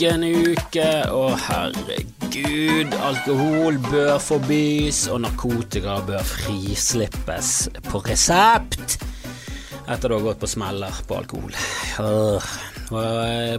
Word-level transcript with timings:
Nok 0.00 0.12
en 0.12 0.22
uke, 0.24 0.84
og 1.12 1.34
herregud, 1.44 2.94
alkohol 3.04 3.74
bør 3.84 4.14
forbys, 4.24 5.02
og 5.12 5.18
narkotika 5.26 5.98
bør 6.08 6.22
frislippes 6.24 7.50
på 7.84 8.00
resept. 8.06 8.94
Etter 9.84 10.14
å 10.14 10.16
ha 10.16 10.24
gått 10.24 10.40
på 10.40 10.48
smeller 10.48 11.02
på 11.04 11.18
alkohol. 11.18 11.52
Øh. 12.00 12.48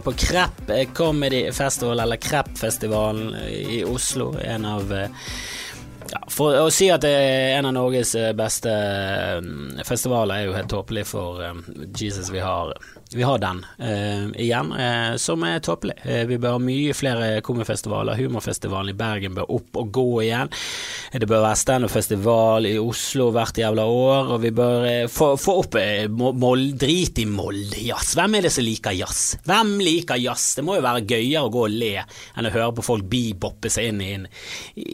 På 0.02 0.14
Krepp 0.18 0.72
Comedy 0.98 1.44
Festival, 1.54 2.02
eller 2.02 2.18
Kreppfestivalen 2.18 3.36
i 3.46 3.84
Oslo, 3.86 4.32
en 4.42 4.66
av 4.66 4.90
ja, 4.90 6.24
For 6.26 6.58
å 6.58 6.66
si 6.74 6.90
at 6.90 7.06
det 7.06 7.12
er 7.20 7.60
en 7.60 7.70
av 7.70 7.76
Norges 7.78 8.16
beste 8.34 8.74
festivaler, 9.86 10.40
er 10.42 10.50
jo 10.50 10.58
helt 10.58 10.74
tåpelig 10.74 11.06
for 11.14 11.46
Jesus 11.94 12.34
vi 12.34 12.42
har 12.42 12.74
vi 13.14 13.22
har 13.22 13.38
den 13.38 13.66
uh, 13.78 14.30
igjen, 14.40 14.72
uh, 14.72 15.16
som 15.16 15.42
er 15.44 15.60
tåpelig. 15.60 15.98
Uh, 16.06 16.24
vi 16.28 16.38
bør 16.40 16.56
ha 16.56 16.62
mye 16.62 16.94
flere 16.96 17.28
komifestivaler. 17.44 18.16
Humorfestivalen 18.16 18.92
i 18.92 18.96
Bergen 18.96 19.36
bør 19.36 19.50
opp 19.52 19.78
og 19.80 19.90
gå 19.92 20.06
igjen. 20.24 20.52
Det 21.12 21.28
bør 21.28 21.44
være 21.44 21.60
standup-festival 21.60 22.68
i 22.70 22.76
Oslo 22.80 23.28
hvert 23.34 23.58
jævla 23.60 23.84
år, 23.84 24.32
og 24.34 24.40
vi 24.44 24.52
bør 24.56 24.86
få, 25.12 25.32
få, 25.40 25.58
opp 25.62 25.76
mold, 26.40 26.64
drit 26.80 27.20
i 27.20 27.26
Mold-jazz. 27.28 28.14
Hvem 28.16 28.38
er 28.38 28.46
det 28.46 28.54
som 28.54 28.66
liker 28.66 28.96
jazz? 28.96 29.36
Hvem 29.44 29.74
liker 29.82 30.20
jazz? 30.20 30.56
Det 30.56 30.64
må 30.66 30.78
jo 30.78 30.86
være 30.86 31.04
gøyere 31.04 31.44
å 31.44 31.52
gå 31.52 31.66
og 31.66 31.76
le 31.76 31.92
enn 32.00 32.48
å 32.48 32.54
høre 32.54 32.72
på 32.78 32.86
folk 32.86 33.06
beboppe 33.12 33.70
seg 33.72 33.92
inn 33.92 34.02
i, 34.04 34.12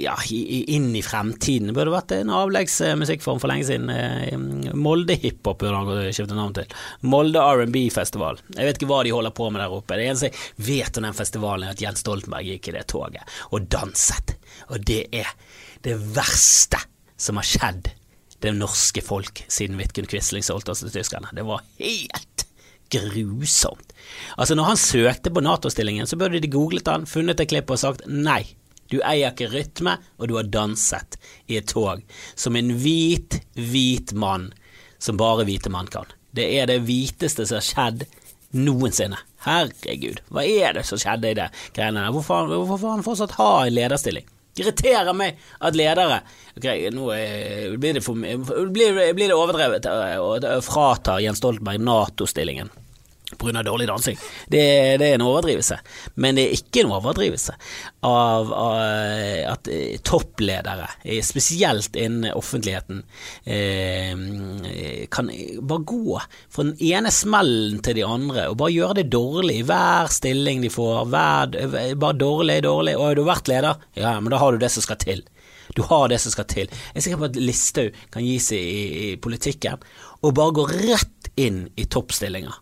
ja, 0.05 0.17
inn 0.29 0.91
i 0.99 1.05
fremtiden. 1.07 1.71
Det 1.71 1.77
burde 1.79 1.95
vært 1.95 2.17
en 2.19 2.35
avleggs 2.35 2.81
musikkform 2.99 3.41
for 3.43 3.53
lenge 3.53 3.69
siden. 3.71 4.75
Molde-hiphop 4.75 5.63
burde 5.63 5.79
han 5.79 6.13
skifte 6.13 6.37
navn 6.37 6.57
til. 6.59 6.79
Molde 7.07 7.43
R&B-festival 7.43 8.08
festival. 8.09 8.41
Jeg 8.57 8.65
vet 8.65 8.81
ikke 8.81 8.89
hva 8.89 9.03
de 9.05 9.13
holder 9.13 9.35
på 9.37 9.51
med 9.53 9.63
der 9.63 9.75
oppe. 9.75 9.99
Det 9.99 10.09
eneste 10.09 10.31
jeg 10.31 10.67
vet 10.69 10.99
om 10.99 11.07
den 11.07 11.17
festivalen, 11.17 11.69
er 11.69 11.77
at 11.77 11.83
Jens 11.83 12.03
Stoltenberg 12.05 12.49
gikk 12.49 12.71
i 12.71 12.77
det 12.79 12.87
toget 12.89 13.39
og 13.53 13.69
danset. 13.69 14.37
Og 14.73 14.81
det 14.89 15.05
er 15.13 15.29
det 15.85 15.99
verste 16.17 16.81
som 17.19 17.39
har 17.41 17.47
skjedd 17.47 17.93
det 18.43 18.55
norske 18.55 19.03
folk 19.03 19.43
siden 19.51 19.79
Vidkun 19.81 20.07
Quisling 20.09 20.45
solgte 20.47 20.73
oss 20.73 20.85
til 20.85 20.95
tyskerne. 20.95 21.31
Det 21.35 21.45
var 21.47 21.65
helt 21.81 22.45
grusomt. 22.89 23.93
Altså, 24.39 24.55
når 24.57 24.71
han 24.71 24.81
søkte 24.81 25.33
på 25.35 25.43
Nato-stillingen, 25.45 26.07
så 26.09 26.17
burde 26.17 26.41
de 26.41 26.49
googlet 26.49 26.89
han, 26.89 27.05
funnet 27.07 27.43
et 27.43 27.51
klipp 27.51 27.75
og 27.75 27.83
sagt 27.83 28.07
nei. 28.09 28.45
Du 28.89 29.03
eier 29.05 29.35
ikke 29.35 29.51
rytme, 29.53 29.99
og 30.17 30.31
du 30.31 30.39
har 30.39 30.49
danset 30.49 31.19
i 31.51 31.59
et 31.59 31.69
tog 31.69 32.01
som 32.39 32.57
en 32.57 32.73
hvit, 32.81 33.43
hvit 33.59 34.15
mann 34.17 34.49
som 35.03 35.19
bare 35.21 35.45
hvite 35.45 35.69
mann 35.69 35.91
kan. 35.93 36.09
Det 36.37 36.47
er 36.61 36.69
det 36.71 36.83
hviteste 36.87 37.47
som 37.49 37.61
har 37.61 37.67
skjedd 37.67 38.07
noensinne. 38.57 39.21
Herregud, 39.45 40.23
hva 40.35 40.43
er 40.45 40.75
det 40.77 40.85
som 40.89 41.01
skjedde 41.01 41.31
i 41.31 41.37
det 41.39 41.47
greiene 41.77 42.03
der? 42.03 42.15
Hvorfor, 42.17 42.51
får 42.75 42.91
han 42.91 43.07
fortsatt 43.07 43.37
ha 43.39 43.53
en 43.67 43.77
lederstilling? 43.77 44.27
Irriterer 44.59 45.15
meg 45.15 45.39
at 45.63 45.77
ledere 45.79 46.19
Ok, 46.59 46.65
nå 46.91 47.05
blir 47.79 47.95
det, 47.95 48.03
for, 48.03 48.19
blir, 48.19 48.97
blir 49.15 49.31
det 49.31 49.37
overdrevet 49.37 49.87
å 49.87 50.59
frata 50.67 51.21
Jens 51.23 51.39
Stoltenberg 51.39 51.79
Nato-stillingen 51.87 52.73
pga. 53.39 53.63
dårlig 53.63 53.89
dansing. 53.89 54.19
Det, 54.47 54.63
det, 55.01 55.09
er 55.09 55.15
en 55.15 55.27
overdrivelse. 55.27 55.79
Men 56.17 56.39
det 56.39 56.47
er 56.47 56.57
ikke 56.59 56.85
en 56.85 56.93
overdrivelse 56.97 57.55
av, 58.07 58.53
av 58.53 58.79
at 59.53 59.71
eh, 59.73 59.99
toppledere, 60.05 60.89
eh, 61.05 61.23
spesielt 61.25 61.97
innen 61.97 62.33
offentligheten, 62.35 63.03
eh, 63.45 65.07
kan 65.11 65.31
bare 65.61 65.87
gå 65.89 66.21
fra 66.51 66.65
den 66.65 66.77
ene 66.93 67.13
smellen 67.15 67.81
til 67.85 67.99
de 67.99 68.07
andre 68.07 68.49
og 68.51 68.59
bare 68.61 68.75
gjøre 68.75 69.01
det 69.01 69.09
dårlig 69.13 69.61
i 69.61 69.67
hver 69.67 70.13
stilling 70.13 70.63
de 70.65 70.73
får. 70.73 71.09
Hver, 71.13 71.95
bare 71.97 72.19
dårlig, 72.19 72.61
dårlig. 72.67 72.97
Og 72.99 73.09
har 73.09 73.19
du 73.19 73.25
vært 73.27 73.51
leder? 73.51 73.83
Ja, 73.99 74.19
men 74.21 74.33
da 74.35 74.41
har 74.43 74.53
du 74.53 74.63
det 74.63 74.73
som 74.75 74.85
skal 74.85 75.01
til. 75.03 75.25
Du 75.77 75.83
har 75.85 76.09
det 76.09 76.21
som 76.23 76.33
skal 76.33 76.47
til. 76.49 76.71
Jeg 76.71 77.01
er 77.01 77.05
sikker 77.05 77.21
på 77.21 77.29
at 77.29 77.41
Listhaug 77.41 77.99
kan 78.15 78.25
gi 78.25 78.39
seg 78.43 78.63
i, 78.63 78.85
i 79.09 79.11
politikken 79.21 79.83
og 80.25 80.35
bare 80.35 80.57
gå 80.57 80.65
rett 80.73 81.31
inn 81.39 81.67
i 81.79 81.85
toppstillinger 81.87 82.57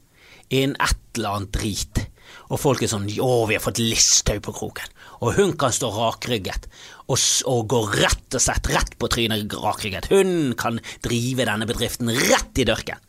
innen 0.51 0.77
et 0.83 1.19
eller 1.19 1.41
annet 1.41 1.57
drit. 1.57 2.03
Og 2.51 2.61
folk 2.61 2.83
er 2.83 2.91
sånn 2.91 3.09
'Å, 3.09 3.47
vi 3.49 3.57
har 3.57 3.63
fått 3.63 3.83
Listhaug 3.83 4.43
på 4.43 4.55
kroken'. 4.55 4.93
Og 5.25 5.35
hun 5.39 5.57
kan 5.57 5.73
stå 5.73 5.89
rakrygget 5.89 6.67
og, 7.09 7.19
og 7.49 7.69
gå 7.73 7.81
rett 7.97 8.35
og 8.37 8.43
slett 8.43 8.69
rett 8.69 8.99
på 8.99 9.09
trynet 9.09 9.55
rakrygget. 9.63 10.11
Hun 10.13 10.53
kan 10.59 10.81
drive 11.03 11.47
denne 11.49 11.67
bedriften 11.69 12.11
rett 12.11 12.59
i 12.59 12.67
dørken. 12.69 13.01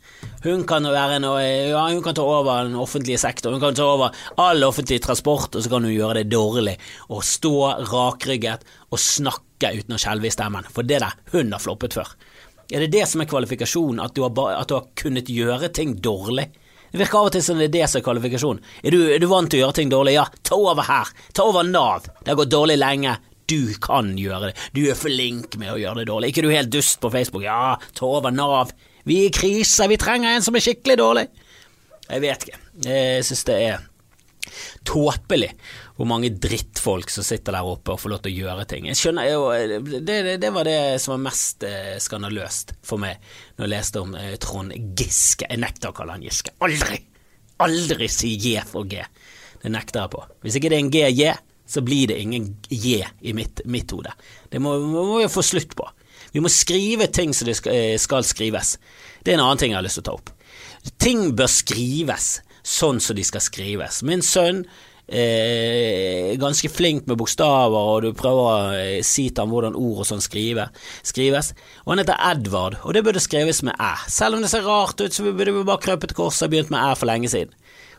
Hun 0.42 0.64
kan, 0.66 0.82
noe, 0.82 1.42
ja, 1.42 1.82
hun 1.90 2.02
kan 2.02 2.14
ta 2.14 2.22
over 2.22 2.64
den 2.64 2.78
offentlige 2.78 3.18
sektor, 3.18 3.52
hun 3.52 3.62
kan 3.62 3.74
ta 3.74 3.84
over 3.86 4.14
all 4.38 4.64
offentlig 4.66 5.00
transport, 5.02 5.54
og 5.54 5.62
så 5.62 5.70
kan 5.70 5.84
hun 5.86 5.94
gjøre 5.94 6.22
det 6.22 6.30
dårlig 6.32 6.76
og 7.10 7.22
stå 7.26 7.84
rakrygget 7.90 8.64
og 8.90 9.02
snakke 9.02 9.74
uten 9.78 9.94
å 9.94 10.00
skjelve 10.00 10.30
i 10.30 10.34
stemmen. 10.34 10.66
For 10.74 10.86
det 10.86 11.02
der, 11.04 11.14
hun 11.34 11.52
har 11.54 11.62
floppet 11.62 11.98
før. 11.98 12.14
Er 12.70 12.84
det 12.84 12.92
det 12.92 13.06
som 13.08 13.22
er 13.22 13.30
kvalifikasjonen, 13.30 14.02
at 14.04 14.14
du 14.14 14.24
har, 14.24 14.34
at 14.58 14.70
du 14.70 14.78
har 14.78 14.90
kunnet 14.98 15.30
gjøre 15.32 15.70
ting 15.74 15.96
dårlig? 16.04 16.50
Det 16.92 17.00
virker 17.02 17.20
av 17.20 17.30
og 17.30 17.34
til 17.36 17.44
som 17.44 17.60
det 17.60 17.68
er 17.68 17.74
det 17.76 17.88
som 17.90 18.00
er 18.00 18.06
kvalifikasjon. 18.06 18.60
Er 18.82 18.94
du, 18.94 19.00
er 19.12 19.22
du 19.22 19.28
vant 19.30 19.50
til 19.50 19.60
å 19.60 19.66
gjøre 19.66 19.78
ting 19.80 19.92
dårlig? 19.92 20.14
Ja, 20.16 20.26
ta 20.46 20.58
over 20.58 20.86
her. 20.88 21.10
Ta 21.36 21.48
over 21.48 21.66
Nav. 21.68 22.08
Det 22.22 22.32
har 22.32 22.38
gått 22.40 22.54
dårlig 22.54 22.78
lenge. 22.80 23.16
Du 23.48 23.72
kan 23.80 24.12
gjøre 24.20 24.50
det. 24.50 24.54
Du 24.76 24.82
er 24.88 24.98
flink 24.98 25.56
med 25.60 25.72
å 25.72 25.78
gjøre 25.80 26.02
det 26.02 26.08
dårlig. 26.10 26.32
Ikke 26.32 26.44
du 26.44 26.52
helt 26.52 26.72
dust 26.72 27.00
på 27.00 27.10
Facebook? 27.12 27.44
Ja, 27.46 27.76
ta 27.96 28.08
over 28.08 28.32
Nav. 28.34 28.72
Vi 29.08 29.22
er 29.22 29.30
i 29.30 29.34
krise. 29.34 29.88
Vi 29.88 30.00
trenger 30.00 30.36
en 30.36 30.44
som 30.44 30.56
er 30.56 30.64
skikkelig 30.64 30.98
dårlig. 31.00 31.28
Jeg 32.08 32.24
vet 32.24 32.48
ikke. 32.48 32.60
Jeg 32.88 33.24
synes 33.28 33.46
det 33.48 33.60
er 33.68 33.86
tåpelig 34.88 35.52
hvor 35.98 36.06
mange 36.06 36.30
drittfolk 36.30 37.10
som 37.10 37.26
sitter 37.26 37.56
der 37.56 37.66
oppe 37.66 37.90
og 37.90 37.98
får 37.98 38.12
lov 38.12 38.20
til 38.22 38.30
å 38.30 38.44
gjøre 38.44 38.66
ting. 38.70 38.86
Jeg 38.86 39.00
skjønner 39.00 39.26
jo, 39.32 39.48
det, 40.06 40.18
det, 40.38 40.50
var 40.54 40.68
det 40.68 40.78
som 41.02 41.16
var 41.16 41.24
mest 41.24 41.66
eh, 41.66 41.96
skandaløst 41.98 42.76
for 42.86 43.02
meg 43.02 43.18
når 43.58 43.64
jeg 43.64 43.72
leste 43.72 44.02
om 44.04 44.14
eh, 44.14 44.36
Trond 44.38 44.76
Giske. 44.94 45.48
Jeg 45.50 45.58
nekter 45.58 45.90
å 45.90 45.96
kalle 45.98 46.14
han 46.14 46.22
Giske. 46.22 46.54
Aldri! 46.62 47.00
Aldri 47.66 48.06
si 48.14 48.30
J 48.38 48.62
for 48.70 48.86
G. 48.86 49.02
Det 49.58 49.74
nekter 49.74 50.04
jeg 50.04 50.12
på. 50.14 50.22
Hvis 50.46 50.60
ikke 50.60 50.70
det 50.70 50.78
er 50.78 50.84
en 50.84 50.94
GJ, 50.94 51.32
så 51.66 51.82
blir 51.82 52.12
det 52.12 52.22
ingen 52.22 52.46
J 52.70 53.02
i 53.02 53.34
mitt, 53.34 53.64
mitt 53.66 53.90
hode. 53.90 54.14
Det 54.54 54.62
må, 54.62 54.78
må 54.78 55.08
vi 55.18 55.26
få 55.34 55.42
slutt 55.42 55.74
på. 55.74 55.88
Vi 56.30 56.44
må 56.44 56.52
skrive 56.52 57.08
ting 57.10 57.34
som 57.34 57.50
det 57.50 57.58
eh, 57.66 57.96
skal 57.98 58.22
skrives. 58.22 58.76
Det 59.26 59.34
er 59.34 59.40
en 59.40 59.48
annen 59.48 59.58
ting 59.58 59.74
jeg 59.74 59.80
har 59.80 59.88
lyst 59.88 59.98
til 59.98 60.06
å 60.06 60.10
ta 60.12 60.20
opp. 60.20 60.30
Ting 61.02 61.32
bør 61.34 61.50
skrives 61.50 62.36
sånn 62.62 63.02
som 63.02 63.18
de 63.18 63.26
skal 63.26 63.42
skrives. 63.42 64.04
Min 64.06 64.22
sønn 64.22 64.62
eh, 65.08 66.36
ganske 66.40 66.70
flink 66.70 67.06
med 67.08 67.18
bokstaver, 67.20 67.92
og 67.94 68.04
du 68.04 68.10
prøver 68.16 68.42
å 68.44 68.74
eh, 68.76 68.98
si 69.06 69.28
til 69.30 69.44
ham 69.44 69.54
hvordan 69.54 69.78
ord 69.78 70.02
og 70.04 70.08
sånn 70.08 70.22
skrive, 70.24 70.68
skrives. 71.06 71.54
Og 71.86 71.94
han 71.94 72.02
heter 72.04 72.20
Edvard, 72.30 72.78
og 72.84 72.94
det 72.96 73.04
burde 73.06 73.22
skrives 73.24 73.62
med 73.66 73.76
æ. 73.80 73.94
Selv 74.12 74.38
om 74.38 74.44
det 74.44 74.52
ser 74.52 74.68
rart 74.68 75.00
ut, 75.00 75.14
så 75.14 75.26
burde 75.26 75.54
vi 75.54 75.64
bare 75.64 75.84
krøpet 75.84 76.16
korset 76.18 76.48
og 76.48 76.54
begynt 76.54 76.74
med 76.74 76.82
æ 76.84 76.92
for 76.98 77.10
lenge 77.10 77.32
siden. 77.32 77.56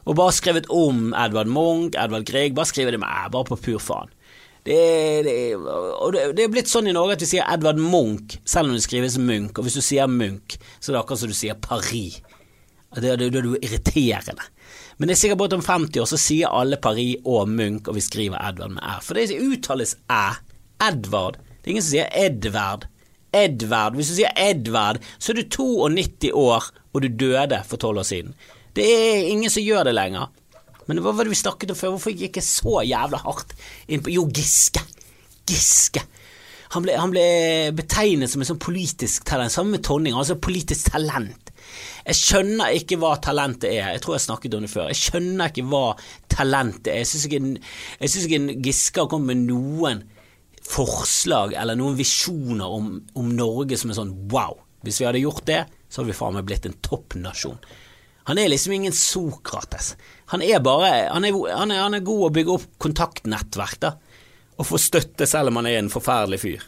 Og 0.07 0.15
bare 0.17 0.35
skrevet 0.35 0.69
om 0.73 1.09
Edvard 1.17 1.49
Munch, 1.51 1.97
Edvard 1.99 2.25
Grieg, 2.29 2.55
bare 2.57 2.69
skrive 2.69 2.95
det 2.95 3.01
med 3.01 3.09
æ, 3.09 3.27
bare 3.33 3.49
på 3.49 3.59
pur 3.59 3.83
faen. 3.83 4.13
Det, 4.69 4.79
det, 5.25 5.35
og 5.55 6.11
det, 6.13 6.43
er 6.43 6.51
blitt 6.51 6.69
sånn 6.69 6.89
i 6.91 6.93
Norge 6.93 7.15
at 7.15 7.23
vi 7.23 7.29
sier 7.31 7.47
Edvard 7.49 7.79
Munch, 7.81 8.35
selv 8.45 8.69
om 8.69 8.75
det 8.75 8.83
skrives 8.83 9.15
Munch, 9.17 9.55
og 9.57 9.65
hvis 9.65 9.79
du 9.79 9.81
sier 9.81 10.09
Munch, 10.11 10.59
så 10.77 10.91
er 10.91 10.97
det 10.97 11.01
akkurat 11.01 11.23
som 11.23 11.31
du 11.31 11.37
sier 11.37 11.57
Paris. 11.63 12.19
Det, 12.99 13.13
er 13.13 13.37
irriterende. 13.63 14.45
Men 14.99 15.07
det 15.07 15.15
er 15.15 15.19
sikkert 15.21 15.39
på 15.39 15.47
om 15.55 15.63
50 15.63 16.01
år 16.03 16.07
så 16.11 16.19
sier 16.19 16.51
alle 16.51 16.77
Paris 16.83 17.23
og 17.23 17.47
Munch, 17.47 17.87
og 17.87 17.95
vi 17.95 18.03
skriver 18.03 18.41
Edvard 18.43 18.73
med 18.75 18.83
æ. 18.83 18.97
For 19.03 19.15
det 19.15 19.31
uttales 19.39 19.95
æ. 20.11 20.23
Edvard. 20.83 21.39
Det 21.63 21.69
er 21.69 21.75
ingen 21.75 21.85
som 21.85 21.93
sier 21.93 22.09
Edvard. 22.25 22.83
Edvard. 23.35 23.95
Hvis 23.95 24.11
du 24.11 24.17
sier 24.17 24.35
Edvard, 24.35 24.99
så 25.17 25.31
er 25.31 25.39
du 25.39 25.47
92 25.55 26.33
år, 26.35 26.67
og 26.93 27.03
du 27.03 27.07
døde 27.07 27.61
for 27.67 27.79
12 27.79 28.03
år 28.03 28.07
siden. 28.11 28.35
Det 28.75 28.85
er 28.85 29.31
ingen 29.31 29.51
som 29.51 29.63
gjør 29.63 29.87
det 29.87 29.95
lenger. 29.95 30.27
Men 30.89 30.99
hva 31.05 31.13
var 31.13 31.27
det 31.27 31.31
vi 31.31 31.39
snakket 31.39 31.71
om 31.71 31.77
før? 31.77 31.95
Hvorfor 31.95 32.15
gikk 32.17 32.39
jeg 32.39 32.47
så 32.47 32.81
jævla 32.83 33.21
hardt 33.23 33.53
inn 33.87 34.03
på 34.03 34.11
Jo, 34.11 34.25
Giske. 34.35 34.81
Giske. 35.47 36.03
Han 36.75 36.85
ble, 36.85 36.93
han 37.01 37.13
ble 37.13 37.25
betegnet 37.77 38.29
som 38.29 38.43
en 38.43 38.49
sånn 38.51 38.61
politisk 38.61 39.25
talent, 39.25 39.53
sammen 39.53 39.73
med 39.73 39.85
Tonning, 39.87 40.13
altså 40.13 40.37
politisk 40.37 40.91
talent. 40.93 41.49
Jeg 42.05 42.17
skjønner 42.17 42.75
ikke 42.77 42.99
hva 43.01 43.15
talentet 43.21 43.71
er. 43.71 43.95
Jeg 43.95 44.03
tror 44.03 44.15
jeg 44.15 44.25
snakket 44.27 44.55
om 44.57 44.65
det 44.65 44.71
før. 44.71 44.91
Jeg 44.91 45.01
skjønner 45.01 45.51
ikke 45.51 45.65
hva 45.69 45.83
talentet 46.31 46.91
er. 46.93 47.01
Jeg 47.01 47.09
syns 47.09 47.25
ikke, 47.27 47.41
jeg 47.99 48.13
synes 48.13 48.29
ikke 48.29 48.55
Giske 48.69 49.03
har 49.03 49.11
kommet 49.11 49.33
med 49.33 49.49
noen 49.49 50.01
forslag 50.69 51.55
eller 51.57 51.77
noen 51.79 51.97
visjoner 51.97 52.69
om, 52.77 52.91
om, 53.17 53.29
Norge 53.33 53.77
som 53.79 53.91
er 53.91 53.99
sånn 53.99 54.15
wow. 54.31 54.57
Hvis 54.85 55.01
vi 55.01 55.07
hadde 55.09 55.21
gjort 55.23 55.45
det, 55.49 55.63
så 55.89 56.01
hadde 56.01 56.13
vi 56.13 56.17
faen 56.19 56.37
meg 56.37 56.47
blitt 56.47 56.67
en 56.69 56.77
toppnasjon. 56.85 57.57
Han 58.29 58.37
er 58.37 58.51
liksom 58.51 58.75
ingen 58.75 58.93
Sokrates. 58.93 59.95
Han 60.29 60.43
er 60.45 60.61
bare 60.63 61.09
han 61.09 61.25
er, 61.25 61.33
han 61.49 61.73
er, 61.73 61.81
han 61.81 61.97
er 61.97 62.05
god 62.05 62.27
å 62.27 62.33
bygge 62.37 62.55
opp 62.55 62.67
kontaktnettverk, 62.85 63.79
da. 63.81 63.95
Og 64.59 64.67
få 64.67 64.79
støtte 64.81 65.27
selv 65.29 65.51
om 65.51 65.61
han 65.61 65.69
er 65.69 65.79
en 65.79 65.91
forferdelig 65.93 66.41
fyr. 66.43 66.65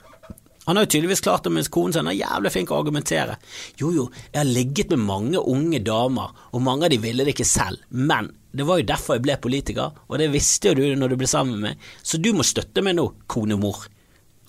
Han 0.66 0.78
har 0.78 0.86
jo 0.86 0.92
tydeligvis 0.94 1.24
klart 1.26 1.44
det 1.44 1.52
mens 1.56 1.72
konen 1.74 1.96
sin 1.96 2.08
er 2.08 2.20
jævlig 2.20 2.52
flink 2.54 2.72
å 2.72 2.78
argumentere. 2.78 3.38
Jo 3.82 3.90
jo, 3.96 4.04
jeg 4.30 4.40
har 4.44 4.48
ligget 4.48 4.94
med 4.94 5.02
mange 5.08 5.42
unge 5.42 5.82
damer, 5.84 6.36
og 6.54 6.62
mange 6.62 6.86
av 6.86 6.94
de 6.94 7.00
ville 7.02 7.26
det 7.26 7.34
ikke 7.36 7.50
selv, 7.50 7.82
men 7.90 8.32
Det 8.52 8.66
var 8.68 8.82
jo 8.82 8.84
derfor 8.84 9.16
jeg 9.16 9.24
ble 9.24 9.36
politiker, 9.40 9.94
og 10.12 10.18
det 10.20 10.26
visste 10.34 10.68
jo 10.68 10.76
du 10.76 10.96
når 11.00 11.14
du 11.14 11.16
ble 11.22 11.28
sammen 11.32 11.54
med 11.56 11.70
meg, 11.70 11.86
så 12.04 12.18
du 12.20 12.34
må 12.36 12.44
støtte 12.44 12.84
meg 12.84 12.98
nå, 12.98 13.06
konemor. 13.32 13.86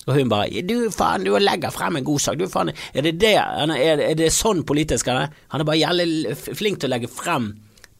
Og 0.03 0.17
hun 0.17 0.27
bare 0.27 0.61
Du 0.67 0.91
faen, 0.91 1.23
du 1.23 1.31
legger 1.39 1.71
frem 1.71 1.95
en 1.95 2.03
god 2.03 2.19
sak. 2.19 2.35
Du 2.35 2.49
faen, 2.51 2.73
er 2.93 3.01
det 3.01 3.13
det 3.21 3.37
er, 3.39 3.71
er 3.79 4.15
det 4.19 4.27
sånn 4.35 4.65
politisk 4.67 5.07
han 5.07 5.21
er? 5.21 5.37
Han 5.55 5.63
er 5.63 5.69
bare 5.69 5.79
jævlig 5.79 6.35
flink 6.35 6.81
til 6.81 6.91
å 6.91 6.93
legge 6.97 7.07
frem 7.07 7.53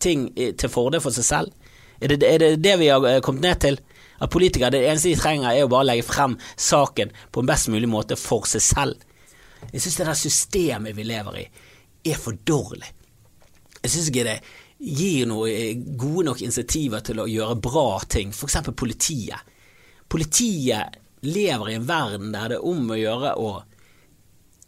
ting 0.04 0.28
til 0.36 0.70
fordel 0.70 1.00
for 1.00 1.16
seg 1.16 1.24
selv. 1.24 1.72
Er 2.04 2.12
det, 2.12 2.28
er 2.28 2.44
det 2.44 2.52
det 2.60 2.76
vi 2.82 2.92
har 2.92 3.06
eh, 3.08 3.22
kommet 3.24 3.46
ned 3.48 3.62
til? 3.64 3.80
At 4.24 4.32
politikere, 4.32 4.72
det 4.72 4.86
eneste 4.88 5.12
de 5.12 5.20
trenger, 5.20 5.52
er 5.52 5.66
å 5.66 5.72
bare 5.72 5.90
legge 5.92 6.08
frem 6.08 6.38
saken 6.56 7.12
på 7.32 7.44
en 7.44 7.50
best 7.50 7.70
mulig 7.74 7.90
måte 7.92 8.18
for 8.20 8.48
seg 8.48 8.64
selv. 8.64 9.08
Jeg 9.72 9.84
syns 9.84 10.00
det 10.00 10.08
der 10.08 10.20
systemet 10.20 10.96
vi 10.96 11.08
lever 11.08 11.40
i, 11.42 11.48
er 12.12 12.20
for 12.20 12.38
dårlig. 12.48 12.90
Jeg 13.84 13.92
syns 13.92 14.10
ikke 14.12 14.28
det 14.28 14.38
gir 14.84 15.28
noe 15.30 15.52
eh, 15.52 15.76
gode 16.00 16.28
nok 16.30 16.42
insentiver 16.44 17.04
til 17.06 17.22
å 17.24 17.30
gjøre 17.30 17.60
bra 17.64 17.88
ting, 18.10 18.32
f.eks. 18.36 18.60
politiet. 18.76 19.52
Politiet 20.12 21.00
lever 21.24 21.72
i 21.72 21.78
en 21.80 21.88
verden 21.88 22.34
der 22.34 22.52
det 22.52 22.60
er 22.60 22.68
om 22.68 22.92
å 22.92 23.00
gjøre 23.00 23.36
å 23.40 23.52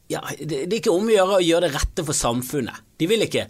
ja, 0.07 0.21
det, 0.37 0.67
er 0.67 0.75
ikke 0.77 0.93
om 0.93 1.07
å 1.09 1.15
gjøre 1.15 1.39
å 1.39 1.43
gjøre 1.43 1.65
det 1.65 1.73
rette 1.79 2.03
for 2.05 2.15
samfunnet. 2.15 2.83
De 2.95 3.07
vil 3.09 3.25
ikke 3.25 3.47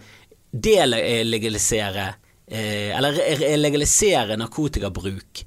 delegalisere 0.55 2.05
eh, 2.47 2.95
eller 2.95 3.57
legalisere 3.59 4.37
narkotikabruk. 4.39 5.43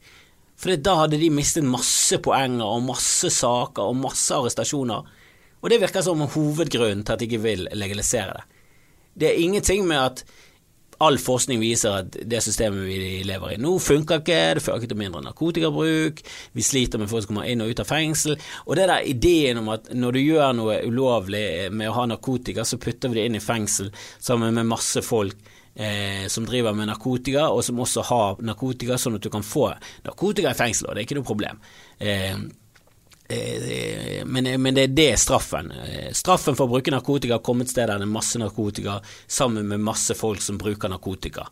For 0.59 0.75
da 0.83 0.97
hadde 1.05 1.21
de 1.21 1.31
mistet 1.31 1.67
masse 1.67 2.19
poenger 2.23 2.67
og 2.67 2.83
masse 2.89 3.31
saker 3.31 3.93
og 3.93 4.01
masse 4.01 4.35
arrestasjoner. 4.35 5.15
Og 5.59 5.71
det 5.71 5.81
virker 5.83 6.03
som 6.03 6.23
hovedgrunnen 6.23 7.05
til 7.05 7.15
at 7.15 7.23
de 7.23 7.29
ikke 7.29 7.45
vil 7.45 7.69
legalisere 7.79 8.35
det. 8.41 8.45
Det 9.19 9.29
er 9.31 9.41
ingenting 9.43 9.87
med 9.87 9.99
at 9.99 10.25
all 11.03 11.19
forskning 11.23 11.61
viser 11.63 12.01
at 12.01 12.17
det 12.27 12.41
systemet 12.43 12.87
vi 12.89 13.23
lever 13.27 13.55
i 13.55 13.59
nå, 13.63 13.77
funker 13.83 14.19
ikke, 14.19 14.39
det 14.59 14.63
fører 14.65 14.81
ikke 14.81 14.91
til 14.91 14.99
mindre 14.99 15.23
narkotikabruk, 15.23 16.23
vi 16.55 16.65
sliter 16.67 16.99
med 16.99 17.11
folk 17.11 17.27
som 17.27 17.37
kommer 17.37 17.47
inn 17.51 17.63
og 17.63 17.71
ut 17.71 17.83
av 17.83 17.87
fengsel. 17.87 18.35
Og 18.67 18.79
det 18.79 18.89
der 18.91 19.07
ideen 19.07 19.63
om 19.63 19.71
at 19.75 19.93
når 19.95 20.17
du 20.17 20.21
gjør 20.25 20.57
noe 20.59 20.81
ulovlig 20.89 21.45
med 21.71 21.91
å 21.91 21.95
ha 22.01 22.09
narkotika, 22.11 22.67
så 22.67 22.81
putter 22.83 23.13
vi 23.13 23.21
det 23.21 23.29
inn 23.29 23.39
i 23.39 23.45
fengsel 23.45 23.93
sammen 24.19 24.59
med 24.59 24.71
masse 24.75 25.05
folk 25.07 25.39
eh, 25.79 26.27
som 26.29 26.47
driver 26.49 26.77
med 26.77 26.91
narkotika, 26.91 27.49
og 27.55 27.65
som 27.65 27.81
også 27.81 28.07
har 28.11 28.41
narkotika, 28.45 28.99
sånn 28.99 29.19
at 29.19 29.25
du 29.25 29.31
kan 29.33 29.47
få 29.47 29.71
narkotika 30.07 30.53
i 30.53 30.59
fengsel, 30.59 30.91
og 30.91 30.97
det 30.97 31.05
er 31.05 31.09
ikke 31.09 31.21
noe 31.21 31.31
problem. 31.31 31.63
Eh, 31.99 32.35
Eh, 33.31 34.25
men, 34.25 34.63
men, 34.63 34.75
det 34.75 34.83
er 34.83 34.93
det 34.97 35.17
straffen. 35.21 35.69
Eh, 35.71 36.13
straffen 36.17 36.57
for 36.57 36.65
å 36.65 36.73
bruke 36.73 36.93
narkotika 36.95 37.37
har 37.37 37.43
kommet 37.45 37.69
et 37.69 37.75
sted 37.75 37.91
der 37.91 38.01
det 38.01 38.07
er 38.07 38.13
masse 38.15 38.41
narkotika 38.41 38.95
sammen 39.29 39.69
med 39.69 39.83
masse 39.85 40.17
folk 40.17 40.41
som 40.41 40.57
bruker 40.57 40.89
narkotika. 40.89 41.45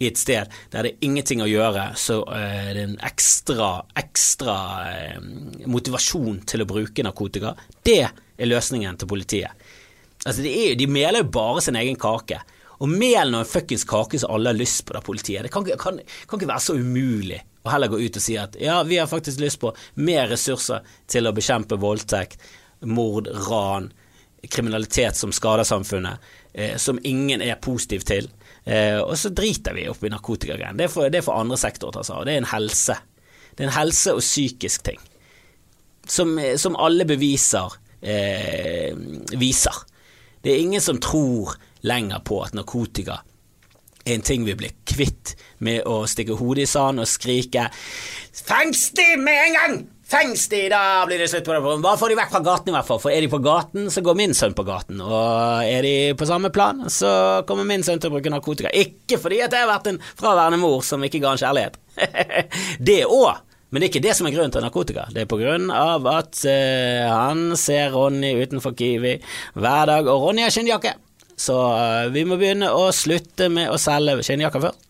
I 0.00 0.08
et 0.08 0.16
sted 0.16 0.48
der 0.72 0.86
det 0.86 0.94
er 0.94 1.04
ingenting 1.04 1.42
å 1.44 1.50
gjøre, 1.50 1.90
så 2.00 2.22
er 2.32 2.70
det 2.78 2.86
en 2.86 2.96
ekstra, 3.04 3.74
ekstra 4.00 4.56
eh, 4.88 5.20
motivasjon 5.68 6.46
til 6.48 6.64
å 6.64 6.68
bruke 6.70 7.04
narkotika. 7.04 7.52
Det 7.84 8.00
er 8.08 8.48
løsningen 8.48 8.96
til 8.96 9.12
politiet. 9.12 9.68
Altså, 10.24 10.40
de, 10.40 10.48
er, 10.48 10.78
de 10.80 10.88
meler 10.88 11.20
jo 11.20 11.32
bare 11.36 11.60
sin 11.66 11.76
egen 11.76 12.00
kake. 12.00 12.40
Og 12.78 12.90
mel 12.90 13.34
og 13.34 13.42
en 13.42 13.48
fuckings 13.48 13.84
kake 13.88 14.20
som 14.22 14.34
alle 14.34 14.52
har 14.52 14.58
lyst 14.58 14.84
på, 14.86 14.94
da, 14.94 15.02
politiet. 15.04 15.46
Det 15.46 15.52
kan, 15.52 15.66
kan, 15.80 15.98
kan 16.00 16.40
ikke 16.40 16.50
være 16.50 16.64
så 16.64 16.76
umulig 16.78 17.40
å 17.66 17.72
heller 17.72 17.90
gå 17.90 18.00
ut 18.00 18.18
og 18.18 18.22
si 18.24 18.36
at 18.40 18.56
ja, 18.60 18.80
vi 18.86 19.00
har 19.00 19.10
faktisk 19.10 19.42
lyst 19.42 19.60
på 19.62 19.72
mer 20.00 20.28
ressurser 20.30 20.86
til 21.10 21.28
å 21.28 21.34
bekjempe 21.36 21.78
voldtekt, 21.80 22.40
mord, 22.86 23.28
ran, 23.48 23.90
kriminalitet 24.46 25.18
som 25.18 25.34
skader 25.34 25.66
samfunnet, 25.66 26.22
eh, 26.52 26.76
som 26.78 27.00
ingen 27.02 27.42
er 27.42 27.58
positiv 27.62 28.06
til. 28.06 28.30
Eh, 28.64 29.00
og 29.00 29.16
så 29.18 29.32
driter 29.34 29.74
vi 29.74 29.88
opp 29.90 30.04
i 30.04 30.12
narkotikagreiene. 30.12 30.78
Det, 30.78 30.88
det, 31.10 31.20
er 31.20 31.26
for 31.26 31.40
andre 31.40 31.58
sektorer 31.58 31.90
å 31.90 31.98
ta 31.98 32.06
seg 32.06 32.20
av. 32.20 32.26
Det 32.28 32.34
er 32.36 32.42
en 32.44 32.52
helse. 32.52 32.98
Det 33.50 33.64
er 33.64 33.70
en 33.70 33.78
helse- 33.80 34.14
og 34.14 34.22
psykisk 34.22 34.86
ting. 34.86 35.00
Som, 36.08 36.38
som 36.56 36.78
alle 36.80 37.04
beviser 37.08 37.74
eh, 38.00 38.94
viser. 39.36 39.82
Det 40.44 40.54
er 40.54 40.62
ingen 40.62 40.80
som 40.80 41.00
tror 41.02 41.58
lenger 41.86 42.24
på 42.26 42.42
at 42.44 42.56
narkotika 42.56 43.20
er 44.08 44.16
en 44.16 44.24
ting 44.24 44.44
vi 44.46 44.56
blir 44.56 44.74
kvitt 44.88 45.34
med 45.64 45.84
å 45.88 46.00
stikke 46.08 46.38
hodet 46.38 46.64
i 46.64 46.70
sanden 46.70 47.04
og 47.04 47.10
skrike 47.10 47.68
'Fengs 48.32 48.92
med 49.18 49.38
en 49.44 49.56
gang!' 49.58 49.78
Fengs 50.08 50.46
da 50.48 51.04
blir 51.04 51.18
det 51.18 51.28
slutt 51.28 51.44
på 51.44 51.52
det. 51.52 51.60
Hva 51.84 51.90
får 52.00 52.08
de 52.08 52.16
vekk 52.16 52.30
fra 52.32 52.40
gaten, 52.40 52.70
i 52.72 52.76
hvert 52.78 52.86
fall. 52.88 53.00
For 53.02 53.12
er 53.12 53.20
de 53.20 53.28
på 53.28 53.42
gaten, 53.44 53.90
så 53.92 54.00
går 54.00 54.16
min 54.16 54.32
sønn 54.32 54.54
på 54.56 54.64
gaten. 54.64 55.02
Og 55.04 55.68
er 55.68 55.84
de 55.84 56.14
på 56.16 56.24
samme 56.24 56.48
plan, 56.48 56.80
så 56.88 57.44
kommer 57.44 57.68
min 57.68 57.84
sønn 57.84 58.00
til 58.00 58.08
å 58.08 58.14
bruke 58.14 58.32
narkotika. 58.32 58.72
Ikke 58.72 59.18
fordi 59.20 59.42
at 59.44 59.52
jeg 59.52 59.66
har 59.66 59.68
vært 59.68 59.90
en 59.92 60.00
fraværende 60.16 60.62
mor 60.62 60.80
som 60.80 61.04
ikke 61.04 61.20
ga 61.20 61.34
han 61.34 61.42
kjærlighet. 61.42 61.76
det 62.88 63.02
òg. 63.04 63.44
Men 63.68 63.82
det 63.82 63.90
er 63.90 63.92
ikke 63.92 64.06
det 64.08 64.16
som 64.16 64.30
er 64.30 64.32
grunnen 64.32 64.54
til 64.54 64.64
narkotika. 64.64 65.04
Det 65.12 65.26
er 65.26 65.28
på 65.28 65.42
grunn 65.42 65.68
av 65.76 66.08
at 66.08 66.40
uh, 66.40 67.04
han 67.12 67.52
ser 67.60 67.92
Ronny 67.92 68.32
utenfor 68.40 68.72
Kiwi 68.72 69.18
hver 69.60 69.92
dag, 69.92 70.08
og 70.08 70.24
Ronny 70.24 70.46
har 70.46 70.56
skinnjakke. 70.56 70.94
Så 71.38 71.54
uh, 71.54 72.08
vi 72.10 72.24
må 72.26 72.36
begynne 72.38 72.72
å 72.74 72.88
slutte 72.94 73.46
med 73.52 73.70
å 73.70 73.78
selge 73.78 74.16
skinnjakker 74.26 74.62
først, 74.64 74.86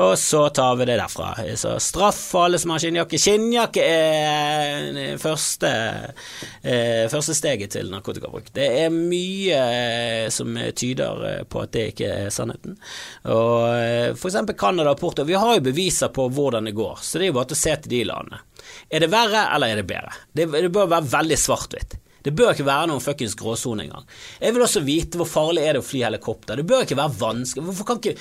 og 0.00 0.12
så 0.16 0.46
tar 0.56 0.78
vi 0.80 0.86
det 0.88 0.96
derfra. 0.96 1.34
Så 1.60 1.74
straff 1.84 2.20
for 2.32 2.46
alle 2.46 2.60
som 2.60 2.72
har 2.72 2.80
skinnjakke. 2.80 3.20
Skinnjakke 3.20 3.84
er 3.84 5.18
første, 5.20 5.72
uh, 6.64 7.04
første 7.12 7.36
steget 7.36 7.74
til 7.76 7.92
narkotikabruk. 7.92 8.48
Det 8.56 8.70
er 8.86 8.94
mye 8.94 9.58
uh, 9.60 10.30
som 10.32 10.56
tyder 10.56 11.44
på 11.52 11.64
at 11.66 11.74
det 11.76 11.84
ikke 11.92 12.12
er 12.24 12.32
sannheten. 12.32 12.78
Og 13.28 14.16
for 14.16 14.30
eksempel 14.30 14.56
Canada 14.58 14.94
og 14.94 15.00
Porto. 15.00 15.26
Vi 15.28 15.36
har 15.36 15.58
jo 15.58 15.66
beviser 15.66 16.08
på 16.14 16.24
hvordan 16.32 16.70
det 16.70 16.76
går, 16.76 17.04
så 17.04 17.20
det 17.20 17.28
er 17.28 17.32
jo 17.34 17.36
bare 17.36 17.52
til 17.52 17.58
å 17.58 17.64
se 17.66 17.76
til 17.84 17.92
de 17.92 18.00
landene. 18.08 18.40
Er 18.88 19.04
det 19.04 19.10
verre, 19.12 19.44
eller 19.52 19.74
er 19.74 19.82
det 19.82 19.90
bedre? 19.90 20.16
Det, 20.32 20.48
det 20.54 20.72
bør 20.72 20.88
være 20.94 21.12
veldig 21.12 21.38
svart-hvitt. 21.40 21.98
Det 22.22 22.34
bør 22.38 22.52
ikke 22.54 22.68
være 22.68 22.88
noen 22.90 23.02
fuckings 23.02 23.36
gråsone 23.38 23.86
engang. 23.86 24.06
Jeg 24.40 24.54
vil 24.54 24.64
også 24.64 24.84
vite 24.86 25.18
hvor 25.20 25.30
farlig 25.30 25.64
er 25.66 25.76
det 25.76 25.82
å 25.82 25.86
fly 25.86 26.04
helikopter. 26.06 26.60
Det 26.60 26.68
bør 26.68 26.86
ikke 26.86 26.98
være 27.00 27.18
vanskelig. 27.20 27.66
Hvorfor 27.70 27.88
kan 27.88 28.02
ikke 28.02 28.16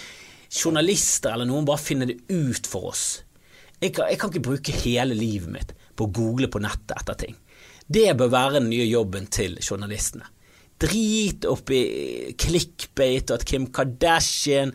journalister 0.52 1.36
eller 1.36 1.50
noen 1.50 1.68
bare 1.68 1.82
finne 1.82 2.10
det 2.10 2.20
ut 2.32 2.70
for 2.70 2.92
oss? 2.92 3.06
Jeg 3.82 3.96
kan, 3.96 4.10
jeg 4.12 4.20
kan 4.22 4.30
ikke 4.30 4.46
bruke 4.46 4.82
hele 4.84 5.18
livet 5.18 5.50
mitt 5.54 5.72
på 5.98 6.06
å 6.06 6.14
google 6.14 6.50
på 6.52 6.62
nettet 6.62 6.98
etter 7.00 7.18
ting. 7.26 7.38
Det 7.92 8.12
bør 8.18 8.30
være 8.32 8.60
den 8.60 8.70
nye 8.72 8.86
jobben 8.88 9.26
til 9.34 9.58
journalistene. 9.62 10.28
Drit 10.82 11.46
oppi 11.46 11.82
clickbait 12.42 13.30
og 13.30 13.38
at 13.38 13.46
Kim 13.46 13.68
Kardashian 13.74 14.72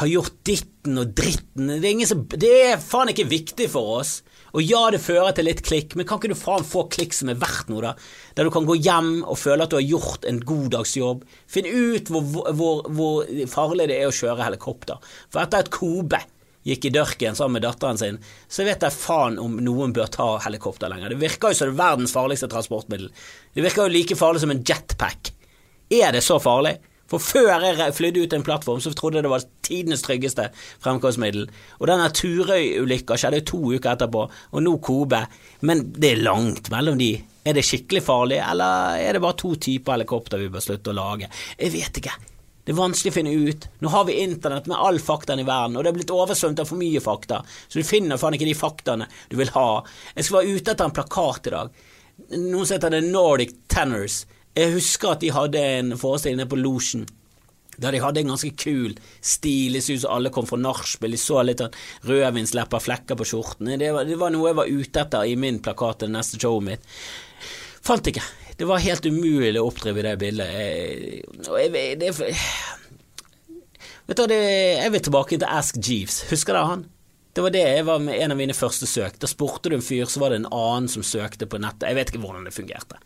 har 0.00 0.10
gjort 0.10 0.40
ditten 0.46 0.98
og 0.98 1.12
dritten. 1.14 1.76
Det 1.82 1.92
er, 1.92 2.06
som, 2.10 2.24
det 2.26 2.54
er 2.72 2.82
faen 2.82 3.12
ikke 3.12 3.28
viktig 3.30 3.68
for 3.70 4.00
oss. 4.00 4.16
Og 4.54 4.62
ja, 4.62 4.84
det 4.94 5.02
fører 5.02 5.34
til 5.34 5.48
litt 5.48 5.64
klikk, 5.66 5.96
men 5.98 6.06
kan 6.06 6.20
ikke 6.20 6.30
du 6.30 6.38
faen 6.38 6.66
få 6.66 6.84
klikk 6.92 7.16
som 7.16 7.30
er 7.32 7.38
verdt 7.40 7.72
noe, 7.72 7.82
da? 7.82 7.94
Der 8.38 8.46
du 8.46 8.52
kan 8.54 8.68
gå 8.68 8.76
hjem 8.78 9.16
og 9.22 9.38
føle 9.40 9.66
at 9.66 9.72
du 9.72 9.80
har 9.80 9.86
gjort 9.86 10.28
en 10.30 10.38
god 10.46 10.68
dags 10.76 10.94
jobb. 10.94 11.24
Finn 11.50 11.66
ut 11.66 12.12
hvor, 12.14 12.52
hvor, 12.54 12.84
hvor 12.94 13.34
farlig 13.50 13.88
det 13.90 13.98
er 13.98 14.12
å 14.12 14.14
kjøre 14.14 14.46
helikopter. 14.46 15.02
For 15.26 15.42
etter 15.42 15.64
at 15.64 15.72
Kobe 15.74 16.22
gikk 16.64 16.86
i 16.88 16.94
dørken 16.94 17.36
sammen 17.36 17.58
med 17.58 17.66
datteren 17.66 17.98
sin, 18.00 18.20
så 18.48 18.64
vet 18.64 18.86
jeg 18.86 18.96
faen 18.96 19.40
om 19.42 19.58
noen 19.60 19.92
bør 19.96 20.08
ta 20.14 20.28
helikopter 20.46 20.92
lenger. 20.92 21.12
Det 21.12 21.20
virker 21.20 21.50
jo 21.50 21.58
som 21.58 21.68
det 21.68 21.74
er 21.74 21.82
verdens 21.82 22.14
farligste 22.14 22.48
transportmiddel. 22.52 23.10
Det 23.52 23.64
virker 23.64 23.88
jo 23.88 23.96
like 23.98 24.18
farlig 24.18 24.44
som 24.44 24.54
en 24.54 24.62
jetpack. 24.64 25.34
Er 25.92 26.14
det 26.14 26.22
så 26.24 26.38
farlig? 26.40 26.78
For 27.10 27.20
før 27.20 27.62
jeg 27.66 27.94
flydde 27.96 28.24
ut 28.24 28.34
en 28.36 28.44
plattform, 28.46 28.80
så 28.80 28.92
trodde 28.96 29.18
jeg 29.18 29.26
det 29.26 29.32
var 29.32 29.44
tidenes 29.66 30.04
tryggeste 30.04 30.48
fremkomstmiddel. 30.84 31.46
Og 31.80 31.88
denne 31.90 32.08
Turøy-ulykka 32.16 33.18
skjedde 33.20 33.44
to 33.48 33.60
uker 33.74 33.92
etterpå, 33.92 34.26
og 34.30 34.64
nå 34.64 34.76
Kobe. 34.84 35.24
Men 35.68 35.86
det 35.92 36.14
er 36.14 36.22
langt 36.24 36.70
mellom 36.72 37.00
de. 37.00 37.12
Er 37.44 37.56
det 37.56 37.66
skikkelig 37.68 38.04
farlig, 38.06 38.40
eller 38.40 39.00
er 39.04 39.16
det 39.16 39.24
bare 39.24 39.36
to 39.40 39.52
typer 39.60 39.98
helikopter 39.98 40.40
vi 40.40 40.52
bør 40.52 40.64
slutte 40.64 40.94
å 40.94 40.96
lage? 40.96 41.28
Jeg 41.60 41.74
vet 41.76 42.00
ikke. 42.00 42.16
Det 42.64 42.72
er 42.72 42.78
vanskelig 42.78 43.12
å 43.12 43.16
finne 43.18 43.32
ut. 43.36 43.66
Nå 43.84 43.90
har 43.92 44.06
vi 44.08 44.20
internett 44.22 44.68
med 44.70 44.80
all 44.80 44.96
faktaen 45.02 45.42
i 45.42 45.44
verden, 45.44 45.76
og 45.76 45.84
det 45.84 45.90
er 45.90 45.98
blitt 45.98 46.12
oversvømt 46.14 46.62
av 46.62 46.70
for 46.70 46.80
mye 46.80 47.02
fakta, 47.04 47.42
så 47.44 47.80
du 47.80 47.84
finner 47.84 48.20
faen 48.20 48.38
ikke 48.38 48.48
de 48.48 48.56
faktaene 48.56 49.08
du 49.28 49.36
vil 49.36 49.52
ha. 49.52 49.82
Jeg 50.16 50.24
skal 50.24 50.38
være 50.38 50.54
ute 50.54 50.72
etter 50.72 50.88
en 50.88 50.96
plakat 50.96 51.50
i 51.50 51.52
dag. 51.52 51.82
Noen 52.38 52.64
som 52.64 52.78
heter 52.78 52.94
The 52.94 53.02
Nordic 53.04 53.52
Tenors. 53.68 54.22
Jeg 54.54 54.74
husker 54.76 55.14
at 55.14 55.22
de 55.24 55.32
hadde 55.34 55.60
en 55.80 55.94
forestilling 55.98 56.48
på 56.50 56.58
Losjen. 56.60 57.06
Da 57.74 57.90
de 57.90 57.98
hadde 57.98 58.22
en 58.22 58.30
ganske 58.34 58.52
kul 58.58 58.94
stil. 59.18 59.74
Det 59.74 59.82
som 59.82 60.12
alle 60.14 60.30
kom 60.34 60.46
fra 60.46 60.58
nachspiel. 60.60 61.16
De 61.16 61.20
så 61.20 61.42
litt 61.42 61.62
sånn 61.62 61.74
rødvinslepper, 62.06 62.84
flekker 62.84 63.18
på 63.18 63.26
skjortene. 63.28 63.78
Det 63.80 63.90
var, 63.96 64.06
det 64.06 64.18
var, 64.20 64.34
noe 64.34 64.52
jeg 64.52 64.60
var 64.60 64.70
ute 64.70 65.04
etter 65.04 65.26
i 65.26 65.36
min 65.40 65.60
plakat 65.64 66.02
til 66.02 66.12
det 66.12 66.18
neste 66.18 66.40
showet 66.40 66.68
mitt. 66.68 66.88
Fant 67.84 68.10
ikke. 68.12 68.22
Det 68.54 68.70
var 68.70 68.84
helt 68.84 69.06
umulig 69.10 69.58
å 69.58 69.66
oppdrive 69.66 70.06
det 70.06 70.14
bildet. 70.22 70.54
Jeg, 70.54 71.70
jeg, 71.74 71.98
det, 71.98 72.12
vet 74.06 74.20
du, 74.20 74.26
det, 74.30 74.42
jeg 74.78 74.94
vil 74.94 75.06
tilbake 75.08 75.40
til 75.40 75.50
Ask 75.50 75.80
Jeeves. 75.82 76.22
Husker 76.30 76.54
dere 76.54 76.70
han? 76.70 76.90
Det 77.34 77.42
var 77.42 77.50
det 77.50 77.64
jeg 77.66 77.86
var 77.88 77.98
med 77.98 78.14
en 78.14 78.30
av 78.30 78.38
mine 78.38 78.54
første 78.54 78.86
søk. 78.86 79.18
Da 79.18 79.26
spurte 79.26 79.72
du 79.72 79.74
en 79.74 79.82
fyr, 79.82 80.06
så 80.06 80.22
var 80.22 80.30
det 80.30 80.44
en 80.44 80.52
annen 80.54 80.86
som 80.92 81.02
søkte 81.02 81.50
på 81.50 81.58
nettet. 81.58 81.88
Jeg 81.90 81.98
vet 81.98 82.12
ikke 82.12 82.22
hvordan 82.22 82.46
det 82.46 82.54
fungerte. 82.54 83.00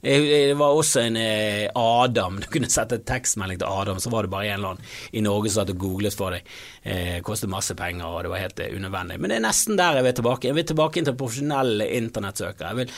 Det 0.00 0.54
var 0.56 0.72
også 0.72 1.02
en 1.04 1.16
eh, 1.20 1.66
Adam. 1.74 2.38
Du 2.40 2.46
kunne 2.48 2.70
sette 2.72 3.02
tekstmelding 3.04 3.58
til 3.60 3.68
Adam, 3.68 3.98
så 4.00 4.10
var 4.12 4.24
det 4.24 4.32
bare 4.32 4.48
en 4.48 4.54
eller 4.54 4.74
annen 4.74 4.92
i 5.12 5.20
Norge 5.24 5.50
som 5.52 5.60
hadde 5.62 5.74
og 5.76 5.82
googlet 5.82 6.16
for 6.16 6.32
deg. 6.32 6.46
Eh, 6.82 7.18
kostet 7.24 7.50
masse 7.52 7.76
penger, 7.76 8.06
og 8.08 8.24
det 8.24 8.30
var 8.32 8.40
helt 8.40 8.62
eh, 8.64 8.72
unødvendig. 8.72 9.18
Men 9.20 9.32
det 9.32 9.36
er 9.36 9.44
nesten 9.44 9.76
der 9.76 9.98
jeg 9.98 10.06
vil 10.06 10.16
tilbake. 10.20 10.48
Jeg 10.48 10.56
vil 10.56 10.66
tilbake 10.70 11.00
inn 11.00 11.08
til 11.10 11.18
profesjonelle 11.20 11.88
internettsøkere. 11.98 12.70
Jeg 12.70 12.78
vil, 12.78 12.94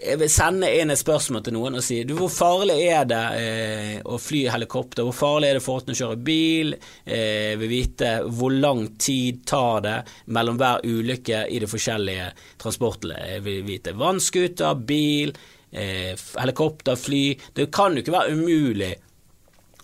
jeg 0.00 0.20
vil 0.24 0.32
sende 0.34 0.72
inn 0.80 0.90
et 0.90 1.02
spørsmål 1.02 1.44
til 1.46 1.54
noen 1.54 1.78
og 1.78 1.86
si 1.86 2.00
du, 2.08 2.16
hvor 2.18 2.32
farlig 2.34 2.80
er 2.88 3.06
det 3.12 3.22
eh, 3.38 3.94
å 4.02 4.18
fly 4.18 4.42
helikopter? 4.50 5.06
Hvor 5.06 5.18
farlig 5.20 5.52
er 5.52 5.60
det 5.60 5.64
for 5.64 5.78
å 5.78 5.98
kjøre 6.00 6.18
bil? 6.26 6.74
Eh, 7.04 7.54
vil 7.60 7.70
vite 7.70 8.16
hvor 8.26 8.50
lang 8.56 8.88
tid 8.98 9.44
tar 9.46 9.86
det 9.86 9.96
mellom 10.34 10.58
hver 10.58 10.82
ulykke 10.82 11.46
i 11.46 11.62
de 11.62 11.70
forskjellige 11.70 12.26
transportene. 12.58 13.22
Jeg 13.36 13.46
vil 13.46 13.62
vite 13.70 13.94
vannskuter, 13.94 14.84
bil 14.90 15.36
eh, 15.72 16.14
helikopter, 16.40 16.98
fly 16.98 17.24
Det 17.54 17.70
kan 17.74 17.94
jo 17.94 18.04
ikke 18.04 18.14
være 18.14 18.34
umulig 18.36 18.94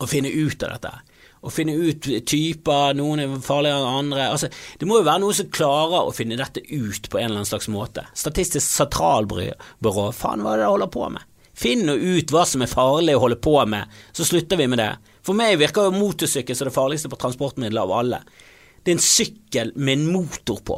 å 0.01 0.09
finne 0.11 0.33
ut 0.33 0.63
av 0.67 0.77
dette. 0.77 0.93
Å 1.47 1.53
finne 1.53 1.77
ut 1.79 2.09
typer, 2.27 2.97
noen 2.99 3.23
er 3.23 3.35
farligere 3.45 3.79
enn 3.79 4.01
andre. 4.01 4.27
Altså, 4.35 4.51
det 4.81 4.89
må 4.89 4.99
jo 4.99 5.07
være 5.07 5.23
noen 5.23 5.37
som 5.39 5.51
klarer 5.55 6.09
å 6.09 6.15
finne 6.15 6.39
dette 6.39 6.65
ut 6.65 7.11
på 7.11 7.21
en 7.21 7.29
eller 7.29 7.41
annen 7.41 7.49
slags 7.49 7.69
måte. 7.73 8.07
Statistisk 8.19 8.67
sentralbyrå, 8.67 10.09
faen 10.17 10.43
hva 10.43 10.57
er 10.57 10.63
det 10.63 10.67
de 10.67 10.73
holder 10.73 10.93
på 10.97 11.11
med? 11.15 11.33
Finn 11.57 11.89
ut 11.89 12.33
hva 12.35 12.43
som 12.45 12.65
er 12.65 12.69
farlig 12.69 13.15
å 13.17 13.23
holde 13.23 13.39
på 13.41 13.55
med, 13.71 13.89
så 14.13 14.27
slutter 14.29 14.59
vi 14.61 14.67
med 14.69 14.83
det. 14.83 14.91
For 15.25 15.39
meg 15.39 15.57
virker 15.61 15.89
jo 15.89 15.95
motorsykkel 15.97 16.59
som 16.59 16.69
det 16.69 16.75
farligste 16.75 17.09
på 17.13 17.19
transportmidler 17.23 17.87
av 17.87 17.95
alle. 17.97 18.21
Det 18.83 18.93
er 18.93 18.99
en 18.99 19.07
sykkel 19.07 19.73
med 19.77 19.97
en 19.97 20.11
motor 20.19 20.61
på. 20.67 20.77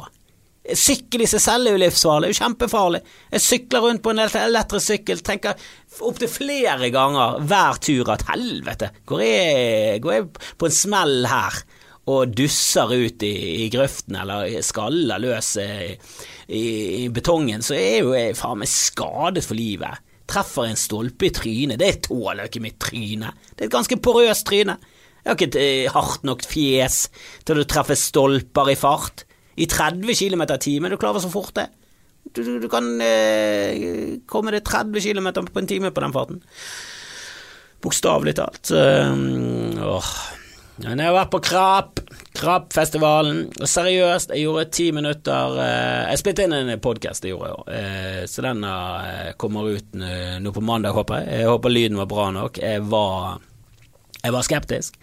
Sykkel 0.77 1.23
i 1.25 1.29
seg 1.29 1.41
selv 1.41 1.69
er 1.69 1.75
jo 1.75 1.81
livsfarlig, 1.81 2.27
det 2.27 2.29
er 2.29 2.35
jo 2.35 2.43
kjempefarlig. 2.43 3.01
Jeg 3.33 3.45
sykler 3.45 3.85
rundt 3.85 4.03
på 4.05 4.13
en 4.13 4.23
elektrisk 4.25 4.93
sykkel, 4.93 5.23
tenker 5.25 5.69
opptil 6.05 6.31
flere 6.31 6.91
ganger 6.93 7.39
hver 7.49 7.79
tur 7.83 8.11
at 8.13 8.27
helvete, 8.29 8.91
går 9.09 9.23
jeg, 9.25 10.01
jeg 10.03 10.27
på 10.33 10.69
en 10.69 10.81
smell 10.81 11.29
her? 11.29 11.63
og 12.09 12.31
dusser 12.33 12.89
ut 12.89 13.23
i, 13.25 13.33
i 13.65 13.69
grøften 13.69 14.17
eller 14.17 14.63
skaller 14.65 15.21
løs 15.21 15.51
i, 15.61 15.67
i, 16.47 16.63
i, 17.03 17.07
betongen, 17.13 17.61
så 17.65 17.75
er 17.77 17.99
jo 17.99 18.15
jeg 18.15 18.37
faen 18.39 18.61
meg 18.63 18.71
skadet 18.71 19.43
for 19.45 19.59
livet. 19.59 20.01
Treffer 20.29 20.69
en 20.69 20.79
stolpe 20.79 21.27
i 21.27 21.33
trynet, 21.33 21.77
det 21.81 22.07
tåler 22.07 22.47
ikke 22.47 22.63
mitt 22.63 22.79
tryne. 22.81 23.33
Det 23.53 23.65
er 23.65 23.69
et 23.69 23.75
ganske 23.75 23.99
porøst 24.01 24.47
tryne. 24.49 24.79
Jeg 25.19 25.27
har 25.27 25.37
ikke 25.37 25.49
et 25.51 25.59
eh, 25.61 25.91
hardt 25.91 26.25
nok 26.25 26.45
fjes 26.47 27.01
til 27.45 27.61
å 27.61 27.67
treffe 27.69 27.97
stolper 27.99 28.73
i 28.73 28.77
fart 28.79 29.25
i 29.59 29.67
30 29.67 30.15
km 30.15 30.45
i 30.47 30.59
timen. 30.63 30.91
Du 30.91 30.99
klarer 30.99 31.23
så 31.23 31.31
fort 31.31 31.53
det. 31.57 31.67
Du, 32.33 32.43
du, 32.43 32.59
du 32.61 32.67
kan 32.71 32.85
eh, 33.01 34.19
komme 34.29 34.53
deg 34.53 34.65
30 34.67 35.01
km 35.01 35.31
på 35.49 35.61
en 35.61 35.69
time 35.69 35.91
på 35.91 36.03
den 36.03 36.15
farten. 36.15 36.41
Bokstavelig 37.83 38.35
talt. 38.39 38.71
Uh, 38.75 39.79
åh. 39.87 40.11
Jeg 40.79 40.95
har 40.95 41.11
vært 41.11 41.31
på 41.33 41.41
Krap, 41.43 41.99
Krapfestivalen. 42.39 43.49
seriøst, 43.67 44.31
jeg 44.31 44.45
gjorde 44.45 44.69
ti 44.71 44.85
minutter 44.95 45.57
uh, 45.57 46.07
Jeg 46.07 46.21
spilte 46.21 46.45
inn 46.47 46.55
en 46.55 46.71
podkast, 46.79 47.23
det 47.23 47.33
gjorde 47.33 47.51
òg, 47.57 47.67
uh, 47.67 48.21
så 48.31 48.45
den 48.45 48.63
uh, 48.63 49.31
kommer 49.39 49.67
ut 49.75 49.99
nå 49.99 50.53
på 50.55 50.63
mandag, 50.63 50.95
håper 50.95 51.19
jeg. 51.19 51.41
Jeg 51.41 51.51
håper 51.51 51.75
lyden 51.75 51.99
var 51.99 52.07
bra 52.11 52.29
nok. 52.35 52.61
Jeg 52.63 52.83
var, 52.91 53.43
jeg 54.23 54.35
var 54.35 54.47
skeptisk. 54.47 54.99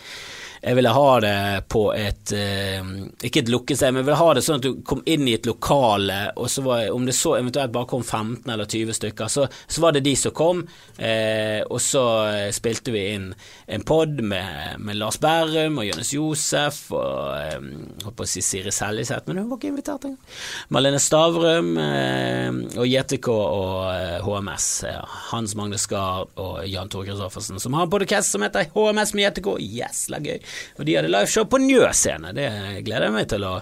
Jeg 0.62 0.76
ville 0.78 0.92
ha 0.92 1.10
det 1.20 1.36
på 1.72 1.82
et 1.96 2.32
eh, 2.36 2.86
Ikke 3.26 3.42
et 3.42 3.52
lukket 3.52 3.78
sted, 3.78 3.92
men 3.92 4.02
jeg 4.02 4.08
ville 4.08 4.20
ha 4.20 4.28
det 4.36 4.44
sånn 4.46 4.60
at 4.60 4.66
du 4.66 4.80
kom 4.86 5.02
inn 5.06 5.26
i 5.28 5.36
et 5.36 5.46
lokale, 5.48 6.18
og 6.36 6.50
så 6.50 6.64
var 6.64 6.86
om 6.94 7.06
det 7.06 7.16
så 7.16 7.36
eventuelt 7.38 7.74
bare 7.74 7.88
kom 7.90 8.04
15 8.04 8.50
eller 8.52 8.68
20 8.70 8.98
stykker, 8.98 9.30
så, 9.32 9.46
så 9.66 9.82
var 9.82 9.96
det 9.96 10.04
de 10.06 10.14
som 10.18 10.34
kom, 10.36 10.62
eh, 10.98 11.60
og 11.66 11.80
så 11.82 12.04
eh, 12.30 12.50
spilte 12.54 12.94
vi 12.94 13.04
inn 13.14 13.28
en 13.66 13.84
pod 13.86 14.20
med, 14.20 14.78
med, 14.80 14.98
Lars 15.00 15.18
Berrum 15.22 15.80
og 15.82 15.88
Jonis 15.88 16.12
Josef 16.16 16.80
og 16.94 17.36
eh, 17.36 17.58
holdt 18.04 18.18
på 18.18 18.26
å 18.26 18.30
si 18.30 18.44
Siri 18.44 18.72
Seljeseth, 18.74 19.26
men 19.28 19.42
hun 19.42 19.50
var 19.50 19.60
ikke 19.60 19.72
invitert 19.74 20.06
engang. 20.08 20.36
Malene 20.74 21.00
Stavrum 21.02 21.72
eh, 21.82 22.50
og 22.76 22.86
JTK 22.88 23.30
og 23.32 24.24
HMS. 24.26 24.68
Eh. 24.88 25.18
Hans 25.30 25.56
Magne 25.58 25.78
Skar 25.80 26.26
og 26.40 26.64
Jan 26.68 26.90
Tore 26.92 27.08
Christoffersen, 27.08 27.60
som 27.62 27.76
har 27.76 27.86
en 27.86 27.92
podkast 27.92 28.34
som 28.34 28.44
heter 28.44 28.70
HMS 28.74 29.14
med 29.16 29.28
JTK. 29.28 29.50
Jæsla 29.76 30.20
gøy. 30.24 30.38
Og 30.78 30.86
de 30.86 30.96
hadde 30.98 31.12
liveshow 31.12 31.48
på 31.50 31.60
Njø 31.62 31.88
scene. 31.96 32.32
Det 32.36 32.48
gleder 32.86 33.08
jeg 33.08 33.16
meg 33.16 33.30
til 33.32 33.46
å 33.46 33.54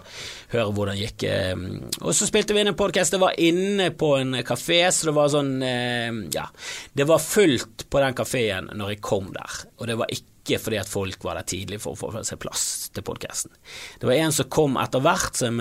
høre 0.55 0.69
hvordan 0.75 0.99
det 0.99 1.09
gikk. 1.09 1.27
Eh. 1.31 1.65
Og 2.03 2.13
så 2.17 2.29
spilte 2.29 2.57
vi 2.57 2.65
inn 2.65 2.73
en 2.73 2.79
podkast. 2.79 3.15
Det 3.15 3.23
var 3.23 3.39
inne 3.41 3.91
på 3.95 4.15
en 4.19 4.39
kafé, 4.47 4.83
så 4.95 5.11
det 5.11 5.17
var 5.17 5.33
sånn 5.33 5.57
eh, 5.65 6.23
Ja, 6.35 6.47
det 6.93 7.09
var 7.09 7.23
fullt 7.23 7.89
på 7.91 8.05
den 8.05 8.17
kafeen 8.19 8.71
når 8.75 8.95
jeg 8.95 9.05
kom 9.05 9.33
der, 9.35 9.65
og 9.79 9.91
det 9.91 9.99
var 10.01 10.13
ikke 10.13 10.34
ikke 10.45 10.61
fordi 10.61 10.79
at 10.81 10.91
folk 10.91 11.25
var 11.25 11.39
der 11.41 11.49
tidlig 11.49 11.81
for 11.81 11.97
å 11.97 11.99
få 12.13 12.23
seg 12.27 12.39
plass 12.43 12.91
til 12.95 13.05
podkasten. 13.07 13.53
Det 14.01 14.09
var 14.09 14.21
en 14.21 14.35
som 14.37 14.51
kom 14.53 14.77
etter 14.81 15.03
hvert, 15.05 15.33
som, 15.41 15.61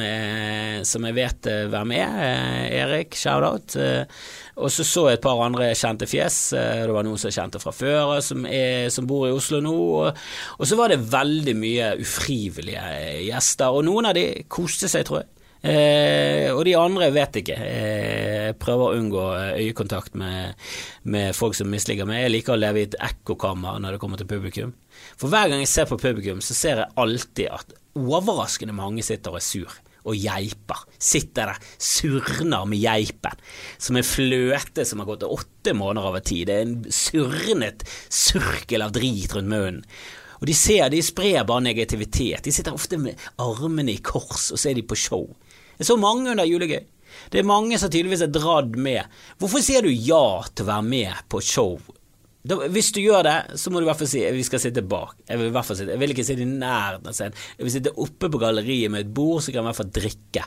som, 0.83 1.07
jeg 1.07 1.17
vet 1.17 1.49
eh, 1.49 1.65
hvem 1.71 1.95
er. 1.95 2.17
Erik, 2.83 3.15
shout-out. 3.17 3.77
Og 4.53 4.69
så 4.69 4.85
så 4.85 5.07
jeg 5.09 5.17
et 5.17 5.23
par 5.23 5.39
andre 5.41 5.71
kjente 5.77 6.07
fjes. 6.09 6.37
Eh, 6.57 6.83
det 6.85 6.93
var 6.93 7.05
noen 7.07 7.17
som 7.17 7.31
jeg 7.31 7.39
kjente 7.39 7.61
fra 7.63 7.73
før, 7.73 8.17
som, 8.25 8.45
er, 8.45 8.89
som 8.93 9.07
bor 9.09 9.25
i 9.27 9.33
Oslo 9.33 9.61
nå. 9.63 9.73
Og, 9.73 10.25
og, 10.59 10.65
så 10.69 10.77
var 10.77 10.93
det 10.93 11.01
veldig 11.09 11.55
mye 11.57 11.93
ufrivillige 12.03 12.83
gjester, 13.29 13.73
og 13.73 13.87
noen 13.87 14.11
av 14.11 14.17
de 14.17 14.27
koste 14.51 14.91
seg, 14.91 15.07
tror 15.07 15.23
jeg. 15.23 15.32
Eh, 15.63 16.50
og 16.51 16.65
de 16.67 16.74
andre 16.75 17.08
vet 17.15 17.39
ikke. 17.39 17.55
Eh, 17.55 18.50
prøver 18.60 18.84
å 18.84 18.98
unngå 19.00 19.27
øyekontakt 19.62 20.17
med, 20.20 20.60
med 21.08 21.32
folk 21.38 21.55
som 21.55 21.72
misliker 21.72 22.08
meg. 22.10 22.25
Jeg 22.25 22.34
liker 22.34 22.58
å 22.58 22.60
leve 22.60 22.82
i 22.82 22.88
et 22.89 23.00
ekkokammer 23.00 23.79
når 23.79 23.96
det 23.96 24.01
kommer 24.03 24.20
til 24.20 24.27
publikum. 24.27 24.75
For 25.15 25.32
hver 25.32 25.48
gang 25.50 25.63
jeg 25.63 25.72
ser 25.72 25.88
på 25.88 26.01
publikum, 26.01 26.43
så 26.43 26.58
ser 26.58 26.84
jeg 26.84 26.96
alltid 27.00 27.50
at 27.55 27.74
overraskende 27.96 28.75
mange 28.75 29.05
sitter 29.05 29.32
og 29.32 29.39
er 29.39 29.48
sur 29.48 29.79
og 30.03 30.20
geiper. 30.20 30.82
Sitter 31.00 31.53
der, 31.53 31.70
surner 31.79 32.65
med 32.67 32.82
geipen, 32.84 33.39
som 33.79 33.96
en 33.96 34.03
fløte 34.03 34.84
som 34.88 35.00
har 35.00 35.08
gått 35.13 35.24
åtte 35.24 35.75
måneder 35.77 36.10
over 36.10 36.25
tid. 36.25 36.50
Det 36.50 36.58
er 36.58 36.65
en 36.65 36.75
surnet 36.91 37.88
surkel 38.12 38.84
av 38.84 38.91
drit 38.96 39.32
rundt 39.32 39.53
munnen. 39.53 39.88
Og 40.41 40.50
de 40.50 40.55
ser, 40.60 40.89
de 40.91 41.00
sprer 41.00 41.46
bare 41.48 41.63
negativitet. 41.63 42.43
De 42.43 42.51
sitter 42.51 42.75
ofte 42.75 42.98
med 43.00 43.22
armene 43.39 43.93
i 43.93 44.01
kors, 44.03 44.50
og 44.51 44.60
så 44.60 44.74
er 44.74 44.75
de 44.75 44.84
på 44.84 44.98
show. 45.00 45.29
Jeg 45.80 45.89
så 45.89 45.98
mange 46.00 46.32
under 46.34 46.48
julegøy. 46.48 46.84
Det 47.34 47.42
er 47.42 47.48
mange 47.48 47.77
som 47.80 47.92
tydeligvis 47.92 48.24
er 48.25 48.32
dratt 48.34 48.77
med. 48.80 49.10
Hvorfor 49.42 49.62
sier 49.63 49.86
du 49.86 49.92
ja 49.92 50.42
til 50.50 50.65
å 50.65 50.72
være 50.72 50.88
med 50.88 51.27
på 51.30 51.42
show 51.44 51.77
da, 52.44 52.58
hvis 52.68 52.89
du 52.92 53.00
gjør 53.00 53.22
det, 53.24 53.38
så 53.60 53.72
må 53.72 53.80
du 53.80 53.86
i 53.86 53.88
hvert 53.88 54.01
fall 54.01 54.10
si 54.12 54.22
vi 54.36 54.44
skal 54.44 54.60
sitte 54.60 54.84
bak. 54.84 55.15
Jeg 55.30 55.39
vil, 55.39 55.48
i 55.48 55.62
sitte, 55.63 55.94
jeg 55.94 56.01
vil 56.01 56.12
ikke 56.12 56.25
sitte 56.27 56.44
i 56.44 56.50
nærheten 56.50 57.08
av 57.08 57.15
scenen. 57.15 57.38
Jeg 57.56 57.68
vil 57.68 57.74
sitte 57.77 57.94
oppe 58.03 58.27
på 58.34 58.42
galleriet 58.42 58.92
med 58.92 59.06
et 59.06 59.13
bord, 59.15 59.39
så 59.39 59.53
kan 59.53 59.62
jeg 59.62 59.63
i 59.63 59.70
hvert 59.70 59.80
fall 59.80 59.94
drikke. 59.96 60.44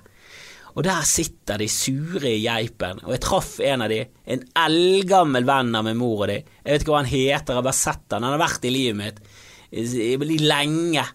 Og 0.77 0.85
der 0.85 1.07
sitter 1.09 1.63
de 1.63 1.71
sure 1.73 2.29
i 2.29 2.43
geipen, 2.43 3.01
og 3.01 3.15
jeg 3.15 3.23
traff 3.25 3.55
en 3.65 3.87
av 3.87 3.89
de, 3.89 4.03
en 4.29 4.45
eldgammel 4.67 5.49
venn 5.49 5.73
av 5.79 5.87
min 5.87 5.97
mor 5.97 6.27
og 6.27 6.29
de. 6.29 6.43
Jeg 6.61 6.69
vet 6.69 6.85
ikke 6.85 6.93
hva 6.93 7.01
han 7.01 7.09
heter, 7.15 7.55
jeg 7.55 7.61
har 7.63 7.69
bare 7.71 7.81
sett 7.81 8.13
han, 8.13 8.29
han 8.29 8.37
har 8.37 8.45
vært 8.45 8.69
i 8.69 8.75
livet 8.75 9.01
mitt 9.01 10.45
lenge. 10.45 11.07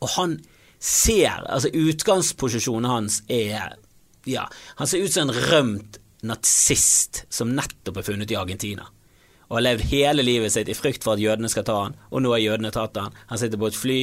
Og 0.00 0.14
han 0.16 0.38
ser, 0.82 1.44
altså 1.46 1.70
utgangsposisjonen 1.72 2.90
hans 2.90 3.22
er 3.30 3.78
Ja, 4.26 4.46
han 4.78 4.86
ser 4.86 5.02
ut 5.02 5.14
som 5.14 5.28
en 5.28 5.38
rømt 5.50 5.98
nazist 6.22 7.24
som 7.30 7.54
nettopp 7.56 7.98
er 7.98 8.06
funnet 8.06 8.30
i 8.30 8.38
Argentina 8.38 8.86
og 9.52 9.58
har 9.58 9.64
levd 9.66 9.82
hele 9.90 10.22
livet 10.24 10.52
sitt 10.54 10.70
i 10.72 10.74
frykt 10.74 11.04
for 11.04 11.12
at 11.12 11.20
jødene 11.20 11.48
skal 11.52 11.64
ta 11.68 11.74
han, 11.82 11.96
og 12.08 12.22
nå 12.24 12.30
har 12.32 12.40
jødene 12.40 12.70
tatt 12.72 12.96
han. 12.96 13.12
Han 13.28 13.36
sitter 13.36 13.60
på 13.60 13.68
et 13.68 13.76
fly, 13.76 13.98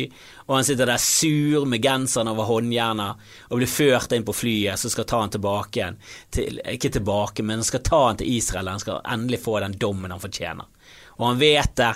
og 0.45 0.51
han 0.59 0.67
sitter 0.67 0.86
der 0.86 1.01
sur 1.01 1.65
med 1.65 1.81
genseren 1.81 2.29
over 2.29 2.45
håndjerna 2.45 3.07
og 3.48 3.57
blir 3.57 3.71
ført 3.71 4.13
inn 4.13 4.27
på 4.27 4.36
flyet 4.38 4.77
som 4.77 4.93
skal 4.93 5.07
ta 5.09 5.24
han 5.24 5.33
tilbake 5.33 5.79
igjen. 5.79 5.98
Til, 6.38 6.62
ikke 6.75 6.91
tilbake, 7.00 7.41
men 7.41 7.63
han 7.63 7.65
skal 7.65 7.81
ta 7.81 8.03
han 8.03 8.21
til 8.21 8.29
Israel, 8.29 8.69
han 8.69 8.83
skal 8.83 9.01
endelig 9.01 9.41
få 9.41 9.57
den 9.65 9.79
dommen 9.81 10.13
han 10.13 10.21
fortjener. 10.21 10.69
Og 11.17 11.25
han 11.31 11.41
vet 11.41 11.74
det, 11.81 11.89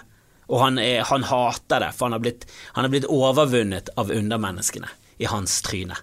og 0.49 0.59
han, 0.59 0.79
er, 0.81 1.03
han 1.07 1.25
hater 1.27 1.85
det, 1.85 1.91
for 1.95 2.07
han 2.07 2.17
har, 2.17 2.23
blitt, 2.23 2.47
han 2.75 2.87
har 2.87 2.93
blitt 2.93 3.09
overvunnet 3.11 3.91
av 3.99 4.11
undermenneskene 4.11 4.89
i 5.23 5.29
hans 5.29 5.61
tryne. 5.65 5.97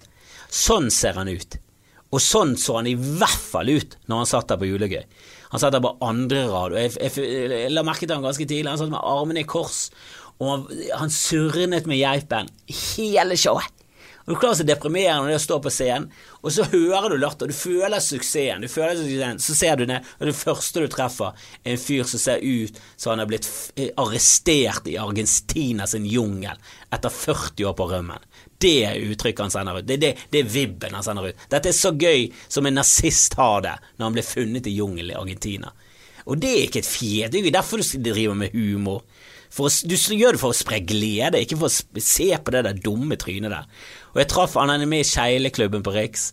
Sånn 0.50 0.88
ser 0.94 1.18
han 1.20 1.30
ut. 1.30 1.58
Og 2.10 2.22
sånn 2.22 2.56
så 2.58 2.80
han 2.80 2.88
i 2.90 2.96
hvert 2.98 3.44
fall 3.52 3.70
ut 3.70 3.94
når 4.10 4.22
han 4.22 4.30
satt 4.30 4.48
der 4.50 4.58
på 4.58 4.70
julegøy. 4.70 5.02
Han 5.52 5.62
satt 5.62 5.74
der 5.76 5.82
på 5.84 5.96
andre 6.06 6.46
rad, 6.50 6.74
og 6.74 6.78
jeg, 6.78 6.94
jeg, 6.98 7.26
jeg, 7.50 7.70
la 7.74 7.84
merke 7.86 8.06
til 8.06 8.16
han 8.16 8.26
ganske 8.26 8.46
tidlig. 8.46 8.70
Han 8.70 8.80
satt 8.80 8.92
med 8.92 9.02
armene 9.02 9.44
i 9.44 9.48
kors, 9.50 9.88
og 10.40 10.50
han, 10.50 10.64
han 11.02 11.14
surnet 11.14 11.86
med 11.90 12.00
geipen 12.00 12.50
hele 12.70 13.38
showet. 13.38 13.79
Og 14.26 14.34
Du 14.34 14.38
klarer 14.40 14.58
så 14.60 14.66
deprimerende 14.68 15.30
det 15.32 15.38
å 15.40 15.42
stå 15.42 15.58
på 15.64 15.72
scenen, 15.72 16.10
og 16.40 16.52
så 16.54 16.66
hører 16.70 17.10
du 17.10 17.16
latter, 17.18 17.50
du 17.50 17.56
føler 17.56 18.02
suksessen, 18.04 18.62
du 18.62 18.68
føler 18.70 18.98
suksessen, 18.98 19.40
så 19.42 19.56
ser 19.56 19.80
du 19.80 19.86
ned, 19.88 20.06
og 20.18 20.28
det 20.28 20.36
første 20.36 20.84
du 20.84 20.88
treffer, 20.92 21.36
er 21.64 21.74
en 21.74 21.80
fyr 21.80 22.04
som 22.08 22.22
ser 22.22 22.44
ut 22.44 22.78
som 22.96 23.14
han 23.14 23.24
har 23.24 23.30
blitt 23.30 23.48
arrestert 24.00 24.86
i 24.90 24.98
Argentina 25.00 25.88
sin 25.90 26.06
jungel 26.06 26.60
etter 26.92 27.12
40 27.16 27.70
år 27.70 27.76
på 27.78 27.88
rømmen. 27.90 28.28
Det 28.60 28.76
er 28.84 29.04
uttrykket 29.08 29.46
han 29.46 29.52
sender 29.54 29.78
ut. 29.80 29.86
Det 29.88 29.96
er, 29.96 30.02
det, 30.02 30.28
det 30.32 30.42
er 30.42 30.50
vibben 30.52 30.94
han 30.94 31.04
sender 31.04 31.30
ut. 31.30 31.46
Dette 31.50 31.70
er 31.70 31.76
så 31.76 31.94
gøy 31.96 32.26
som 32.44 32.68
en 32.68 32.76
nazist 32.76 33.38
har 33.40 33.62
det 33.64 33.76
når 33.96 34.04
han 34.04 34.18
blir 34.18 34.26
funnet 34.26 34.68
i 34.68 34.74
jungelen 34.76 35.14
i 35.14 35.16
Argentina. 35.16 35.72
Og 36.28 36.36
det 36.38 36.50
er 36.52 36.66
ikke 36.66 36.82
et 36.82 36.88
fjes, 36.90 37.30
det 37.32 37.40
er 37.40 37.48
jo 37.48 37.54
derfor 37.54 37.80
du 37.80 38.10
driver 38.10 38.36
med 38.36 38.52
humor. 38.52 39.00
Å, 39.50 39.66
du 39.66 39.96
gjør 39.96 40.36
det 40.36 40.42
for 40.42 40.54
å 40.54 40.56
spre 40.56 40.78
glede, 40.86 41.42
ikke 41.42 41.58
for 41.58 41.70
å 41.70 42.04
se 42.04 42.30
på 42.38 42.54
det 42.54 42.64
der 42.68 42.80
dumme 42.84 43.18
trynet 43.20 43.52
der. 43.52 43.68
Og 44.14 44.22
jeg 44.22 44.30
traff 44.30 44.56
han, 44.58 44.70
han 44.72 44.84
er 44.84 44.90
med 44.90 45.04
i 45.04 45.10
Skeileklubben 45.10 45.84
på 45.86 45.94
Riks. 45.96 46.30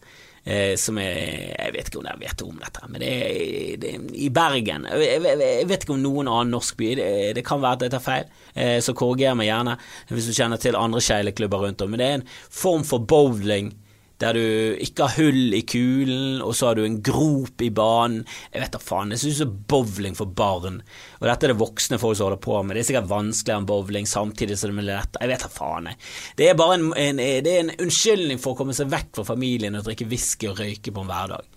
Eh, 0.48 0.78
som 0.80 0.96
er 1.02 1.58
Jeg 1.58 1.74
vet 1.76 1.90
ikke 1.90 2.00
om 2.00 2.06
dere 2.06 2.22
vet 2.22 2.42
om 2.46 2.60
dette, 2.62 2.86
men 2.88 3.02
det 3.04 3.10
er, 3.10 3.80
det 3.82 3.90
er 3.98 4.04
i 4.16 4.30
Bergen. 4.32 4.86
Jeg, 4.88 5.18
jeg, 5.18 5.34
jeg, 5.42 5.66
vet 5.68 5.84
ikke 5.84 5.96
om 5.98 6.06
noen 6.06 6.30
annen 6.32 6.54
norsk 6.56 6.78
by. 6.80 6.92
Det, 6.96 7.10
det 7.36 7.44
kan 7.44 7.60
være 7.60 7.82
at 7.82 7.84
jeg 7.84 7.94
tar 7.98 8.06
feil, 8.06 8.30
eh, 8.54 8.78
så 8.86 8.96
korriger 8.96 9.36
meg 9.36 9.50
gjerne 9.50 9.76
hvis 10.08 10.30
du 10.30 10.38
kjenner 10.38 10.62
til 10.64 10.80
andre 10.80 11.04
skeileklubber 11.04 11.66
rundt 11.66 11.84
om. 11.84 11.92
Men 11.92 12.00
det 12.00 12.08
er 12.08 12.18
en 12.22 12.26
form 12.32 12.88
for 12.88 13.04
bowling 13.04 13.74
der 14.22 14.38
du 14.38 14.44
ikke 14.84 15.06
har 15.06 15.18
hull 15.22 15.54
i 15.54 15.64
kulen, 15.68 16.42
og 16.42 16.56
så 16.58 16.70
har 16.70 16.80
du 16.80 16.86
en 16.86 17.00
grop 17.06 17.62
i 17.62 17.70
banen. 17.74 18.24
Jeg 18.54 18.64
vet 18.64 18.74
da 18.74 18.82
faen, 18.82 19.14
det 19.14 19.20
synes 19.22 19.38
ut 19.38 19.44
som 19.44 19.58
bowling 19.70 20.18
for 20.18 20.32
barn, 20.38 20.82
og 21.20 21.28
dette 21.30 21.48
er 21.48 21.54
det 21.54 21.60
voksne 21.62 22.00
folk 22.02 22.18
som 22.18 22.30
holder 22.30 22.42
på 22.44 22.62
med. 22.64 22.78
Det 22.78 22.84
er 22.84 22.90
sikkert 22.92 23.12
vanskeligere 23.12 23.64
enn 23.64 23.70
bowling, 23.70 24.10
samtidig 24.10 24.58
som 24.58 24.74
det 24.74 24.80
blir 24.80 24.90
lettere. 24.90 25.26
Jeg 25.26 25.34
vet 25.34 25.46
da 25.46 25.52
faen, 25.54 25.92
jeg. 25.92 26.02
Det 26.40 26.50
er 26.50 26.58
bare 26.64 26.80
en, 26.80 26.90
en, 27.06 27.22
det 27.46 27.54
er 27.54 27.62
en 27.66 27.76
unnskyldning 27.88 28.42
for 28.42 28.56
å 28.56 28.62
komme 28.62 28.78
seg 28.78 28.90
vekk 28.94 29.14
fra 29.20 29.28
familien 29.36 29.78
og 29.78 29.86
drikke 29.88 30.10
whisky 30.10 30.50
og 30.50 30.62
røyke 30.62 30.94
på 30.94 31.06
en 31.06 31.12
hverdag 31.12 31.57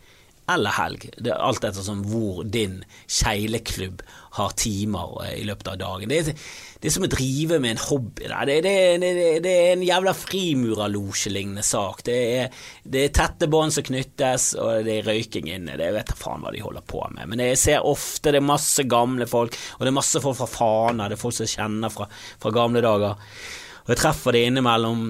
eller 0.55 0.75
helg. 0.77 1.07
Det 1.19 1.33
er 1.33 1.43
alt 1.43 1.65
ettersom 1.67 2.03
hvor 2.09 2.43
din 2.45 2.81
keileklubb 3.07 4.03
har 4.39 4.53
timer 4.59 5.17
eh, 5.25 5.37
i 5.41 5.47
løpet 5.49 5.73
av 5.73 5.79
dagen. 5.81 6.11
Det 6.11 6.19
er, 6.21 6.43
det 6.81 6.91
er 6.91 6.95
som 6.95 7.07
å 7.07 7.11
drive 7.11 7.59
med 7.63 7.75
en 7.75 7.83
hobby. 7.83 8.29
Det, 8.29 8.59
det, 8.67 8.75
det, 9.03 9.13
det 9.45 9.55
er 9.55 9.73
en 9.75 9.87
jævla 9.87 10.15
frimurerlosjelignende 10.17 11.65
sak. 11.67 12.05
Det 12.07 12.19
er, 12.41 12.61
er 12.91 13.15
tette 13.17 13.51
bånd 13.51 13.75
som 13.75 13.87
knyttes, 13.87 14.53
og 14.61 14.87
det 14.87 15.01
er 15.01 15.09
røyking 15.11 15.51
inne. 15.51 15.79
Det 15.81 15.91
vet 15.97 16.15
jeg 16.15 16.21
faen 16.21 16.45
hva 16.45 16.55
de 16.55 16.63
holder 16.65 16.87
på 16.87 17.03
med. 17.17 17.31
Men 17.33 17.45
jeg 17.51 17.59
ser 17.63 17.89
ofte 17.89 18.35
det 18.35 18.43
er 18.43 18.51
masse 18.53 18.87
gamle 18.91 19.27
folk, 19.31 19.59
og 19.79 19.87
det 19.87 19.93
er 19.93 19.99
masse 19.99 20.23
folk 20.23 20.39
fra 20.39 20.51
Fana, 20.51 21.11
det 21.11 21.19
er 21.19 21.25
folk 21.25 21.37
som 21.37 21.49
jeg 21.49 21.57
kjenner 21.59 21.93
fra, 21.95 22.07
fra 22.43 22.55
gamle 22.55 22.85
dager. 22.85 23.19
Og 23.91 23.97
jeg 23.97 24.05
treffer 24.05 24.37
det 24.37 24.45
innimellom. 24.47 25.01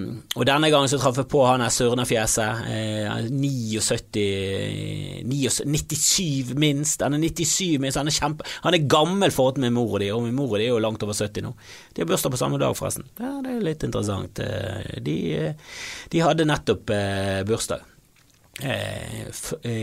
Og 0.41 0.47
denne 0.49 0.71
gangen 0.73 0.89
så 0.89 0.97
traff 0.97 1.19
jeg 1.21 1.29
på 1.29 1.43
han 1.45 1.61
der 1.61 1.73
surnefjeset. 1.75 2.63
Eh, 2.65 3.27
79 3.29 5.21
97 5.29 6.55
minst. 6.57 7.05
Han 7.05 7.19
er 7.19 7.27
97 7.27 7.77
minst. 7.85 8.01
Han 8.01 8.09
er 8.09 8.17
kjempe 8.17 8.49
Han 8.65 8.79
er 8.79 8.89
gammel 8.89 9.37
forhold 9.37 9.59
til 9.59 9.67
min 9.67 9.77
mor 9.77 9.93
og 9.93 10.01
de, 10.01 10.09
og 10.15 10.25
min 10.25 10.33
mor 10.39 10.55
og 10.55 10.57
de 10.57 10.71
er 10.71 10.73
jo 10.73 10.81
langt 10.81 11.05
over 11.05 11.13
70 11.13 11.45
nå. 11.45 11.53
De 11.93 12.01
har 12.01 12.09
bursdag 12.09 12.33
på 12.33 12.41
samme 12.41 12.57
dag, 12.63 12.73
forresten. 12.79 13.05
Ja, 13.21 13.35
det 13.45 13.53
er 13.53 13.69
litt 13.69 13.85
interessant. 13.85 14.41
Eh, 14.41 14.97
de, 15.05 15.17
eh, 15.37 15.77
de 16.09 16.25
hadde 16.25 16.49
nettopp 16.49 16.97
eh, 16.97 17.45
bursdag. 17.45 17.85
Eh, 18.63 19.31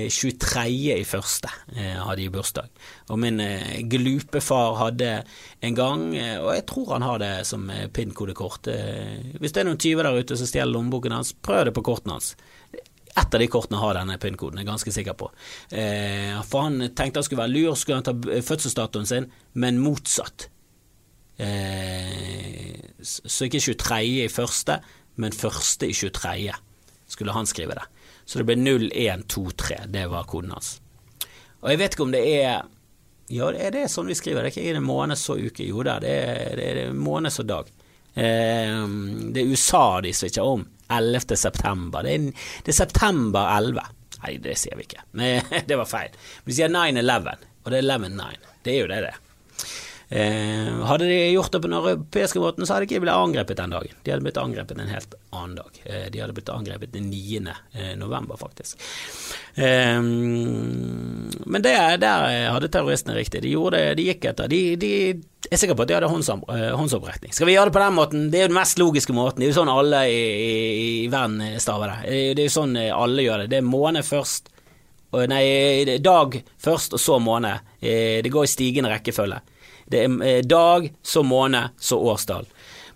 23. 0.09 0.91
Eh, 0.91 0.99
i 1.01 1.05
første 1.07 1.49
eh, 1.73 1.97
hadde 1.97 2.21
de 2.21 2.29
bursdag. 2.33 2.69
Og 3.09 3.19
min 3.21 3.39
eh, 3.41 3.79
glupe 3.89 4.41
far 4.43 4.75
hadde 4.81 5.23
en 5.65 5.77
gang, 5.77 6.03
eh, 6.17 6.35
og 6.37 6.51
jeg 6.53 6.65
tror 6.69 6.93
han 6.93 7.05
har 7.07 7.21
det 7.23 7.31
som 7.49 7.65
eh, 7.73 7.87
pinnkodekort 7.93 8.69
Hvis 9.39 9.55
det 9.55 9.61
er 9.61 9.69
noen 9.69 9.81
tyver 9.81 10.05
der 10.05 10.19
ute 10.21 10.37
som 10.37 10.49
stjeler 10.49 10.75
lommeboken 10.75 11.15
hans, 11.15 11.33
prøv 11.33 11.65
det 11.67 11.73
på 11.77 11.85
kortene 11.89 12.19
hans. 12.19 12.35
Et 13.17 13.33
av 13.33 13.41
de 13.41 13.49
kortene 13.49 13.81
har 13.81 13.97
denne 13.97 14.19
pinnkoden, 14.21 14.59
jeg 14.59 14.67
er 14.67 14.69
ganske 14.69 14.93
sikker 14.93 15.15
på. 15.17 15.31
for 16.45 16.67
han 16.67 16.83
tenkte 16.93 17.17
han 17.17 17.25
skulle 17.25 17.41
være 17.41 17.53
lur, 17.55 17.73
skulle 17.73 17.97
han 17.97 18.05
ta 18.05 18.13
fødselsdatoen 18.45 19.09
sin, 19.09 19.25
men 19.57 19.79
motsatt. 19.81 20.49
så 23.01 23.47
ikke 23.47 23.63
23. 23.73 23.99
i 24.21 24.29
første, 24.29 24.77
men 25.15 25.33
første 25.33 25.89
i 25.89 25.97
23. 25.97 26.53
skulle 27.09 27.33
han 27.33 27.49
skrive 27.49 27.79
det. 27.79 27.87
Så 28.27 28.41
det 28.41 28.47
ble 28.49 28.57
0123. 28.59 29.79
Det 29.93 30.05
var 30.11 30.27
koden 30.27 30.51
hans. 30.51 30.75
Og 31.63 31.71
jeg 31.71 31.79
vet 31.81 31.95
ikke 31.95 32.07
om 32.07 32.15
det 32.15 32.23
er 32.27 32.65
Ja, 33.27 33.49
det 33.51 33.59
er 33.59 33.73
det 33.75 33.87
sånn 33.91 34.07
vi 34.07 34.15
skriver. 34.15 34.43
Det 34.43 34.53
er 34.53 34.55
ikke 34.55 34.79
en 34.79 34.87
måned 34.87 35.19
så 35.19 35.35
uke. 35.35 35.65
Jo 35.67 35.83
da, 35.83 35.97
det 36.03 36.13
er, 36.15 36.55
det 36.59 36.67
er 36.71 36.95
måned 36.95 37.33
så 37.33 37.43
dag. 37.43 37.67
Eh, 38.15 38.83
det 39.35 39.43
er 39.43 39.51
USA 39.51 39.99
de 40.03 40.13
switcher 40.15 40.47
om. 40.47 40.63
11. 40.87 41.35
september. 41.35 42.03
Det 42.07 42.13
er, 42.13 42.29
det 42.63 42.71
er 42.71 42.77
september 42.77 43.51
11. 43.57 43.83
Nei, 44.21 44.37
det 44.43 44.55
sier 44.59 44.79
vi 44.79 44.87
ikke. 44.87 45.03
det 45.69 45.79
var 45.79 45.89
feil. 45.89 46.15
Vi 46.47 46.55
sier 46.55 46.71
9-11, 46.71 47.47
og 47.63 47.73
det 47.73 47.81
er 47.81 47.89
11-9. 47.97 48.47
Det 48.63 48.73
er 48.73 48.79
jo 48.79 48.89
det, 48.91 49.01
det. 49.07 49.15
Eh, 50.09 50.85
hadde 50.87 51.05
de 51.05 51.31
gjort 51.31 51.51
det 51.51 51.59
på 51.59 51.67
den 51.67 51.77
europeiske 51.77 52.39
måten, 52.39 52.65
så 52.65 52.73
hadde 52.73 52.85
de 52.85 52.93
ikke 52.93 53.03
blitt 53.03 53.11
angrepet 53.11 53.57
den 53.59 53.73
dagen. 53.75 53.95
De 54.03 54.11
hadde 54.13 54.23
blitt 54.23 54.37
angrepet 54.39 54.79
en 54.79 54.91
helt 54.91 55.15
annen 55.35 55.57
dag. 55.57 55.79
Eh, 55.83 56.05
de 56.13 56.21
hadde 56.23 56.35
blitt 56.37 56.51
angrepet 56.53 56.93
den 56.93 57.09
9. 57.11 57.51
Eh, 57.73 57.95
november, 57.99 58.39
faktisk. 58.39 58.79
Eh, 59.55 59.99
men 59.99 61.65
det, 61.65 61.75
der 62.03 62.27
hadde 62.53 62.71
terroristene 62.71 63.17
riktig. 63.17 63.43
De 63.43 63.51
gjorde 63.51 63.81
det, 63.83 63.97
de 63.99 64.05
gikk 64.07 64.29
etter. 64.31 64.47
De, 64.47 64.61
de 64.79 64.91
er 65.51 65.59
sikker 65.59 65.75
på 65.75 65.83
at 65.83 65.91
de 65.91 65.97
hadde 65.97 66.11
håndsopprekning. 66.79 67.35
Skal 67.35 67.51
vi 67.51 67.57
gjøre 67.57 67.67
det 67.67 67.75
på 67.75 67.83
den 67.83 67.99
måten? 67.99 68.29
Det 68.31 68.39
er 68.39 68.47
jo 68.47 68.53
den 68.53 68.61
mest 68.61 68.79
logiske 68.79 69.17
måten. 69.17 69.43
Det 69.43 69.49
er 69.49 69.51
jo 69.51 69.59
sånn 69.59 69.73
alle 69.73 70.05
i, 70.07 70.21
i, 70.21 70.55
i 71.03 71.11
verden 71.11 71.59
staver 71.59 71.97
det. 71.97 72.15
Det 72.37 72.45
er 72.45 72.47
jo 72.47 72.55
sånn 72.61 72.79
alle 72.79 73.27
gjør 73.27 73.43
det. 73.43 73.51
Det 73.51 73.59
er 73.59 73.67
måned 73.67 74.07
først. 74.07 74.53
Nei, 75.27 75.43
dag 76.03 76.35
først, 76.61 76.95
og 76.95 76.99
så 77.01 77.15
måned. 77.23 77.75
Det 77.79 78.31
går 78.31 78.47
i 78.47 78.55
stigende 78.55 78.91
rekkefølge. 78.91 79.39
Det 79.87 80.03
er 80.03 80.21
eh, 80.23 80.43
dag, 80.43 80.91
så 81.03 81.23
måned, 81.23 81.77
så 81.79 81.99
årstall. 81.99 82.47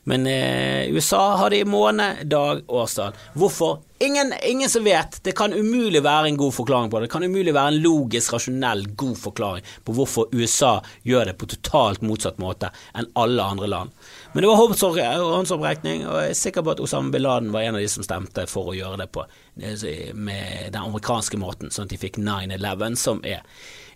Men 0.04 0.28
eh, 0.28 0.90
USA 0.90 1.36
har 1.36 1.50
de 1.50 1.66
måned, 1.66 2.26
dag, 2.28 2.62
årstall. 2.68 3.14
Hvorfor? 3.34 3.80
Ingen, 4.00 4.34
ingen, 4.48 4.70
som 4.70 4.84
vet. 4.84 5.24
Det 5.24 5.32
kan 5.32 5.54
umulig 5.54 6.02
være 6.04 6.28
en 6.28 6.38
god 6.38 6.54
forklaring 6.54 6.90
på 6.92 7.00
det. 7.00 7.06
Det 7.06 7.12
kan 7.12 7.24
umulig 7.24 7.54
være 7.54 7.68
en 7.68 7.78
logisk, 7.84 8.34
rasjonell, 8.34 8.88
god 8.98 9.18
forklaring 9.18 9.68
på 9.86 9.94
hvorfor 9.94 10.34
USA 10.34 10.80
gjør 11.06 11.30
det 11.30 11.36
på 11.38 11.46
totalt 11.54 12.02
motsatt 12.02 12.42
måte 12.42 12.72
enn 12.98 13.12
alle 13.14 13.46
andre 13.46 13.70
land. 13.70 13.94
Men 14.34 14.42
det 14.42 14.50
var 14.50 14.64
håndsopprekning, 14.64 16.08
og 16.08 16.18
jeg 16.24 16.34
er 16.34 16.42
sikker 16.42 16.66
på 16.66 16.74
at 16.74 16.82
Osama 16.82 17.14
bin 17.14 17.22
Laden 17.22 17.54
var 17.54 17.68
en 17.68 17.78
av 17.78 17.86
de 17.86 17.94
som 17.94 18.08
stemte 18.08 18.50
for 18.50 18.74
å 18.74 18.78
gjøre 18.80 19.04
det 19.04 19.12
på 19.14 19.28
eh, 19.62 20.10
med 20.18 20.74
den 20.74 20.82
amerikanske 20.82 21.38
måten, 21.38 21.70
sånn 21.70 21.86
at 21.86 21.94
de 21.94 22.02
fikk 22.02 22.18
9-11, 22.18 22.98
som 22.98 23.22
er 23.22 23.46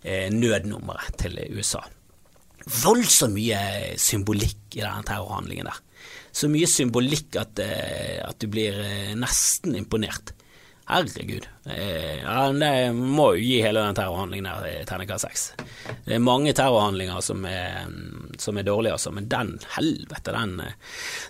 eh, 0.03 0.29
nødnummeret 0.29 1.17
til 1.25 1.41
USA 1.49 1.81
voldsomt 2.65 3.35
mye 3.35 3.59
symbolikk 4.01 4.77
i 4.77 4.83
denne 4.83 5.05
terrorhandlingen 5.05 5.69
der. 5.69 5.81
Så 6.35 6.49
mye 6.51 6.67
symbolikk 6.67 7.37
at, 7.39 7.59
eh, 7.63 8.17
at 8.25 8.41
du 8.41 8.49
blir 8.51 8.75
eh, 8.81 9.13
nesten 9.15 9.77
imponert. 9.77 10.33
Herregud. 10.85 11.47
Eh, 11.65 12.19
ja, 12.19 12.41
det 12.53 12.91
må 12.93 13.31
jo 13.33 13.39
gi 13.41 13.61
hele 13.63 13.81
den 13.81 13.95
terrorhandlingen 13.97 14.49
der 14.49 14.83
terningkast 14.85 15.25
seks. 15.25 15.45
Det 16.05 16.17
er 16.17 16.21
mange 16.21 16.51
terrorhandlinger 16.53 17.23
som 17.25 17.47
er, 17.49 17.87
som 18.37 18.59
er 18.59 18.67
dårlige, 18.67 18.97
altså, 18.97 19.13
men 19.15 19.29
den 19.31 19.55
helvete, 19.77 20.35
den, 20.35 20.59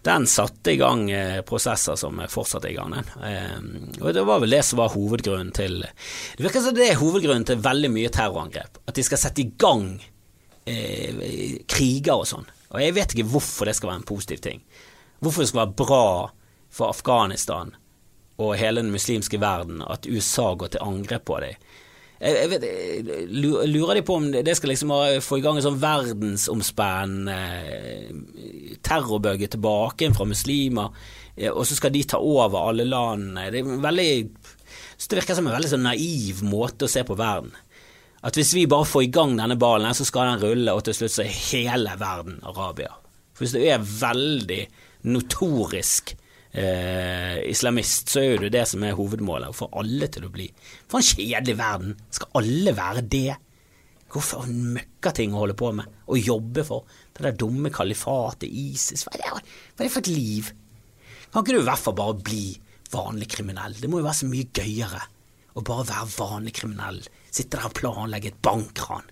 den 0.09 0.27
satte 0.27 0.73
i 0.73 0.81
gang 0.81 1.05
prosesser 1.47 1.95
som 2.01 2.19
fortsatte 2.31 2.73
i 2.73 2.75
gang, 2.75 2.97
den. 2.97 3.93
Og 4.01 4.11
det 4.17 4.25
var 4.27 4.43
vel 4.43 4.57
det 4.57 4.65
som 4.67 4.81
var 4.81 4.91
hovedgrunnen 4.97 5.53
til 5.55 5.85
Det 5.85 6.49
virker 6.49 6.65
som 6.65 6.75
det 6.75 6.89
er 6.89 6.99
hovedgrunnen 6.99 7.47
til 7.47 7.63
veldig 7.63 7.93
mye 7.95 8.11
terrorangrep. 8.11 8.81
At 8.89 8.99
de 8.99 9.07
skal 9.07 9.21
sette 9.21 9.45
i 9.45 9.53
gang 9.55 9.93
eh, 10.65 11.63
kriger 11.69 12.19
og 12.19 12.27
sånn. 12.29 12.49
Og 12.73 12.81
jeg 12.81 12.95
vet 12.97 13.15
ikke 13.15 13.29
hvorfor 13.31 13.69
det 13.69 13.77
skal 13.77 13.91
være 13.91 14.01
en 14.03 14.09
positiv 14.09 14.43
ting. 14.43 14.61
Hvorfor 15.23 15.43
det 15.43 15.51
skal 15.51 15.63
være 15.63 15.79
bra 15.79 16.05
for 16.75 16.91
Afghanistan 16.91 17.75
og 18.35 18.57
hele 18.59 18.83
den 18.83 18.91
muslimske 18.91 19.39
verden 19.39 19.79
at 19.85 20.07
USA 20.09 20.51
går 20.59 20.73
til 20.73 20.83
angrep 20.83 21.23
på 21.29 21.39
dem. 21.43 21.67
Jeg, 22.15 22.47
vet, 22.47 22.63
lurer 23.29 23.97
de 23.97 24.03
på 24.07 24.15
om 24.17 24.29
det 24.31 24.53
skal 24.55 24.71
liksom 24.71 24.91
få 25.21 25.37
i 25.37 25.43
gang 25.43 25.57
en 25.59 25.65
sånn 25.65 25.81
verdensomspennende 25.81 27.35
eh, 27.35 28.77
terrorbølge 28.87 29.49
tilbake 29.51 30.09
fra 30.15 30.27
muslimer, 30.27 30.95
eh, 31.35 31.51
og 31.51 31.67
så 31.67 31.75
skal 31.75 31.91
de 31.91 32.05
ta 32.07 32.21
over 32.23 32.71
alle 32.71 32.87
landene. 32.87 33.49
Det, 33.51 33.65
veldig, 33.67 34.07
det 34.31 35.19
virker 35.19 35.37
som 35.37 35.51
en 35.51 35.57
veldig 35.57 35.73
sånn 35.75 35.85
naiv 35.89 36.39
måte 36.47 36.87
å 36.87 36.91
se 36.91 37.03
på 37.03 37.19
verden. 37.19 37.51
At 38.25 38.37
hvis 38.39 38.55
vi 38.57 38.65
bare 38.69 38.87
får 38.89 39.05
i 39.05 39.11
gang 39.13 39.35
denne 39.37 39.57
ballen, 39.61 39.93
så 39.93 40.05
skal 40.07 40.31
den 40.31 40.41
rulle, 40.41 40.73
og 40.73 40.85
til 40.85 40.97
slutt 40.97 41.13
så 41.13 41.25
er 41.25 41.41
hele 41.51 41.93
verden 42.01 42.39
Arabia. 42.49 42.95
For 43.35 43.45
hvis 43.45 43.53
du 43.53 43.61
er 43.61 43.83
veldig 43.83 44.61
notorisk 45.13 46.15
eh, 46.57 47.37
islamist, 47.51 48.09
så 48.09 48.23
er 48.23 48.31
jo 48.33 48.49
det 48.49 48.63
som 48.71 48.83
er 48.85 48.97
hovedmålet, 48.97 49.51
å 49.51 49.59
få 49.59 49.69
alle 49.77 50.09
til 50.09 50.25
å 50.25 50.31
bli. 50.33 50.47
For 50.89 51.01
en 51.01 51.05
kjedelig 51.05 51.57
verden. 51.59 51.97
Skal 52.15 52.31
alle 52.41 52.73
være 52.77 53.03
det? 53.13 53.35
Hvorfor 54.15 54.47
møkkating 54.49 55.33
å 55.35 55.43
holde 55.43 55.57
på 55.59 55.69
med 55.75 56.05
og 56.07 56.29
jobbe 56.31 56.63
for? 56.65 56.85
Det 57.13 57.27
der 57.27 57.37
dumme 57.37 57.69
kalifatet, 57.73 58.47
ISIS 58.49 59.03
Hva 59.05 59.13
er, 59.17 59.21
det, 59.21 59.57
hva 59.75 59.83
er 59.83 59.89
det 59.89 59.93
for 59.93 60.05
et 60.05 60.13
liv? 60.13 60.49
Kan 61.29 61.43
ikke 61.43 61.57
du 61.57 61.61
i 61.61 61.67
hvert 61.67 61.83
fall 61.83 61.97
bare 61.99 62.17
bli 62.25 62.45
vanlig 62.93 63.29
kriminell? 63.35 63.75
Det 63.77 63.91
må 63.91 63.99
jo 63.99 64.07
være 64.07 64.21
så 64.23 64.29
mye 64.31 64.49
gøyere 64.55 65.03
å 65.55 65.63
bare 65.65 65.87
være 65.91 66.13
vanlig 66.15 66.55
kriminell 66.57 67.03
sitte 67.35 67.59
der 67.59 67.67
og 67.69 67.75
planlegger 67.77 68.33
et 68.33 68.41
bankran. 68.43 69.05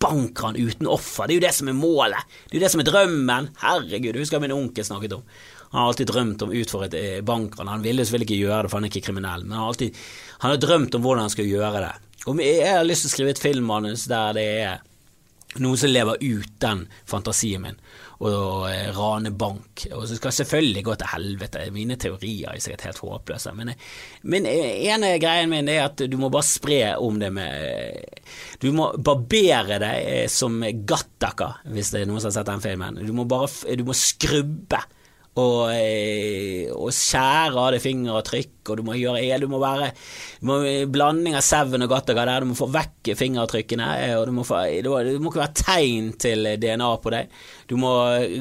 Bankran 0.00 0.56
uten 0.56 0.88
offer, 0.88 1.28
det 1.28 1.34
er 1.34 1.38
jo 1.38 1.44
det 1.44 1.54
som 1.54 1.68
er 1.68 1.76
målet, 1.76 2.36
det 2.48 2.54
er 2.54 2.60
jo 2.60 2.64
det 2.64 2.72
som 2.72 2.80
er 2.80 2.88
drømmen. 2.88 3.48
Herregud, 3.60 4.14
det 4.16 4.22
husker 4.22 4.40
min 4.40 4.54
onkel 4.56 4.86
snakket 4.86 5.18
om. 5.18 5.24
Han 5.70 5.82
har 5.82 5.90
alltid 5.92 6.08
drømt 6.10 6.42
om 6.42 6.50
å 6.50 6.62
for 6.66 6.86
et 6.88 6.94
eh, 6.98 7.18
bankran. 7.22 7.68
Han 7.70 7.84
ville 7.84 8.02
selvfølgelig 8.02 8.26
ikke 8.26 8.40
gjøre 8.40 8.62
det, 8.64 8.70
for 8.70 8.80
han 8.80 8.86
er 8.88 8.90
ikke 8.90 9.06
kriminell, 9.06 9.44
men 9.44 9.54
han 9.54 9.62
har, 9.62 9.74
alltid, 9.74 9.98
han 10.40 10.54
har 10.54 10.62
drømt 10.64 10.96
om 10.96 11.04
hvordan 11.04 11.28
han 11.28 11.34
skal 11.36 11.50
gjøre 11.50 11.82
det. 11.84 11.92
Og 12.28 12.40
jeg 12.42 12.72
har 12.74 12.86
lyst 12.88 13.04
til 13.04 13.10
å 13.10 13.14
skrive 13.14 13.34
et 13.36 13.42
filmmanus 13.42 14.08
der 14.10 14.34
det 14.36 14.46
er 14.64 14.80
noen 15.58 15.78
som 15.80 15.90
lever 15.90 16.20
ut 16.22 16.52
den 16.62 16.84
fantasien 17.08 17.62
min 17.64 17.80
og 18.20 18.66
eh, 18.68 18.90
rane 18.92 19.32
bank. 19.32 19.86
Og 19.96 20.04
så 20.06 20.18
skal 20.18 20.34
selvfølgelig 20.36 20.82
gå 20.84 20.94
til 21.00 21.10
helvete. 21.14 21.62
Mine 21.72 21.96
teorier 22.00 22.52
er 22.52 22.60
sikkert 22.60 22.84
helt 22.90 23.00
håpløse. 23.00 23.54
Men, 23.56 23.72
men 24.28 24.46
ene 24.46 25.14
greien 25.22 25.50
min 25.50 25.70
er 25.72 25.86
at 25.86 26.04
du 26.04 26.16
må 26.20 26.28
bare 26.32 26.46
spre 26.46 26.80
om 27.00 27.16
det 27.20 27.32
med 27.32 28.20
Du 28.60 28.68
må 28.76 28.90
barbere 29.00 29.80
deg 29.80 30.28
som 30.30 30.60
gattaker 30.60 31.62
hvis 31.72 31.94
det 31.94 32.04
er 32.04 32.10
noen 32.10 32.20
som 32.20 32.28
har 32.28 32.38
sett 32.38 32.52
den 32.52 32.64
filmen. 32.64 33.00
Du 33.00 33.14
må 33.16 33.24
bare 33.28 33.48
du 33.80 33.86
må 33.88 33.96
skrubbe 33.96 34.84
og, 35.38 35.70
eh, 35.70 36.66
og 36.74 36.90
skjære 36.90 37.54
av 37.54 37.68
det 37.74 37.82
fingeravtrykk, 37.84 38.54
og 38.66 38.80
du 38.80 38.82
må 38.86 38.96
gjøre 38.98 39.38
du 39.38 39.46
må 39.50 39.60
være 39.62 39.92
du 40.40 40.48
må, 40.50 40.56
Blanding 40.90 41.36
av 41.38 41.44
Seven 41.46 41.86
og 41.86 41.92
Gattaga 41.92 42.24
der, 42.26 42.42
du 42.42 42.50
må 42.50 42.58
få 42.58 42.66
vekk 42.74 43.12
fingeravtrykkene, 43.14 43.86
eh, 44.08 44.16
og 44.18 44.26
du 44.26 44.34
må, 44.34 44.44
få, 44.44 44.64
det 44.82 44.90
må 45.22 45.30
ikke 45.30 45.44
være 45.44 45.62
tegn 45.62 46.10
til 46.18 46.50
DNA 46.60 46.90
på 47.02 47.14
deg. 47.14 47.30
Du 47.70 47.76
må 47.78 47.92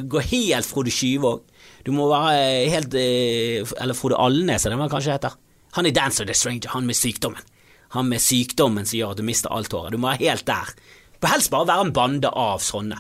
gå 0.10 0.24
helt 0.32 0.66
Frode 0.66 0.94
Skyvåg. 0.94 1.46
Du 1.86 1.94
må 1.96 2.10
være 2.12 2.68
helt 2.74 2.96
eh, 2.98 3.62
Eller 3.80 3.98
Frode 3.98 4.18
Alnes, 4.20 4.66
er 4.66 4.74
det 4.74 4.82
man 4.82 4.92
kanskje 4.92 5.16
heter. 5.16 5.38
Han 5.78 5.86
er 5.86 5.94
of 6.08 6.26
the 6.26 6.34
Stranger, 6.34 6.70
han 6.74 6.86
med 6.86 6.96
sykdommen. 6.96 7.46
Han 7.94 8.10
med 8.10 8.22
sykdommen 8.22 8.86
som 8.86 8.98
gjør 8.98 9.14
at 9.14 9.22
du 9.22 9.26
mister 9.26 9.54
alt 9.54 9.72
håret. 9.74 9.94
Du 9.94 9.98
må 9.98 10.10
være 10.10 10.30
helt 10.30 10.46
der. 10.46 10.74
På 11.20 11.30
helst 11.30 11.52
bare 11.52 11.68
være 11.68 11.88
en 11.88 11.94
bande 11.94 12.30
av 12.30 12.62
sånne. 12.62 12.98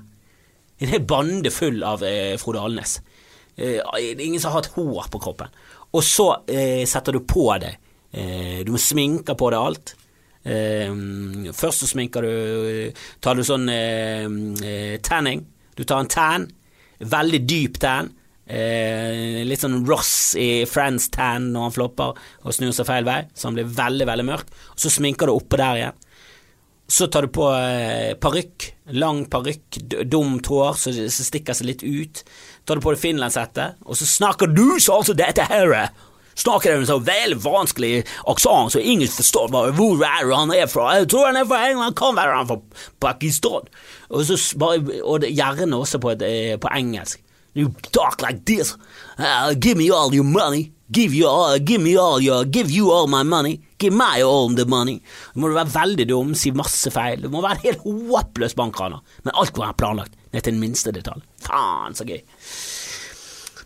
En 0.80 0.91
hel 0.93 1.02
bande 1.04 1.52
full 1.52 1.84
av 1.84 2.04
eh, 2.06 2.38
Frode 2.39 2.62
Alnes. 2.62 2.99
Eh, 3.60 3.80
ingen 4.17 4.39
som 4.39 4.52
har 4.52 4.62
hatt 4.62 4.74
hår 4.78 5.10
på 5.12 5.19
kroppen. 5.19 5.52
Og 5.91 6.04
så 6.06 6.30
eh, 6.48 6.86
setter 6.88 7.17
du 7.17 7.24
på 7.28 7.50
det. 7.60 7.76
Eh, 8.12 8.62
du 8.65 8.78
sminker 8.80 9.36
på 9.36 9.50
det 9.52 9.60
alt. 9.60 9.95
Eh, 10.43 10.93
først 11.52 11.84
så 11.84 11.88
sminker 11.89 12.24
du 12.24 12.93
Tar 13.19 13.36
du 13.36 13.43
sånn 13.43 13.67
eh, 13.74 14.30
eh, 14.63 14.95
tanning. 15.04 15.43
Du 15.76 15.84
tar 15.84 16.06
en 16.06 16.12
tan. 16.12 16.48
Veldig 17.00 17.43
dyp 17.48 17.80
tan. 17.80 18.15
litt 18.50 19.62
sånn 19.62 19.84
Ross 19.86 20.34
i 20.41 20.65
Friends 20.65 21.12
tan 21.13 21.52
når 21.54 21.67
han 21.67 21.74
flopper 21.76 22.15
og 22.41 22.56
snur 22.56 22.72
seg 22.74 22.88
feil 22.88 23.06
vei, 23.06 23.19
så 23.38 23.45
han 23.45 23.60
blir 23.60 23.69
veldig, 23.78 24.08
veldig 24.10 24.26
mørk. 24.26 24.50
Så 24.74 24.89
sminker 24.89 25.30
du 25.30 25.36
oppå 25.36 25.60
der 25.62 25.78
igjen. 25.78 26.00
Så 26.89 27.06
tar 27.08 27.28
du 27.28 27.34
på 27.34 27.45
eh, 27.54 28.15
parykk, 28.17 28.65
lang 28.97 29.23
parykk, 29.30 29.78
dumt 30.10 30.47
hår 30.49 30.78
som 30.82 30.95
stikker 31.13 31.54
seg 31.54 31.69
litt 31.69 31.84
ut. 31.86 32.23
Tar 32.65 32.80
du 32.80 32.86
på 32.86 32.95
deg 32.95 33.04
finlandshette, 33.04 33.67
og 33.86 33.99
så 33.99 34.08
snakker 34.10 34.49
du 34.49 34.80
sånn 34.82 35.06
som 35.06 35.17
dette 35.19 35.45
her. 35.52 35.75
Snakker 36.39 36.73
en 36.73 36.88
så 36.88 36.97
veldig 37.04 37.38
vanskelig 37.43 37.93
aksent 38.32 38.73
så 38.73 38.82
ingen 38.82 39.12
forstår 39.12 39.52
hvor 39.75 40.04
er 40.08 40.34
han 40.34 40.54
er 40.56 40.69
fra. 40.71 40.93
Jeg 40.97 41.10
tror 41.12 41.30
han 41.30 41.39
er 41.41 41.47
fra 41.49 41.62
England, 41.67 41.97
kan 41.99 42.17
være 42.17 42.38
han 42.38 42.49
fra 42.49 42.60
Pakistan. 43.04 43.69
Og, 44.10 44.25
så 44.25 44.38
og 45.04 45.28
gjerne 45.28 45.78
også 45.78 45.99
på, 46.02 46.15
et, 46.15 46.25
eh, 46.25 46.56
på 46.58 46.71
engelsk. 46.73 47.21
You 47.54 47.73
talk 47.91 48.21
like 48.21 48.45
this. 48.45 48.78
Uh, 49.17 49.54
give 49.54 49.78
me 49.78 49.91
all 49.91 50.13
your 50.13 50.23
money. 50.23 50.71
Give, 50.91 51.13
you 51.13 51.28
all, 51.28 51.60
give 51.60 51.82
me 51.82 51.97
all 51.97 52.19
your 52.21 52.45
Give 52.45 52.71
you 52.71 52.91
all 52.91 53.08
my 53.08 53.23
money. 53.23 53.62
Give 53.80 53.96
me 53.96 54.24
all 54.26 54.52
the 54.56 54.65
money. 54.68 55.00
Du 55.34 55.44
må 55.44 55.54
være 55.56 55.72
veldig 55.72 56.06
dum, 56.10 56.34
si 56.36 56.52
masse 56.52 56.92
feil. 56.92 57.24
Du 57.24 57.32
må 57.32 57.42
være 57.46 57.60
en 57.60 57.65
helt 57.70 57.86
håpløs 57.86 58.58
bankraner. 58.60 59.00
Men 59.24 59.36
alt 59.39 59.56
må 59.56 59.63
være 59.63 59.80
planlagt, 59.80 60.20
ned 60.34 60.44
til 60.44 60.56
den 60.56 60.62
minste 60.63 60.94
detalj. 60.96 61.24
Faen, 61.46 61.96
så 61.96 62.08
gøy. 62.08 62.20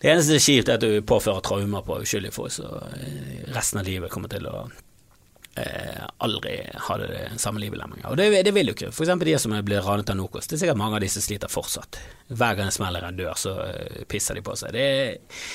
Det 0.04 0.12
eneste 0.12 0.40
kjipt 0.44 0.70
er 0.70 0.78
at 0.78 0.84
du 0.84 0.98
påfører 1.08 1.44
traumer 1.46 1.86
på 1.88 2.02
uskyldige 2.04 2.36
folk, 2.36 2.52
så 2.52 2.68
eh, 2.98 3.46
resten 3.56 3.80
av 3.80 3.88
livet 3.88 4.12
kommer 4.12 4.28
til 4.30 4.50
å 4.52 4.66
eh, 5.60 6.06
aldri 6.26 6.56
hadde 6.88 7.10
det 7.12 7.24
samme 7.42 7.62
livet 7.62 7.80
lenger. 7.82 8.06
Og 8.10 8.18
det, 8.20 8.30
det, 8.46 8.54
vil 8.56 8.72
jo 8.72 8.76
ikke. 8.78 8.92
For 8.96 9.06
eksempel 9.06 9.32
de 9.32 9.38
som 9.42 9.56
blir 9.66 9.86
ranet 9.86 10.12
av 10.14 10.18
Nokos. 10.20 10.48
Det 10.48 10.58
er 10.58 10.64
sikkert 10.64 10.82
mange 10.82 10.98
av 10.98 11.04
de 11.06 11.12
som 11.14 11.26
sliter 11.26 11.52
fortsatt. 11.52 12.00
Hver 12.34 12.58
gang 12.58 12.72
det 12.72 12.76
smeller 12.78 13.08
en 13.08 13.20
dør, 13.20 13.38
så 13.40 13.56
uh, 13.62 14.02
pisser 14.10 14.40
de 14.40 14.46
på 14.46 14.58
seg. 14.60 14.74
Det, 14.76 14.88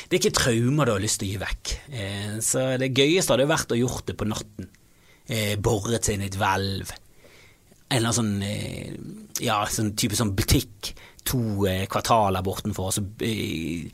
det, 0.07 0.13
er 0.13 0.21
ikke 0.21 0.37
traumer 0.41 0.89
du 0.89 0.95
har 0.95 1.05
lyst 1.05 1.23
til 1.23 1.31
å 1.31 1.33
gi 1.33 1.43
vekk. 1.43 1.75
Eh, 1.91 2.33
så 2.45 2.71
det 2.81 2.93
gøyeste 2.95 3.35
hadde 3.35 3.51
vært 3.51 3.75
å 3.75 3.83
gjort 3.83 4.07
det 4.11 4.19
på 4.19 4.29
natten. 4.29 4.73
Eh, 5.29 5.55
boret 5.61 6.07
seg 6.07 6.19
inn 6.19 6.27
i 6.27 6.31
et 6.31 6.41
hvelv. 6.41 6.95
En 7.89 8.03
eller 8.03 8.11
annen 8.11 8.19
sånn, 8.19 8.35
eh, 8.45 9.45
ja, 9.45 9.63
sånn 9.73 9.95
type 9.99 10.17
sånn 10.17 10.35
butikk 10.37 10.93
to 11.29 11.67
eh, 11.69 11.87
kvartaler 11.91 12.45
bortenfor, 12.45 12.91
og 12.91 12.97
så 12.97 13.05
eh, 13.25 13.89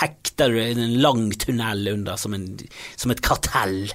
hekter 0.00 0.52
du 0.52 0.60
en 0.62 0.98
lang 1.02 1.28
tunnel 1.34 1.88
under 1.94 2.18
som, 2.20 2.34
en, 2.36 2.50
som 2.98 3.14
et 3.14 3.22
kartell 3.24 3.86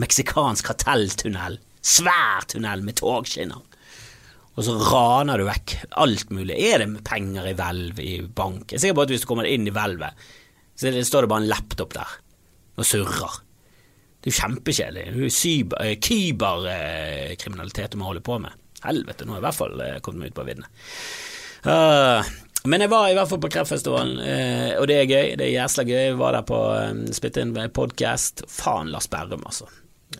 meksikansk 0.00 0.70
kartelltunnel. 0.70 1.58
Svær 1.80 2.46
tunnel 2.50 2.84
med 2.84 2.98
togskinner. 3.00 3.62
Og 4.58 4.66
så 4.66 4.74
raner 4.90 5.40
du 5.40 5.46
vekk 5.46 5.76
alt 6.02 6.32
mulig. 6.34 6.56
Er 6.58 6.82
det 6.82 7.04
penger 7.06 7.46
i 7.48 7.54
hvelv 7.56 8.00
i 8.02 8.16
bank? 8.24 8.66
Jeg 8.68 8.80
er 8.80 8.82
sikker 8.84 8.98
på 8.98 9.06
at 9.06 9.14
hvis 9.14 9.22
du 9.24 9.28
kommer 9.30 9.48
inn 9.48 9.68
i 9.68 9.72
hvelvet, 9.74 10.26
så 10.76 10.92
står 10.92 11.24
det 11.24 11.30
bare 11.32 11.44
en 11.44 11.52
laptop 11.52 11.94
der 11.96 12.18
og 12.80 12.86
surrer. 12.88 13.38
Det 14.20 14.28
er 14.28 14.34
jo 14.34 14.40
kjempekjedelig. 14.40 15.06
Eh, 15.80 15.96
kyberkriminalitet 16.04 17.94
du 17.94 18.00
må 18.00 18.10
holde 18.10 18.24
på 18.24 18.36
med. 18.42 18.52
Helvete, 18.84 19.24
nå 19.24 19.34
har 19.34 19.40
jeg 19.40 19.44
i 19.44 19.48
hvert 19.48 19.60
fall 19.60 19.82
eh, 19.84 19.98
kommet 20.04 20.24
meg 20.24 20.32
ut 20.32 20.38
på 20.40 20.46
viddene. 20.48 20.70
Uh, 21.60 22.24
men 22.68 22.84
jeg 22.84 22.92
var 22.92 23.08
i 23.08 23.16
hvert 23.16 23.28
fall 23.28 23.40
på 23.40 23.50
Kreftfestivalen, 23.52 24.20
og 24.80 24.86
det 24.88 24.96
er 24.96 25.08
gøy. 25.08 25.28
Det 25.40 25.46
er 25.46 25.54
jæsla 25.54 25.84
gøy. 25.88 25.96
Jeg 25.96 26.18
var 26.20 26.36
der 26.36 26.44
på 26.48 26.58
spilte 27.16 27.44
inn 27.44 27.54
podkast. 27.76 28.44
Faen, 28.52 28.92
Lars 28.92 29.08
Berrum, 29.08 29.44
altså. 29.48 29.68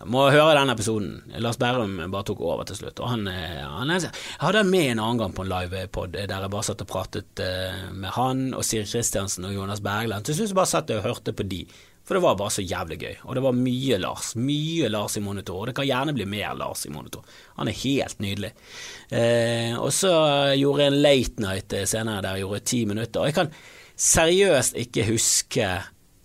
Må 0.06 0.28
høre 0.30 0.54
den 0.54 0.70
episoden. 0.70 1.14
Lars 1.42 1.58
Bærum 1.58 1.96
bare 2.12 2.26
tok 2.28 2.40
over 2.46 2.62
til 2.68 2.78
slutt. 2.78 3.00
Og 3.02 3.10
han, 3.10 3.26
eh, 3.26 3.58
han 3.66 3.90
jeg 3.90 4.12
hadde 4.38 4.62
han 4.62 4.70
med 4.70 4.92
en 4.92 5.02
annen 5.02 5.18
gang 5.18 5.34
på 5.34 5.42
en 5.42 5.50
livepod 5.50 6.14
der 6.14 6.30
jeg 6.30 6.52
bare 6.52 6.66
satt 6.68 6.84
og 6.84 6.90
pratet 6.92 7.42
eh, 7.42 7.88
med 7.90 8.14
han 8.14 8.44
og 8.54 8.64
Siri 8.64 8.86
Kristiansen 8.86 9.48
og 9.48 9.56
Jonas 9.56 9.82
Bergland. 9.82 10.24
Til 10.24 10.38
slutt 10.38 10.54
bare 10.54 10.70
satt 10.70 10.92
jeg 10.92 11.02
og 11.02 11.08
hørte 11.08 11.34
på 11.34 11.46
de, 11.50 11.64
for 12.06 12.16
det 12.16 12.22
var 12.22 12.38
bare 12.38 12.54
så 12.54 12.62
jævlig 12.62 13.00
gøy. 13.02 13.18
Og 13.26 13.34
det 13.36 13.44
var 13.44 13.58
mye 13.58 13.98
Lars. 13.98 14.32
Mye 14.38 14.88
Lars 14.94 15.18
i 15.18 15.24
monitor. 15.26 15.60
Og 15.60 15.70
det 15.70 15.76
kan 15.80 15.90
gjerne 15.90 16.14
bli 16.14 16.30
mer 16.38 16.54
Lars 16.58 16.86
i 16.86 16.94
monitor. 16.94 17.26
Han 17.58 17.68
er 17.70 17.82
helt 17.82 18.22
nydelig. 18.22 18.54
Eh, 19.10 19.74
og 19.74 19.90
så 19.94 20.14
gjorde 20.54 20.86
jeg 20.86 20.94
en 20.94 21.02
late 21.02 21.48
night 21.48 21.74
eh, 21.74 21.86
senere 21.90 22.22
der 22.24 22.38
jeg 22.38 22.46
gjorde 22.46 22.66
ti 22.72 22.84
minutter. 22.86 23.22
Og 23.24 23.30
jeg 23.30 23.40
kan 23.42 23.54
seriøst 24.00 24.78
ikke 24.86 25.10
huske 25.10 25.72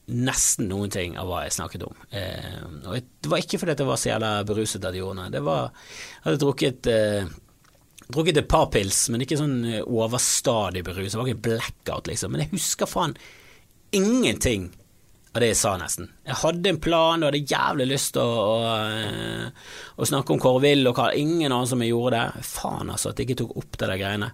nesten 0.06 0.70
noen 0.70 0.92
ting 0.94 1.16
av 1.18 1.30
hva 1.30 1.46
jeg 1.46 1.56
snakket 1.56 1.88
om. 1.88 1.96
Eh, 2.14 2.60
og 2.86 3.00
det 3.00 3.32
var 3.32 3.42
ikke 3.42 3.62
fordi 3.62 3.74
jeg 3.78 3.90
var 3.90 4.02
så 4.02 4.12
jævla 4.12 4.36
beruset 4.46 4.86
av 4.86 4.94
de 4.94 5.02
gjorde 5.02 5.32
det. 5.34 5.42
Var 5.46 5.66
Jeg 5.66 6.26
hadde 6.28 6.42
drukket 6.44 6.92
eh, 6.92 7.34
drukket 8.08 8.42
et 8.44 8.50
par 8.50 8.70
pils, 8.74 9.06
men 9.10 9.26
ikke 9.26 9.40
sånn 9.40 9.60
eh, 9.70 9.84
overstadig 9.84 10.86
berus. 10.86 11.14
Det 11.14 11.20
var 11.20 11.30
ikke 11.32 11.46
blackout, 11.50 12.10
liksom. 12.12 12.34
Men 12.34 12.46
jeg 12.46 12.54
husker 12.56 12.90
faen 12.90 13.16
ingenting 13.96 14.70
av 15.36 15.42
det 15.44 15.52
jeg 15.52 15.60
sa, 15.60 15.74
nesten. 15.80 16.10
Jeg 16.28 16.40
hadde 16.40 16.72
en 16.72 16.82
plan 16.84 17.24
og 17.24 17.30
hadde 17.30 17.44
jævlig 17.44 17.90
lyst 17.90 18.14
til 18.16 18.24
å, 18.24 18.46
å, 18.46 18.76
eh, 18.88 19.74
å, 19.98 20.08
snakke 20.08 20.36
om 20.36 20.42
Kåre 20.42 20.64
Will 20.64 20.88
og 20.88 20.96
hva 21.00 21.10
ingen 21.18 21.52
annen 21.52 21.70
som 21.70 21.82
jeg 21.84 21.92
gjorde 21.92 22.22
det. 22.22 22.46
Faen, 22.48 22.92
altså, 22.94 23.12
at 23.12 23.20
jeg 23.20 23.30
ikke 23.30 23.42
tok 23.44 23.58
opp 23.64 23.80
det 23.80 23.90
der 23.90 24.02
greiene. 24.02 24.32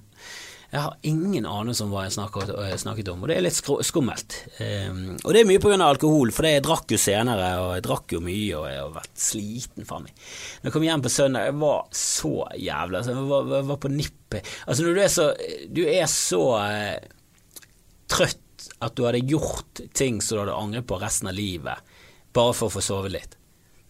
Jeg 0.72 0.80
har 0.86 0.94
ingen 1.04 1.44
anelse 1.44 1.84
om 1.84 1.90
hva 1.92 2.06
jeg 2.06 2.14
snakket, 2.16 2.54
snakket, 2.80 3.10
om, 3.12 3.26
og 3.26 3.28
det 3.28 3.36
er 3.36 3.44
litt 3.44 3.58
skummelt. 3.60 4.36
Um, 4.56 5.18
og 5.18 5.34
det 5.36 5.42
er 5.42 5.50
mye 5.50 5.60
pga. 5.60 5.76
alkohol, 5.84 6.32
for 6.32 6.48
jeg 6.48 6.64
drakk 6.64 6.94
jo 6.96 7.00
senere, 7.02 7.50
og 7.60 7.74
jeg 7.76 7.84
drakk 7.90 8.16
jo 8.16 8.22
mye, 8.24 8.54
og 8.56 8.70
jeg 8.70 8.78
har 8.80 8.94
vært 8.96 9.20
sliten, 9.20 9.88
faen 9.90 10.08
meg. 10.08 10.22
Når 10.62 10.70
jeg 10.70 10.76
kom 10.78 10.86
hjem 10.88 11.04
på 11.04 11.12
søndag, 11.12 11.50
jeg 11.50 11.58
var 11.66 11.82
så 12.04 12.34
jævla 12.56 13.02
altså, 13.02 13.18
Jeg 13.18 13.28
var, 13.34 13.52
jeg 13.58 13.68
var 13.74 13.82
på 13.84 13.94
nippet. 13.98 14.54
Altså, 14.64 14.86
når 14.88 14.96
du 14.96 15.04
er 15.04 15.12
så 15.12 15.28
Du 15.76 15.84
er 15.84 16.08
så 16.12 16.42
eh, 16.62 17.12
trøtt 18.12 18.70
at 18.80 18.96
du 18.96 19.04
hadde 19.10 19.26
gjort 19.28 19.84
ting 19.98 20.24
som 20.24 20.38
du 20.38 20.44
hadde 20.46 20.56
angret 20.56 20.88
på 20.88 21.02
resten 21.02 21.28
av 21.28 21.36
livet, 21.36 21.94
bare 22.32 22.56
for 22.56 22.72
å 22.72 22.76
få 22.78 22.86
sove 22.86 23.12
litt. 23.12 23.41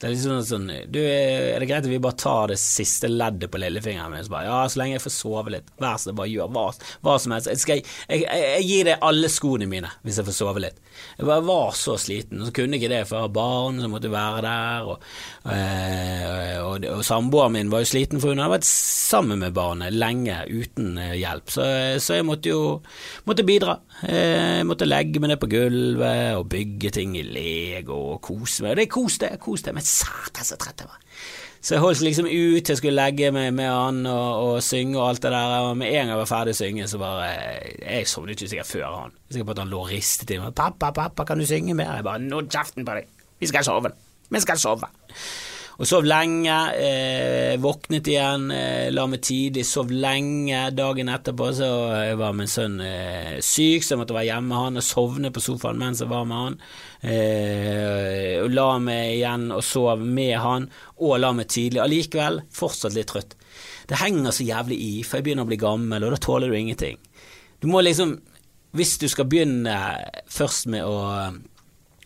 Det 0.02 0.08
er 0.08 0.16
liksom 0.16 0.40
sånn 0.42 0.70
du, 0.90 0.98
Er 0.98 1.62
det 1.62 1.68
greit 1.70 1.84
at 1.84 1.92
vi 1.92 2.00
bare 2.02 2.18
tar 2.18 2.50
det 2.50 2.58
siste 2.58 3.06
leddet 3.12 3.52
på 3.54 3.60
lillefingeren 3.62 4.10
min? 4.10 4.24
Så 4.26 4.34
bare, 4.34 4.48
ja, 4.50 4.62
så 4.66 4.82
lenge 4.82 4.96
jeg 4.96 5.04
får 5.04 5.14
sove 5.14 5.54
litt. 5.54 5.68
Vær 5.78 6.00
så 6.00 6.08
snill, 6.08 6.16
bare 6.18 6.32
gjør 6.32 6.50
hva, 6.56 6.64
hva, 7.06 7.18
som 7.22 7.36
helst. 7.36 7.50
Jeg, 7.52 7.62
skal, 7.62 7.84
jeg, 8.10 8.24
jeg, 8.26 8.48
jeg, 8.48 8.64
gir 8.66 8.90
deg 8.90 9.06
alle 9.06 9.30
skoene 9.30 9.68
mine 9.70 9.92
hvis 10.02 10.18
jeg 10.18 10.26
får 10.26 10.38
sove 10.40 10.64
litt. 10.64 10.80
Jeg 11.20 11.28
bare 11.30 11.46
var 11.46 11.78
så 11.78 11.96
sliten, 12.02 12.42
og 12.42 12.50
så 12.50 12.56
kunne 12.58 12.80
ikke 12.80 12.90
det, 12.90 13.04
for 13.06 13.20
jeg 13.20 13.28
har 13.28 13.36
barn 13.36 13.78
som 13.84 13.94
måtte 13.94 14.12
være 14.14 14.42
der. 14.48 14.90
Og, 14.90 15.06
og, 15.46 16.66
og, 16.72 16.90
og 16.96 17.06
samboeren 17.06 17.56
min 17.60 17.72
var 17.74 17.86
jo 17.86 17.92
sliten, 17.92 18.24
for 18.24 18.34
hun 18.34 18.42
hadde 18.42 18.56
vært 18.56 18.70
sammen 18.72 19.44
med 19.46 19.54
barnet 19.54 19.94
lenge 19.94 20.40
uten 20.50 20.98
eh, 20.98 21.14
hjelp. 21.20 21.54
Så, 21.54 21.68
så 22.02 22.18
jeg 22.18 22.28
måtte 22.28 22.50
jo 22.50 22.64
måtte 23.30 23.46
bidra. 23.46 23.78
Jeg 24.02 24.66
måtte 24.66 24.90
legge 24.90 25.22
meg 25.22 25.36
ned 25.36 25.42
på 25.42 25.52
gulvet 25.52 26.40
og 26.40 26.50
bygge 26.52 26.94
ting 26.98 27.14
i 27.20 27.26
Lego 27.28 28.00
og 28.16 28.22
kose 28.26 28.66
meg. 28.66 28.80
Det 28.80 28.88
er 28.88 28.94
kos, 28.98 29.22
det. 29.22 29.34
Kos 29.46 29.66
det. 29.68 29.78
Satan 29.92 30.48
så 30.48 30.58
trett 30.60 30.84
jeg 30.84 30.90
var. 30.90 31.00
Så 31.62 31.76
jeg 31.76 31.84
holdt 31.84 32.02
liksom 32.02 32.26
ut 32.26 32.64
til 32.66 32.74
jeg 32.74 32.80
skulle 32.80 32.98
legge 32.98 33.30
meg 33.36 33.52
med 33.54 33.70
han 33.70 34.00
og, 34.10 34.30
og, 34.46 34.56
synge 34.66 34.98
og 34.98 35.12
alt 35.12 35.22
det 35.22 35.32
der. 35.36 35.52
Og 35.68 35.76
med 35.78 35.92
en 35.92 36.00
gang 36.00 36.14
jeg 36.16 36.22
var 36.24 36.32
ferdig 36.32 36.56
å 36.56 36.58
synge, 36.58 36.88
så 36.90 37.02
bare 37.02 37.28
Jeg 37.84 38.10
sovnet 38.10 38.34
ikke 38.34 38.50
sikkert 38.56 38.72
før 38.72 38.88
han. 38.96 39.16
Sikkert 39.30 39.52
på 39.52 39.56
at 39.58 39.62
han 39.62 39.74
lå 39.74 39.84
og 39.84 39.94
ristet 39.94 40.34
i 40.34 40.40
meg. 40.42 40.56
'Pappa, 40.58 40.90
pappa, 40.96 41.28
kan 41.28 41.38
du 41.38 41.46
synge 41.46 41.78
mer?' 41.78 42.00
Jeg 42.00 42.08
bare 42.08 42.24
'Nå 42.26 42.42
kjeften 42.50 42.88
på 42.88 42.98
deg. 42.98 43.14
Vi 43.40 43.52
skal 43.54 43.68
sove. 43.68 43.94
Vi 44.30 44.42
skal 44.42 44.58
sove'. 44.58 44.90
Og 45.80 45.88
sov 45.88 46.06
lenge, 46.06 46.56
eh, 46.76 47.56
våknet 47.62 48.08
igjen, 48.12 48.52
eh, 48.52 48.90
la 48.92 49.06
meg 49.08 49.22
tidlig, 49.22 49.64
sov 49.66 49.90
lenge. 49.90 50.70
Dagen 50.76 51.08
etterpå 51.08 51.48
så 51.56 51.70
var 52.20 52.34
min 52.34 52.50
sønn 52.52 52.80
eh, 52.82 53.40
syk, 53.40 53.84
så 53.84 53.96
jeg 53.96 54.02
måtte 54.02 54.14
være 54.18 54.28
hjemme 54.28 54.52
med 54.52 54.58
han 54.58 54.82
og 54.82 54.84
sovne 54.86 55.32
på 55.32 55.42
sofaen 55.42 55.80
mens 55.80 56.04
jeg 56.04 56.12
var 56.12 56.26
med 56.26 56.38
han. 56.38 56.58
Eh, 57.02 58.42
og 58.44 58.52
la 58.54 58.68
meg 58.84 59.16
igjen 59.18 59.48
og 59.56 59.64
sov 59.64 60.04
med 60.04 60.36
han, 60.44 60.68
og 61.00 61.20
la 61.20 61.32
meg 61.34 61.48
tidlig. 61.48 61.82
Allikevel 61.82 62.44
fortsatt 62.52 62.98
litt 62.98 63.10
trøtt. 63.14 63.38
Det 63.88 64.00
henger 64.00 64.36
så 64.36 64.46
jævlig 64.48 64.78
i, 64.80 64.92
for 65.04 65.20
jeg 65.20 65.30
begynner 65.30 65.48
å 65.48 65.52
bli 65.52 65.60
gammel, 65.62 66.04
og 66.04 66.14
da 66.14 66.20
tåler 66.22 66.52
du 66.52 66.58
ingenting. 66.60 67.00
Du 67.62 67.68
må 67.72 67.82
liksom 67.82 68.20
Hvis 68.72 68.96
du 69.02 69.10
skal 69.12 69.26
begynne 69.28 69.74
først 70.32 70.70
med 70.72 70.86
å, 70.88 70.96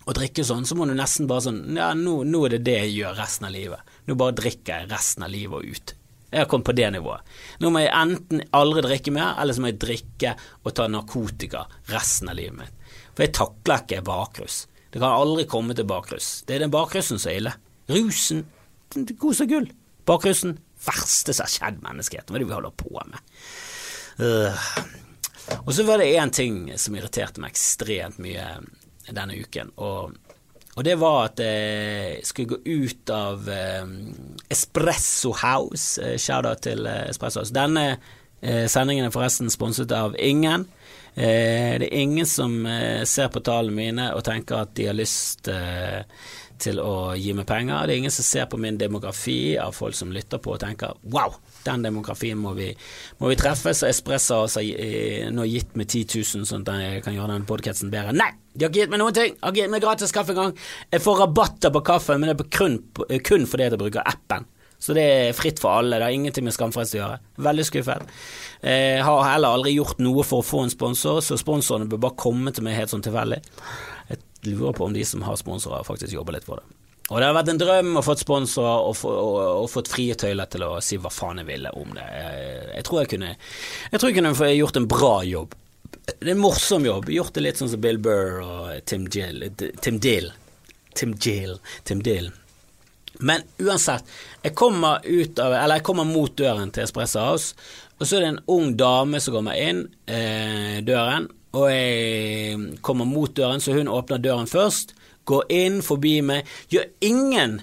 å 0.06 0.14
drikke 0.14 0.46
sånn, 0.46 0.66
så 0.70 0.78
må 0.78 0.86
du 0.86 0.94
nesten 0.98 1.30
bare 1.30 1.48
sånn 1.48 1.62
Ja, 1.78 1.92
nå, 1.98 2.20
nå 2.30 2.44
er 2.46 2.56
det 2.56 2.66
det 2.68 2.76
jeg 2.84 2.96
gjør 3.00 3.16
resten 3.18 3.48
av 3.48 3.56
livet. 3.56 3.94
Nå 4.06 4.18
bare 4.20 4.38
drikker 4.38 4.84
jeg 4.84 4.92
resten 4.92 5.26
av 5.26 5.32
livet 5.34 5.58
og 5.58 5.66
ut. 5.76 5.96
Jeg 6.30 6.42
har 6.44 6.50
kommet 6.52 6.68
på 6.68 6.76
det 6.76 6.88
nivået. 6.92 7.36
Nå 7.64 7.72
må 7.72 7.82
jeg 7.82 7.94
enten 7.96 8.44
aldri 8.58 8.84
drikke 8.84 9.14
mer, 9.16 9.38
eller 9.40 9.56
så 9.56 9.64
må 9.64 9.72
jeg 9.72 9.80
drikke 9.82 10.34
og 10.64 10.74
ta 10.76 10.88
narkotika 10.92 11.64
resten 11.94 12.32
av 12.32 12.38
livet 12.38 12.60
mitt. 12.60 12.92
For 13.16 13.26
jeg 13.26 13.36
takler 13.38 13.86
ikke 13.86 14.04
bakrus. 14.10 14.66
Det 14.92 15.00
kan 15.00 15.16
aldri 15.16 15.48
komme 15.50 15.76
til 15.78 15.88
bakrus. 15.88 16.44
Det 16.48 16.58
er 16.58 16.66
den 16.66 16.74
bakrusen 16.74 17.22
som 17.22 17.32
er 17.32 17.40
ille. 17.40 17.56
Rusen, 17.92 18.44
kos 19.22 19.42
og 19.46 19.52
gull. 19.52 19.70
Bakrusen, 20.06 20.58
verste 20.86 21.34
som 21.34 21.48
har 21.48 21.54
skjedd 21.54 21.82
menneskeheten. 21.86 22.34
Hva 22.34 22.40
er 22.40 22.44
det 22.44 22.52
vi 22.52 22.58
holder 22.58 22.76
på 22.84 22.94
med? 23.10 23.34
Uh. 24.20 24.70
Og 25.66 25.74
så 25.78 25.86
var 25.86 26.02
det 26.02 26.14
én 26.18 26.32
ting 26.34 26.64
som 26.82 26.96
irriterte 26.98 27.42
meg 27.42 27.54
ekstremt 27.54 28.18
mye 28.24 28.46
denne 29.14 29.38
uken, 29.38 29.72
og, 29.78 30.16
og 30.76 30.84
det 30.84 30.96
var 31.00 31.30
at 31.30 31.42
jeg 31.44 32.26
skulle 32.28 32.56
gå 32.56 32.60
ut 32.66 33.12
av 33.14 33.48
uh, 33.48 33.88
Espresso 34.52 35.32
House. 35.40 36.02
Uh, 36.02 36.16
Shout-out 36.20 36.66
til 36.66 36.84
uh, 36.88 37.06
Espresso 37.10 37.44
House. 37.44 37.56
Denne 37.56 37.96
sendingen 38.46 39.08
er 39.08 39.14
forresten 39.14 39.50
sponset 39.50 39.90
av 39.96 40.14
ingen. 40.22 40.68
det 41.16 41.88
er 41.88 41.94
ingen 41.98 42.28
som 42.30 42.52
ser 43.08 43.32
på 43.34 43.42
tallene 43.42 43.74
mine 43.74 44.06
og 44.14 44.22
tenker 44.28 44.60
at 44.60 44.76
de 44.78 44.86
har 44.86 44.94
lyst 44.94 45.50
til 46.62 46.82
å 46.84 47.16
gi 47.18 47.34
meg 47.34 47.48
penger. 47.50 47.88
Det 47.88 47.96
er 47.96 48.02
ingen 48.04 48.14
som 48.14 48.28
ser 48.28 48.46
på 48.52 48.60
min 48.62 48.78
demografi 48.78 49.56
av 49.58 49.74
folk 49.74 49.98
som 49.98 50.14
lytter 50.14 50.44
på 50.44 50.54
og 50.54 50.62
tenker 50.62 50.94
wow, 51.16 51.34
den 51.68 51.86
demografien 51.86 52.40
må 52.40 52.54
vi, 52.58 52.72
må 53.22 53.32
vi 53.32 53.38
treffe. 53.40 53.74
Så 53.76 53.90
Espresso 53.90 54.40
har 54.40 54.48
altså 54.48 54.64
nå 55.36 55.48
gitt 55.50 55.76
meg 55.80 55.90
10 55.90 56.24
000 56.24 56.50
sånn 56.50 56.66
at 56.66 56.84
jeg 56.86 57.06
kan 57.06 57.16
gjøre 57.18 57.36
den 57.36 57.48
podkasten 57.50 57.94
bedre. 57.94 58.16
Nei, 58.16 58.32
de 58.54 58.66
har 58.66 58.74
ikke 58.74 58.86
gitt 58.86 58.96
meg 58.96 59.04
noen 59.04 59.18
ting! 59.18 59.38
De 59.38 59.48
har 59.48 59.60
gitt 59.60 59.74
meg 59.74 59.86
gratis 59.86 60.16
kaffe 60.16 60.36
en 60.36 60.42
gang. 60.42 60.58
Jeg 60.94 61.06
får 61.06 61.24
rabatter 61.26 61.74
på 61.76 61.86
kaffe, 61.92 62.20
men 62.20 62.32
det 62.32 62.38
er 62.40 62.52
kun, 62.54 62.82
kun 63.26 63.50
fordi 63.50 63.70
jeg 63.70 63.82
bruker 63.82 64.06
appen. 64.06 64.48
Så 64.86 64.94
det 64.94 65.04
er 65.04 65.36
fritt 65.36 65.60
for 65.62 65.80
alle, 65.80 65.98
det 65.98 66.06
har 66.06 66.14
ingenting 66.14 66.46
med 66.46 66.54
Skamfrelst 66.54 66.98
å 66.98 67.00
gjøre. 67.00 67.20
Veldig 67.42 67.66
skuffet. 67.66 68.16
Jeg 68.62 69.04
har 69.08 69.22
heller 69.32 69.56
aldri 69.56 69.74
gjort 69.74 70.02
noe 70.04 70.26
for 70.28 70.44
å 70.44 70.46
få 70.46 70.66
en 70.66 70.74
sponsor, 70.74 71.22
så 71.26 71.40
sponsorene 71.40 71.90
bør 71.90 72.04
bare 72.08 72.20
komme 72.22 72.54
til 72.54 72.66
meg 72.68 72.78
helt 72.78 72.92
sånn 72.92 73.04
tilfeldig 73.06 73.40
Jeg 74.12 74.20
lurer 74.52 74.76
på 74.78 74.86
om 74.86 74.94
de 74.94 75.06
som 75.08 75.24
har 75.26 75.40
sponsorer, 75.42 75.88
faktisk 75.88 76.14
jobber 76.14 76.38
litt 76.38 76.46
for 76.46 76.62
det. 76.62 76.85
Og 77.06 77.20
det 77.22 77.28
har 77.28 77.36
vært 77.38 77.52
en 77.54 77.60
drøm 77.62 78.00
å 78.00 78.02
få 78.02 78.16
sponsorer 78.18 78.88
og, 78.88 79.04
og, 79.06 79.36
og, 79.62 79.68
fått 79.70 79.92
frie 79.92 80.16
tøyler 80.18 80.50
til 80.50 80.64
å 80.66 80.72
si 80.82 80.98
hva 80.98 81.12
faen 81.14 81.44
jeg 81.44 81.50
ville 81.52 81.74
om 81.78 81.92
det. 81.94 82.06
Jeg, 82.06 82.64
jeg, 82.72 82.86
tror 82.88 83.04
jeg 83.04 83.12
kunne 83.12 83.36
Jeg 83.36 84.00
tror 84.00 84.10
jeg 84.10 84.18
kunne 84.18 84.56
gjort 84.56 84.80
en 84.82 84.88
bra 84.90 85.12
jobb. 85.30 85.54
Det 86.06 86.16
er 86.24 86.32
en 86.34 86.42
morsom 86.42 86.88
jobb. 86.88 87.12
Gjort 87.14 87.38
det 87.38 87.46
litt 87.46 87.62
sånn 87.62 87.70
som 87.76 87.84
Bill 87.84 88.02
Burr 88.02 88.42
og 88.42 88.74
Tim 88.90 89.06
Jill 89.14 89.46
Tim 89.86 90.02
Dill. 90.02 90.32
Tim 90.98 91.14
Jill. 91.22 91.60
Tim 91.86 92.02
Dill. 92.06 92.32
Men 93.20 93.46
uansett, 93.62 94.04
jeg 94.44 94.56
kommer 94.58 95.06
ut 95.06 95.40
av 95.40 95.54
Eller 95.56 95.80
jeg 95.80 95.86
kommer 95.88 96.08
mot 96.10 96.34
døren 96.36 96.74
til 96.76 96.84
Espresso 96.84 97.22
House, 97.24 97.54
og 97.96 98.08
så 98.08 98.18
er 98.18 98.26
det 98.26 98.32
en 98.34 98.44
ung 98.52 98.74
dame 98.76 99.22
som 99.24 99.38
kommer 99.38 99.56
inn 99.56 99.86
eh, 100.12 100.82
døren, 100.84 101.30
og 101.56 101.70
jeg 101.72 102.80
kommer 102.84 103.08
mot 103.08 103.32
døren, 103.32 103.64
så 103.64 103.72
hun 103.78 103.88
åpner 103.88 104.20
døren 104.20 104.50
først, 104.52 104.92
går 105.28 105.52
inn 105.54 105.82
forbi 105.86 106.20
meg, 106.26 106.48
gjør 106.72 106.90
ingen 107.06 107.60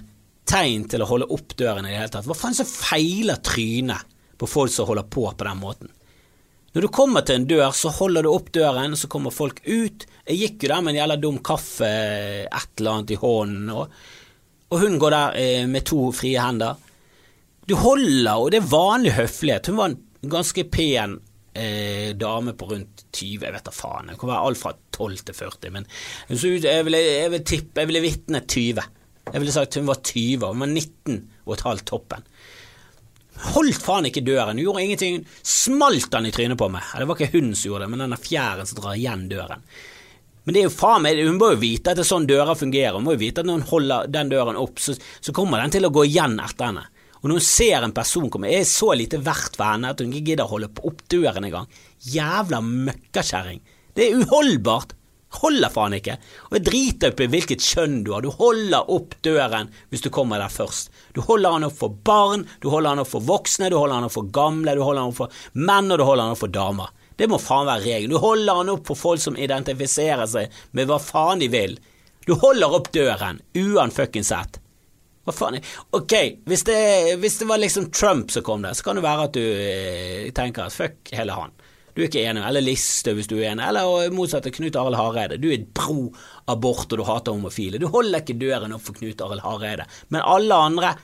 tegn 0.49 0.87
til 0.91 1.03
å 1.03 1.09
holde 1.09 1.29
opp 1.33 1.55
døren 1.59 1.87
i 1.87 1.93
det 1.93 1.99
hele 2.01 2.13
tatt. 2.13 2.27
Hva 2.27 2.37
faen 2.37 2.57
så 2.57 2.65
feiler 2.67 3.39
trynet 3.43 4.09
på 4.39 4.49
folk 4.49 4.73
som 4.73 4.89
holder 4.89 5.07
på 5.07 5.29
på 5.31 5.47
den 5.47 5.61
måten? 5.61 5.91
Når 6.73 6.87
du 6.87 6.89
kommer 6.89 7.21
til 7.21 7.37
en 7.37 7.47
dør, 7.49 7.69
så 7.77 7.91
holder 7.93 8.25
du 8.25 8.31
opp 8.31 8.49
døren, 8.55 8.95
så 8.97 9.07
kommer 9.11 9.33
folk 9.33 9.59
ut. 9.67 10.07
Jeg 10.25 10.39
gikk 10.39 10.63
jo 10.65 10.71
der 10.71 10.81
med 10.81 10.95
en 10.95 11.01
jævla 11.03 11.17
dum 11.21 11.37
kaffe, 11.45 11.89
et 12.47 12.79
eller 12.81 12.95
annet 12.95 13.13
i 13.13 13.19
hånden, 13.21 13.69
og, 13.69 13.93
og 14.73 14.81
hun 14.81 14.97
går 15.01 15.13
der 15.13 15.37
eh, 15.37 15.67
med 15.69 15.85
to 15.85 16.07
frie 16.17 16.41
hender. 16.41 16.79
Du 17.69 17.75
holder, 17.77 18.33
og 18.33 18.49
det 18.51 18.63
er 18.63 18.71
vanlig 18.73 19.13
høflighet. 19.19 19.69
Hun 19.69 19.77
var 19.77 19.93
en 19.93 20.33
ganske 20.33 20.65
pen 20.73 21.19
eh, 21.53 22.11
dame 22.17 22.53
på 22.57 22.67
rundt 22.71 23.05
20, 23.13 23.45
jeg 23.45 23.55
vet 23.55 23.67
da 23.67 23.73
faen. 23.75 24.11
Det 24.11 24.17
kan 24.21 24.31
være 24.31 24.49
alt 24.49 24.61
fra 24.61 24.73
12 24.97 25.23
til 25.29 25.37
40, 25.37 25.71
men 25.75 25.87
jeg 26.29 26.85
ville, 26.87 27.01
jeg 27.01 27.31
ville 27.31 27.47
tippe, 27.47 27.81
jeg 27.81 27.91
ville 27.91 28.03
vitne 28.03 28.43
20. 28.43 28.83
Jeg 29.29 29.39
ville 29.39 29.55
sagt 29.55 29.79
hun 29.79 29.89
var 29.89 30.01
20, 30.03 30.45
hun 30.49 30.65
var 30.65 30.71
19 30.73 31.19
og 31.45 31.55
et 31.55 31.65
halvt 31.67 31.87
toppen. 31.89 32.27
Holdt 33.53 33.81
faen 33.81 34.07
ikke 34.07 34.23
døren, 34.25 34.59
hun 34.59 34.67
gjorde 34.67 34.83
ingenting, 34.83 35.23
smalt 35.41 36.11
den 36.13 36.29
i 36.29 36.35
trynet 36.35 36.59
på 36.59 36.69
meg. 36.71 36.85
Det 36.99 37.09
var 37.09 37.17
ikke 37.17 37.39
hun 37.39 37.53
som 37.55 37.71
gjorde 37.71 37.87
det, 37.87 37.93
men 37.93 38.05
denne 38.05 38.21
fjæren 38.21 38.69
som 38.69 38.79
drar 38.81 38.97
igjen 38.99 39.27
døren. 39.31 39.65
Men 40.43 40.55
det 40.55 40.61
er 40.61 40.67
jo 40.67 40.75
faen 40.75 41.05
meg, 41.05 41.21
hun 41.23 41.39
må 41.39 41.53
jo 41.53 41.61
vite 41.61 41.93
at 41.93 41.97
det 41.97 42.03
er 42.03 42.09
sånn 42.09 42.27
dører 42.27 42.57
fungerer, 42.59 42.97
hun 42.97 43.05
må 43.07 43.15
jo 43.15 43.23
vite 43.23 43.41
at 43.41 43.47
når 43.47 43.61
hun 43.61 43.69
holder 43.69 44.09
den 44.11 44.31
døren 44.33 44.59
opp, 44.59 44.81
så, 44.83 44.95
så 44.95 45.35
kommer 45.35 45.63
den 45.63 45.73
til 45.73 45.87
å 45.87 45.93
gå 45.93 46.03
igjen 46.09 46.35
etter 46.43 46.69
henne. 46.69 46.83
Og 47.23 47.29
når 47.29 47.39
hun 47.39 47.45
ser 47.47 47.85
en 47.85 47.95
person 47.95 48.27
komme, 48.29 48.51
er 48.51 48.65
så 48.67 48.91
lite 48.99 49.21
verdt 49.23 49.55
for 49.55 49.69
henne 49.69 49.93
at 49.93 50.01
hun 50.03 50.11
ikke 50.11 50.33
gidder 50.33 50.43
å 50.43 50.57
holde 50.57 50.67
opp 50.83 51.05
døren 51.11 51.47
engang. 51.47 51.69
Jævla 52.03 52.59
møkkakjerring. 52.65 53.61
Det 53.95 54.09
er 54.09 54.19
uholdbart. 54.19 54.91
Holder 55.39 55.71
faen 55.73 55.95
ikke. 55.97 56.17
Og 56.49 56.57
jeg 56.57 56.65
driter 56.67 57.13
opp 57.13 57.21
i 57.23 57.27
hvilket 57.31 57.63
kjønn 57.63 58.01
du 58.05 58.11
har. 58.13 58.25
Du 58.25 58.29
holder 58.35 58.91
opp 58.91 59.15
døren 59.25 59.71
hvis 59.89 60.03
du 60.03 60.11
kommer 60.13 60.43
der 60.43 60.51
først. 60.51 60.91
Du 61.15 61.23
holder 61.25 61.55
han 61.55 61.67
opp 61.69 61.77
for 61.79 61.95
barn, 62.05 62.43
du 62.61 62.67
holder 62.69 62.93
han 62.93 63.03
opp 63.05 63.13
for 63.15 63.25
voksne, 63.25 63.71
du 63.71 63.79
holder 63.79 64.01
han 64.01 64.09
opp 64.09 64.17
for 64.17 64.29
gamle, 64.35 64.75
du 64.75 64.83
holder 64.83 65.07
han 65.07 65.15
opp 65.15 65.21
for 65.23 65.39
menn, 65.55 65.89
og 65.89 65.97
du 65.97 66.05
holder 66.05 66.27
han 66.27 66.35
opp 66.35 66.43
for 66.43 66.53
damer. 66.53 66.91
Det 67.17 67.29
må 67.29 67.39
faen 67.41 67.69
være 67.69 67.85
regelen. 67.85 68.13
Du 68.13 68.21
holder 68.21 68.59
han 68.59 68.73
opp 68.75 68.91
for 68.91 68.99
folk 68.99 69.23
som 69.23 69.39
identifiserer 69.39 70.27
seg 70.29 70.59
med 70.75 70.91
hva 70.91 70.99
faen 71.01 71.41
de 71.41 71.49
vil. 71.53 71.79
Du 72.27 72.35
holder 72.39 72.77
opp 72.77 72.91
døren, 72.93 73.41
uanfuckings 73.57 74.29
sett. 74.33 74.59
Hva 75.23 75.35
faen? 75.35 75.59
Ok, 75.95 76.13
hvis 76.49 76.65
det, 76.67 76.79
hvis 77.21 77.37
det, 77.39 77.47
var 77.47 77.61
liksom 77.61 77.91
Trump 77.95 78.31
som 78.31 78.43
kom 78.43 78.65
der, 78.65 78.75
så 78.75 78.83
kan 78.83 78.99
det 78.99 79.05
være 79.05 79.27
at 79.29 79.37
du 79.37 79.43
eh, 79.43 80.31
tenker 80.35 80.67
at 80.67 80.75
fuck 80.75 81.13
hele 81.15 81.37
han. 81.37 81.53
Du 81.93 82.01
er 82.01 82.09
ikke 82.09 82.25
enig, 82.25 82.41
eller 82.41 82.65
Listhaug 82.65 83.19
hvis 83.19 83.29
du 83.29 83.37
er 83.37 83.51
enig, 83.51 83.67
eller 83.69 84.11
motsatt 84.11 84.49
Knut 84.55 84.77
Arild 84.81 84.97
Hareide. 84.97 85.37
Du 85.39 85.51
er 85.53 85.63
pro 85.77 86.09
abort 86.49 86.89
og 86.89 86.99
du 86.99 87.05
hater 87.07 87.35
homofile. 87.37 87.79
Du 87.79 87.87
holder 87.93 88.23
ikke 88.23 88.39
døren 88.41 88.73
opp 88.75 88.83
for 88.83 88.97
Knut 88.97 89.21
Arild 89.21 89.45
Hareide. 89.45 89.85
Men 90.09 90.25
alle 90.25 90.57
andre 90.57 90.95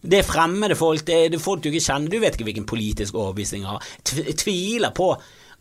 det 0.00 0.22
er 0.22 0.24
fremmede 0.24 0.76
folk, 0.80 1.04
det 1.04 1.16
er 1.26 1.42
folk 1.42 1.60
du 1.60 1.68
ikke 1.68 1.84
kjenner, 1.84 2.08
du 2.08 2.22
vet 2.22 2.32
ikke 2.32 2.46
hvilken 2.48 2.68
politisk 2.68 3.18
overbevisning 3.20 3.66
de 3.66 3.74
har. 3.74 3.90
Tviler 4.40 4.94
på 4.96 5.10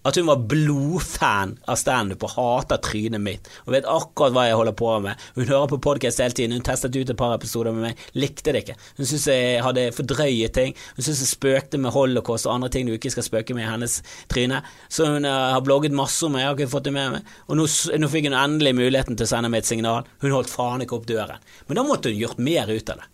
at 0.07 0.15
hun 0.15 0.29
var 0.29 0.43
blodfan 0.47 1.57
av 1.67 1.79
standup 1.79 2.23
og 2.23 2.35
hater 2.37 2.79
trynet 2.83 3.21
mitt 3.21 3.49
og 3.65 3.73
vet 3.75 3.87
akkurat 3.89 4.35
hva 4.35 4.45
jeg 4.47 4.57
holder 4.59 4.77
på 4.79 4.93
med. 5.03 5.25
Hun 5.35 5.49
hører 5.49 5.67
på 5.73 5.81
podkast 5.89 6.21
hele 6.23 6.35
tiden, 6.35 6.55
hun 6.55 6.65
testet 6.65 6.95
ut 6.95 7.09
et 7.09 7.19
par 7.19 7.35
episoder 7.35 7.75
med 7.75 7.89
meg, 7.89 8.05
likte 8.15 8.53
det 8.55 8.63
ikke. 8.63 8.77
Hun 8.99 9.09
syntes 9.09 9.27
jeg 9.27 9.59
hadde 9.65 9.85
fordrøyet 9.97 10.55
ting, 10.55 10.73
hun 10.95 11.03
syntes 11.03 11.25
jeg 11.25 11.33
spøkte 11.33 11.81
med 11.81 11.93
holocaust 11.95 12.47
og 12.47 12.55
andre 12.55 12.71
ting 12.73 12.87
du 12.87 12.95
ikke 12.95 13.11
skal 13.13 13.27
spøke 13.27 13.57
med 13.57 13.67
i 13.67 13.69
hennes 13.69 13.99
tryne. 14.31 14.63
Så 14.87 15.09
hun 15.09 15.27
uh, 15.27 15.51
har 15.55 15.63
blogget 15.65 15.95
masse 15.95 16.23
om 16.25 16.35
meg, 16.35 16.45
jeg 16.45 16.51
har 16.51 16.59
ikke 16.59 16.73
fått 16.77 16.89
det 16.89 16.95
med 16.95 17.17
meg. 17.17 17.37
Og 17.49 17.59
nå, 17.59 17.67
nå 17.99 18.11
fikk 18.11 18.31
hun 18.31 18.39
endelig 18.39 18.75
muligheten 18.79 19.19
til 19.19 19.27
å 19.27 19.33
sende 19.35 19.51
meg 19.51 19.65
et 19.65 19.71
signal. 19.73 20.07
Hun 20.23 20.35
holdt 20.35 20.51
faen 20.53 20.85
ikke 20.85 20.99
opp 20.99 21.07
døren. 21.09 21.47
Men 21.67 21.81
da 21.81 21.87
måtte 21.87 22.13
hun 22.13 22.21
gjort 22.23 22.43
mer 22.43 22.71
ut 22.71 22.93
av 22.95 23.03
det. 23.03 23.09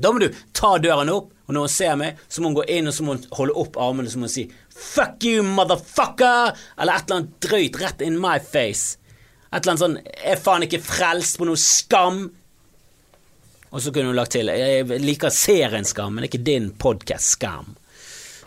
Da 0.00 0.12
må 0.12 0.20
du 0.20 0.28
ta 0.56 0.74
døren 0.82 1.08
opp, 1.08 1.30
og 1.46 1.54
når 1.54 1.64
hun 1.64 1.72
ser 1.72 1.94
meg, 1.96 2.18
så 2.28 2.42
må 2.42 2.50
hun 2.50 2.58
gå 2.58 2.66
inn 2.74 2.90
og 2.90 2.94
så 2.94 3.04
må 3.06 3.14
hun 3.14 3.22
holde 3.38 3.54
opp 3.62 3.78
armene 3.80 4.10
så 4.12 4.20
må 4.20 4.28
hun 4.28 4.34
si 4.34 4.44
'fuck 4.76 5.24
you, 5.24 5.42
motherfucker', 5.42 6.56
eller 6.78 6.92
et 6.92 7.10
eller 7.10 7.16
annet 7.16 7.40
drøyt 7.40 7.80
rett 7.80 8.02
in 8.02 8.20
my 8.20 8.38
face. 8.38 8.98
Et 9.52 9.62
eller 9.62 9.72
annet 9.72 9.84
sånn 9.84 9.98
er 10.04 10.36
faen 10.36 10.66
ikke 10.66 10.82
frelst 10.84 11.38
på 11.38 11.48
noe 11.48 11.56
skam'. 11.56 12.30
Og 13.72 13.82
så 13.82 13.92
kunne 13.92 14.12
hun 14.12 14.16
lagt 14.16 14.32
til 14.32 14.46
'jeg 14.46 15.00
liker 15.00 15.30
serien 15.30 15.84
Skam, 15.84 16.14
men 16.14 16.24
ikke 16.24 16.44
din 16.44 16.70
podkast 16.70 17.38
Skam'. 17.38 17.74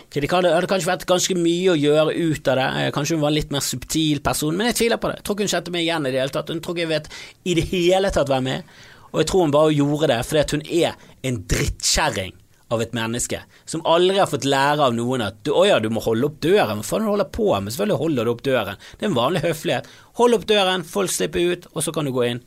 Okay, 0.10 0.22
det 0.22 0.32
hadde 0.32 0.66
kanskje 0.66 0.90
vært 0.90 1.06
ganske 1.06 1.36
mye 1.38 1.70
å 1.70 1.78
gjøre 1.78 2.16
ut 2.18 2.48
av 2.48 2.56
det. 2.58 2.94
Kanskje 2.94 3.14
hun 3.14 3.22
var 3.22 3.30
en 3.30 3.36
litt 3.36 3.52
mer 3.52 3.62
subtil 3.62 4.22
person, 4.22 4.58
men 4.58 4.68
jeg 4.68 4.76
tviler 4.76 4.98
på 4.98 5.08
det. 5.08 5.18
Jeg 5.18 5.24
tror 5.24 5.36
ikke 5.36 5.46
hun 5.46 5.54
kjente 5.54 5.72
meg 5.72 5.82
igjen 5.84 6.08
i 6.08 6.12
det 6.12 6.20
hele 6.20 6.34
tatt. 6.34 6.50
Hun 6.50 6.62
tror 6.62 6.74
ikke 6.74 6.88
jeg 6.88 6.94
vet 6.96 7.10
i 7.46 7.54
det 7.54 7.66
hele 7.70 8.10
tatt 8.10 8.28
hvem 8.28 8.48
jeg 8.48 8.58
er. 8.58 8.64
Og 9.12 9.20
jeg 9.22 9.28
tror 9.30 9.42
hun 9.42 9.52
bare 9.52 9.74
gjorde 9.74 10.08
det 10.08 10.26
fordi 10.26 10.58
hun 10.58 10.66
er 10.66 10.96
en 11.30 11.38
drittkjerring 11.54 12.34
av 12.70 12.84
et 12.84 12.94
menneske 12.94 13.42
som 13.70 13.82
aldri 13.90 14.20
har 14.20 14.30
fått 14.30 14.46
lære 14.46 14.86
av 14.86 14.96
noen 14.98 15.24
at 15.26 15.50
å 15.50 15.64
ja, 15.66 15.80
du 15.82 15.90
må 15.94 16.04
holde 16.06 16.30
opp 16.30 16.38
døren. 16.46 16.82
Hva 16.82 16.86
faen 16.86 17.08
du 17.08 17.12
holder 17.12 17.32
på 17.34 17.50
med? 17.56 17.74
Selvfølgelig 17.74 18.04
holder 18.04 18.28
du 18.28 18.34
opp 18.34 18.44
døren. 18.46 18.82
Det 18.96 19.06
er 19.08 19.10
en 19.10 19.18
vanlig 19.18 19.44
høflighet. 19.48 19.90
Hold 20.22 20.38
opp 20.38 20.48
døren, 20.50 20.86
folk 20.86 21.14
slipper 21.14 21.54
ut, 21.54 21.70
og 21.74 21.86
så 21.86 21.94
kan 21.96 22.06
du 22.06 22.14
gå 22.16 22.28
inn. 22.28 22.44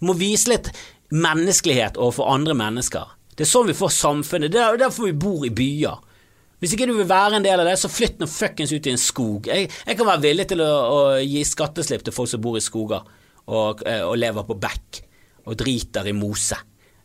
Du 0.00 0.10
må 0.10 0.16
vise 0.18 0.52
litt 0.52 0.72
menneskelighet 1.14 1.96
overfor 1.96 2.28
andre 2.34 2.56
mennesker. 2.58 3.14
Det 3.36 3.44
er 3.44 3.50
sånn 3.50 3.70
vi 3.70 3.76
får 3.76 3.94
samfunnet. 3.96 4.52
Det 4.52 4.60
er 4.60 4.78
derfor 4.80 5.08
vi 5.08 5.16
bor 5.26 5.44
i 5.46 5.52
byer. 5.52 6.02
Hvis 6.60 6.72
ikke 6.72 6.88
du 6.88 6.94
vil 6.96 7.08
være 7.08 7.36
en 7.36 7.44
del 7.44 7.60
av 7.60 7.68
det, 7.68 7.76
så 7.76 7.90
flytt 7.92 8.22
nå 8.22 8.28
fuckings 8.32 8.72
ut 8.72 8.86
i 8.88 8.94
en 8.94 9.00
skog. 9.00 9.48
Jeg, 9.50 9.68
jeg 9.68 9.98
kan 9.98 10.08
være 10.08 10.24
villig 10.24 10.46
til 10.52 10.62
å, 10.64 10.70
å, 10.88 11.00
gi 11.20 11.42
skatteslipp 11.44 12.06
til 12.06 12.16
folk 12.16 12.30
som 12.32 12.40
bor 12.44 12.56
i 12.56 12.64
skoger 12.64 13.04
og, 13.52 13.84
eh, 13.84 14.00
og 14.00 14.16
lever 14.18 14.46
på 14.48 14.56
bekk 14.62 15.02
og 15.46 15.58
driter 15.60 16.08
i 16.08 16.16
mose. 16.16 16.56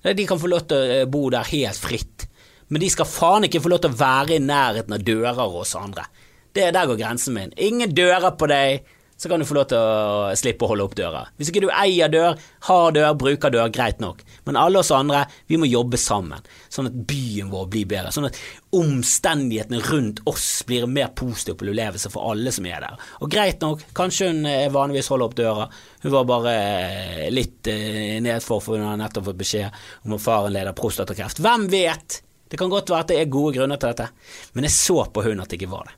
De 0.01 0.25
kan 0.25 0.39
få 0.39 0.49
lov 0.49 0.63
til 0.69 0.79
å 0.79 0.93
eh, 1.01 1.09
bo 1.11 1.25
der 1.33 1.51
helt 1.51 1.77
fritt, 1.83 2.25
men 2.71 2.81
de 2.81 2.89
skal 2.89 3.09
faen 3.09 3.45
ikke 3.47 3.61
få 3.63 3.73
lov 3.73 3.83
til 3.83 3.91
å 3.93 3.99
være 3.99 4.37
i 4.37 4.43
nærheten 4.43 4.95
av 4.95 5.05
dører 5.05 5.53
hos 5.53 5.75
andre. 5.75 6.07
Det, 6.55 6.71
Der 6.73 6.87
går 6.87 6.99
grensen 6.99 7.35
min. 7.35 7.53
Ingen 7.55 7.93
dører 7.95 8.33
på 8.35 8.47
deg 8.51 8.87
så 9.21 9.29
kan 9.29 9.39
du 9.39 9.45
få 9.45 9.53
lov 9.53 9.67
til 9.69 9.77
å 9.77 10.29
slippe 10.33 10.65
å 10.65 10.71
holde 10.71 10.85
opp 10.87 10.95
døra. 10.97 11.19
Hvis 11.37 11.51
ikke 11.51 11.61
du 11.61 11.67
eier 11.69 12.09
dør, 12.09 12.39
har 12.65 12.93
dør, 12.95 13.11
bruker 13.21 13.53
dør, 13.53 13.67
greit 13.69 13.99
nok. 14.01 14.23
Men 14.49 14.57
alle 14.57 14.81
oss 14.81 14.89
andre, 14.97 15.27
vi 15.45 15.59
må 15.61 15.69
jobbe 15.69 15.99
sammen, 16.01 16.41
sånn 16.73 16.89
at 16.89 16.95
byen 17.11 17.51
vår 17.51 17.67
blir 17.69 17.85
bedre. 17.91 18.09
Sånn 18.15 18.25
at 18.31 18.39
omstendighetene 18.73 19.83
rundt 19.91 20.23
oss 20.25 20.47
blir 20.65 20.87
en 20.87 20.95
mer 20.95 21.13
positiv 21.13 21.59
opplevelse 21.59 22.09
for 22.09 22.31
alle 22.31 22.55
som 22.55 22.65
er 22.65 22.81
der. 22.81 23.05
Og 23.21 23.29
greit 23.29 23.61
nok, 23.61 23.85
kanskje 23.93 24.31
hun 24.31 24.41
eh, 24.49 24.65
vanligvis 24.73 25.11
holder 25.13 25.29
opp 25.29 25.37
døra, 25.37 25.69
hun 26.01 26.15
var 26.17 26.27
bare 26.33 26.57
eh, 26.57 27.29
litt 27.29 27.69
eh, 27.69 28.17
nedfor, 28.25 28.65
for 28.65 28.81
hun 28.81 28.89
har 28.89 28.97
nettopp 29.03 29.29
fått 29.29 29.41
beskjed 29.45 29.81
om 30.01 30.17
at 30.17 30.25
faren 30.25 30.57
leder 30.57 30.73
prostatakreft. 30.81 31.45
Hvem 31.45 31.69
vet? 31.69 32.23
Det 32.51 32.59
kan 32.59 32.71
godt 32.71 32.91
være 32.91 33.05
at 33.05 33.11
det 33.13 33.17
er 33.21 33.31
gode 33.31 33.55
grunner 33.55 33.79
til 33.79 33.93
dette, 33.93 34.09
men 34.53 34.67
jeg 34.67 34.75
så 34.75 35.05
på 35.07 35.23
hun 35.23 35.39
at 35.39 35.51
det 35.51 35.61
ikke 35.61 35.71
var 35.71 35.87
det. 35.87 35.97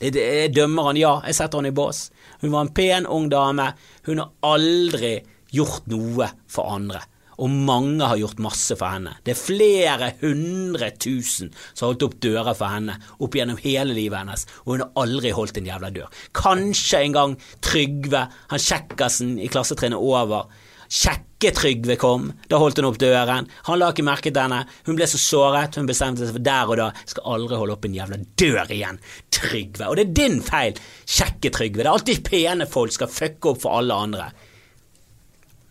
Jeg 0.00 0.54
dømmer 0.56 0.86
han, 0.88 0.96
ja, 0.96 1.12
jeg 1.28 1.36
setter 1.36 1.60
han 1.60 1.68
i 1.68 1.76
bås. 1.76 2.06
Hun 2.40 2.54
var 2.54 2.64
en 2.64 2.72
pen, 2.72 3.04
ung 3.04 3.26
dame. 3.28 3.66
Hun 4.06 4.22
har 4.22 4.30
aldri 4.48 5.18
gjort 5.52 5.90
noe 5.92 6.30
for 6.48 6.72
andre. 6.72 7.02
Og 7.40 7.52
mange 7.52 8.04
har 8.04 8.16
gjort 8.20 8.40
masse 8.40 8.76
for 8.76 8.92
henne. 8.92 9.12
Det 9.24 9.34
er 9.34 9.40
flere 9.40 10.10
hundre 10.22 10.90
tusen 11.00 11.52
som 11.52 11.84
har 11.84 11.92
holdt 11.92 12.06
opp 12.08 12.16
dører 12.24 12.56
for 12.56 12.72
henne 12.72 12.96
opp 13.20 13.36
gjennom 13.36 13.60
hele 13.60 13.96
livet 13.96 14.20
hennes, 14.20 14.46
og 14.64 14.74
hun 14.74 14.84
har 14.84 15.04
aldri 15.04 15.32
holdt 15.36 15.60
en 15.60 15.68
jævla 15.68 15.92
dør. 15.94 16.24
Kanskje 16.36 17.04
en 17.04 17.16
gang 17.16 17.38
Trygve, 17.64 18.26
han 18.52 18.66
kjekkasen 18.66 19.38
i 19.40 19.48
klassetrinnet 19.52 20.00
over, 20.00 20.48
Sjekke-Trygve 20.90 21.94
kom, 22.00 22.32
da 22.50 22.58
holdt 22.58 22.80
hun 22.80 22.88
opp 22.88 22.98
døren. 22.98 23.46
Han 23.68 23.78
la 23.78 23.92
ikke 23.92 24.04
merke 24.06 24.32
til 24.32 24.42
henne. 24.42 24.64
Hun 24.88 24.96
ble 24.98 25.06
så 25.06 25.20
såret, 25.22 25.78
hun 25.78 25.86
bestemte 25.86 26.26
seg 26.26 26.34
for 26.34 26.46
der 26.46 26.72
og 26.72 26.80
da 26.80 26.88
skal 27.04 27.28
aldri 27.36 27.60
holde 27.60 27.76
opp 27.76 27.86
en 27.86 27.94
jævla 27.94 28.18
dør 28.42 28.72
igjen, 28.74 28.98
Trygve. 29.30 29.86
Og 29.86 29.98
det 29.98 30.08
er 30.08 30.16
din 30.18 30.40
feil, 30.44 30.80
kjekke 31.06 31.52
Trygve. 31.54 31.84
Det 31.84 31.86
er 31.86 31.92
alltid 31.92 32.24
pene 32.26 32.66
folk 32.70 32.96
skal 32.96 33.12
fucke 33.12 33.52
opp 33.52 33.62
for 33.62 33.78
alle 33.78 34.00
andre. 34.06 34.26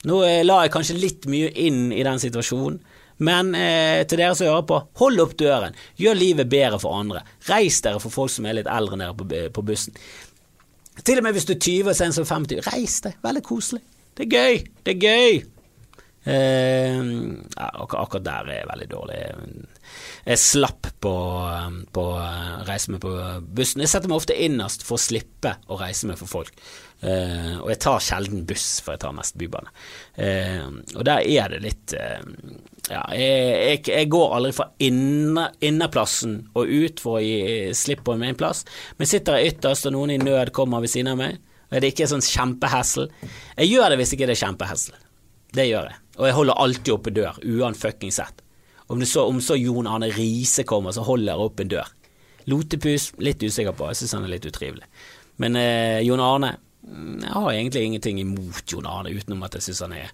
Nå 0.07 0.21
eh, 0.23 0.45
la 0.45 0.61
jeg 0.63 0.73
kanskje 0.77 0.95
litt 1.01 1.27
mye 1.27 1.51
inn 1.67 1.89
i 1.91 2.05
den 2.07 2.23
situasjonen. 2.23 2.79
Men 3.27 3.51
eh, 3.51 4.05
til 4.07 4.21
dere 4.21 4.35
som 4.39 4.47
hører 4.47 4.63
på, 4.63 4.79
hold 5.01 5.19
opp 5.19 5.35
døren. 5.41 5.75
Gjør 5.99 6.15
livet 6.15 6.47
bedre 6.47 6.79
for 6.79 6.95
andre. 6.95 7.25
Reis 7.49 7.81
dere 7.83 7.99
for 7.99 8.13
folk 8.13 8.31
som 8.31 8.47
er 8.47 8.61
litt 8.61 8.71
eldre 8.71 8.95
nede 9.01 9.11
på, 9.19 9.27
på 9.27 9.67
bussen. 9.67 9.99
Til 11.03 11.19
og 11.19 11.27
med 11.27 11.35
hvis 11.35 11.47
du 11.47 11.57
er 11.57 11.59
20 11.59 11.91
og 11.91 11.97
sen 11.99 12.15
som 12.15 12.27
50, 12.27 12.63
reis 12.71 13.01
deg. 13.03 13.19
Veldig 13.23 13.43
koselig. 13.43 13.83
Det 14.19 14.25
er 14.27 14.35
gøy! 14.35 14.57
Det 14.83 14.91
er 14.97 14.99
gøy! 14.99 15.37
Eh, 16.27 16.97
ja, 17.55 17.67
akkurat 17.71 18.25
der 18.25 18.49
er 18.49 18.57
jeg 18.57 18.67
veldig 18.67 18.87
dårlig. 18.91 19.19
Jeg 20.27 20.41
slapp 20.43 20.89
på, 20.99 21.13
på 21.95 22.03
reise 22.67 22.91
med 22.91 22.99
på 23.05 23.13
bussen. 23.55 23.79
Jeg 23.79 23.93
setter 23.93 24.11
meg 24.11 24.19
ofte 24.19 24.35
innerst 24.35 24.83
for 24.83 24.99
å 24.99 25.05
slippe 25.05 25.55
å 25.71 25.79
reise 25.79 26.11
med 26.11 26.19
for 26.19 26.27
folk. 26.33 26.59
Eh, 26.99 27.55
og 27.61 27.71
jeg 27.71 27.79
tar 27.79 28.03
sjelden 28.03 28.43
buss, 28.49 28.67
for 28.83 28.97
jeg 28.97 29.05
tar 29.05 29.15
mest 29.15 29.39
bybane. 29.39 29.71
Eh, 30.19 30.67
og 30.67 31.07
der 31.07 31.23
er 31.23 31.55
det 31.55 31.63
litt 31.69 31.95
eh, 31.95 32.19
Ja, 32.89 33.05
jeg, 33.15 33.39
jeg, 33.55 33.83
jeg, 33.87 34.11
går 34.11 34.35
aldri 34.35 34.55
fra 34.59 34.67
inner, 34.83 35.55
innerplassen 35.63 36.41
og 36.59 36.67
ut 36.67 36.99
for 36.99 37.21
å 37.21 37.23
gi 37.23 37.71
slipp 37.71 38.03
på 38.03 38.19
min 38.19 38.35
plass, 38.35 38.65
men 38.99 39.07
sitter 39.07 39.39
jeg 39.39 39.55
ytterst 39.55 39.87
og 39.87 39.95
noen 39.95 40.17
i 40.17 40.19
nød 40.19 40.51
kommer 40.51 40.83
ved 40.83 40.91
siden 40.91 41.13
av 41.13 41.23
meg 41.23 41.39
og 41.69 41.77
det 41.77 41.85
er 41.85 41.93
ikke 41.93 42.09
sånn 42.09 42.25
kjempehessel. 42.25 43.09
Jeg 43.59 43.69
gjør 43.69 43.91
det 43.91 43.99
hvis 44.01 44.13
ikke 44.15 44.27
det 44.29 44.35
er 44.35 44.41
kjempehessel. 44.41 44.95
Det 45.53 45.65
gjør 45.69 45.89
jeg. 45.91 45.99
Og 46.19 46.27
jeg 46.27 46.35
holder 46.35 46.61
alltid 46.63 46.93
oppe 46.93 47.13
dør, 47.15 47.37
uanfuckings 47.45 48.19
Om, 48.89 49.05
så, 49.05 49.25
om 49.29 49.39
så 49.41 49.55
Jon 49.55 49.87
Arne 49.87 50.09
Riise 50.09 50.65
kommer, 50.65 50.91
så 50.91 51.05
holder 51.05 51.33
jeg 51.33 51.45
oppe 51.45 51.63
en 51.63 51.71
dør. 51.75 51.91
Lotepus, 52.49 53.11
litt 53.21 53.43
usikker 53.43 53.75
på, 53.77 53.87
jeg 53.91 54.01
syns 54.01 54.15
han 54.17 54.25
er 54.25 54.33
litt 54.33 54.47
utrivelig. 54.49 54.87
Men 55.39 55.55
eh, 55.55 56.01
Jon 56.03 56.19
Arne 56.19 56.55
mm, 56.57 57.21
Jeg 57.21 57.33
har 57.35 57.51
egentlig 57.53 57.83
ingenting 57.85 58.19
imot 58.19 58.73
Jon 58.73 58.89
Arne, 58.89 59.13
utenom 59.13 59.45
at 59.45 59.55
jeg 59.55 59.69
syns 59.69 59.83
han 59.85 59.93
er 59.95 60.09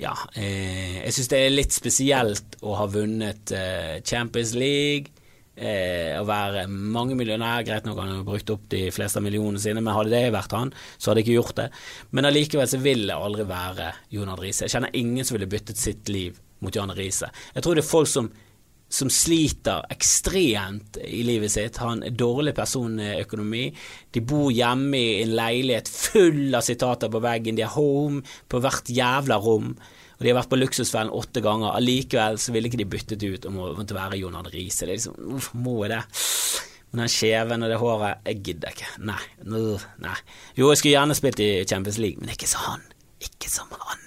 Ja, 0.00 0.14
eh, 0.34 1.02
jeg 1.04 1.12
syns 1.14 1.30
det 1.32 1.42
er 1.42 1.54
litt 1.54 1.76
spesielt 1.76 2.56
å 2.64 2.78
ha 2.80 2.88
vunnet 2.90 3.52
eh, 3.54 4.00
Champions 4.02 4.56
League 4.56 5.12
eh, 5.56 6.14
å 6.20 6.24
være 6.28 6.66
mange 6.70 7.16
millionær. 7.18 7.64
Greit 7.66 7.88
nok 7.88 8.00
han 8.02 8.14
har 8.14 8.24
brukt 8.26 8.52
opp 8.54 8.66
de 8.72 8.86
fleste 8.94 9.22
millionene 9.24 9.60
sine, 9.62 9.82
men 9.82 9.96
hadde 9.96 10.14
det 10.14 10.34
vært 10.34 10.56
han, 10.56 10.72
så 10.96 11.10
hadde 11.10 11.24
jeg 11.24 11.28
ikke 11.28 11.38
gjort 11.40 11.60
det. 11.60 11.68
Men 12.16 12.30
allikevel 12.30 12.70
så 12.70 12.80
vil 12.82 13.06
jeg 13.08 13.16
aldri 13.16 13.46
være 13.48 13.92
Jon 14.16 14.34
Riise. 14.40 14.66
Jeg 14.66 14.76
kjenner 14.76 14.98
ingen 14.98 15.26
som 15.26 15.38
ville 15.38 15.50
byttet 15.50 15.80
sitt 15.80 16.12
liv 16.12 16.40
mot 16.64 16.74
Jan 16.74 16.94
Riise. 16.96 17.30
Jeg 17.54 17.64
tror 17.64 17.76
det 17.76 17.84
er 17.84 17.94
folk 17.94 18.12
som 18.12 18.32
som 18.88 19.08
sliter 19.10 19.82
ekstremt 19.90 21.00
i 21.02 21.24
livet 21.26 21.50
sitt, 21.50 21.80
har 21.82 21.96
en 21.96 22.16
dårlig 22.16 22.52
personøkonomi. 22.54 23.64
De 24.14 24.22
bor 24.22 24.52
hjemme 24.54 25.00
i 25.00 25.24
en 25.24 25.34
leilighet 25.34 25.90
full 25.90 26.54
av 26.54 26.62
sitater 26.62 27.10
på 27.10 27.22
veggen, 27.24 27.58
de 27.58 27.64
er 27.66 27.74
home 27.74 28.22
på 28.46 28.60
hvert 28.62 28.92
jævla 28.94 29.40
rom 29.42 29.72
og 30.16 30.24
de 30.24 30.30
har 30.30 30.38
vært 30.38 30.52
på 30.52 30.58
Luksusfellen 30.58 31.12
åtte 31.12 31.42
ganger. 31.44 31.74
Allikevel 31.76 32.38
så 32.40 32.54
ville 32.54 32.70
ikke 32.70 32.80
de 32.80 32.88
byttet 32.88 33.24
ut 33.26 33.46
å 33.48 33.52
måtte 33.52 33.96
være 33.96 34.16
John 34.20 34.36
Arne 34.38 34.52
Riise. 34.52 34.88
Liksom, 34.88 35.16
Hvorfor 35.34 35.60
må 35.60 35.76
jeg 35.84 35.92
det? 35.92 36.02
Men 36.90 37.02
den 37.02 37.12
kjeven 37.12 37.66
og 37.66 37.72
det 37.72 37.78
håret 37.82 38.28
Jeg 38.30 38.42
gidder 38.46 38.72
ikke. 38.72 38.92
Nei. 39.10 39.22
nei. 39.44 40.18
Jo, 40.56 40.70
jeg 40.70 40.80
skulle 40.80 40.94
gjerne 40.94 41.16
spilt 41.18 41.42
i 41.44 41.50
Champions 41.68 41.98
League, 42.00 42.22
men 42.22 42.32
ikke 42.32 42.48
som 42.48 42.64
han. 42.64 42.86
Ikke 43.20 43.50
som 43.52 43.74
han. 43.76 44.06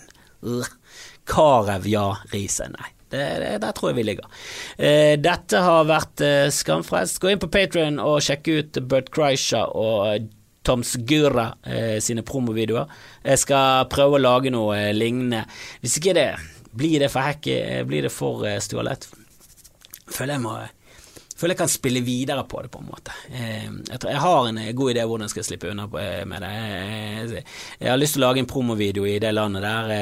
Karev, 1.29 1.85
ja. 1.89 2.07
Riise, 2.33 2.71
nei. 2.73 2.89
Det, 3.09 3.21
det, 3.41 3.53
der 3.61 3.73
tror 3.73 3.89
jeg 3.89 3.99
vi 3.99 4.05
ligger. 4.05 4.41
Eh, 4.77 5.15
dette 5.17 5.61
har 5.65 5.87
vært 5.89 6.21
eh, 6.25 6.49
Skamfrelst. 6.53 7.17
Gå 7.21 7.31
inn 7.31 7.41
på 7.41 7.49
Patrion 7.53 7.97
og 8.01 8.19
sjekk 8.25 8.49
ut 8.49 8.81
Bert 8.89 9.09
Kreischer 9.13 9.69
og 9.77 10.29
Tom 10.69 10.83
Gura 10.83 11.47
eh, 11.65 11.97
sine 11.99 12.21
promovideoer. 12.21 12.91
Jeg 13.25 13.41
skal 13.41 13.87
prøve 13.89 14.19
å 14.19 14.21
lage 14.21 14.51
noe 14.53 14.75
eh, 14.77 14.93
lignende. 14.93 15.47
Hvis 15.81 15.97
ikke 15.97 16.13
det 16.13 16.29
blir 16.77 17.01
det 17.01 17.09
for 17.09 17.25
hacky, 17.25 17.55
eh, 17.57 17.85
blir 17.89 18.05
det 18.05 18.11
for 18.13 18.45
eh, 18.45 18.59
stjålet. 18.61 19.07
Føler 20.13 20.37
jeg 20.37 20.43
må 20.43 20.59
føler 21.39 21.55
jeg 21.55 21.59
kan 21.61 21.71
spille 21.71 22.01
videre 22.03 22.43
på 22.51 22.61
det, 22.61 22.69
på 22.69 22.81
en 22.83 22.89
måte. 22.89 23.15
Eh, 23.31 23.65
jeg, 23.65 23.97
tror, 23.97 24.11
jeg 24.11 24.21
har 24.21 24.49
en 24.49 24.57
eh, 24.61 24.73
god 24.75 24.91
idé 24.91 25.05
hvordan 25.07 25.25
jeg 25.25 25.33
skal 25.33 25.47
slippe 25.47 25.71
unna 25.71 25.87
med 25.89 26.45
det. 26.45 26.53
Jeg, 27.79 27.89
har 27.89 27.97
lyst 27.97 28.17
til 28.17 28.21
å 28.21 28.27
lage 28.27 28.43
en 28.43 28.49
promovideo 28.53 29.07
i 29.09 29.17
det 29.23 29.31
landet 29.33 29.65
der. 29.65 29.93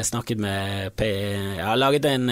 Jeg 0.00 0.08
snakket 0.10 0.40
med 0.42 1.04
Jeg 1.04 1.62
har 1.68 1.78
laget 1.78 2.08
en 2.08 2.30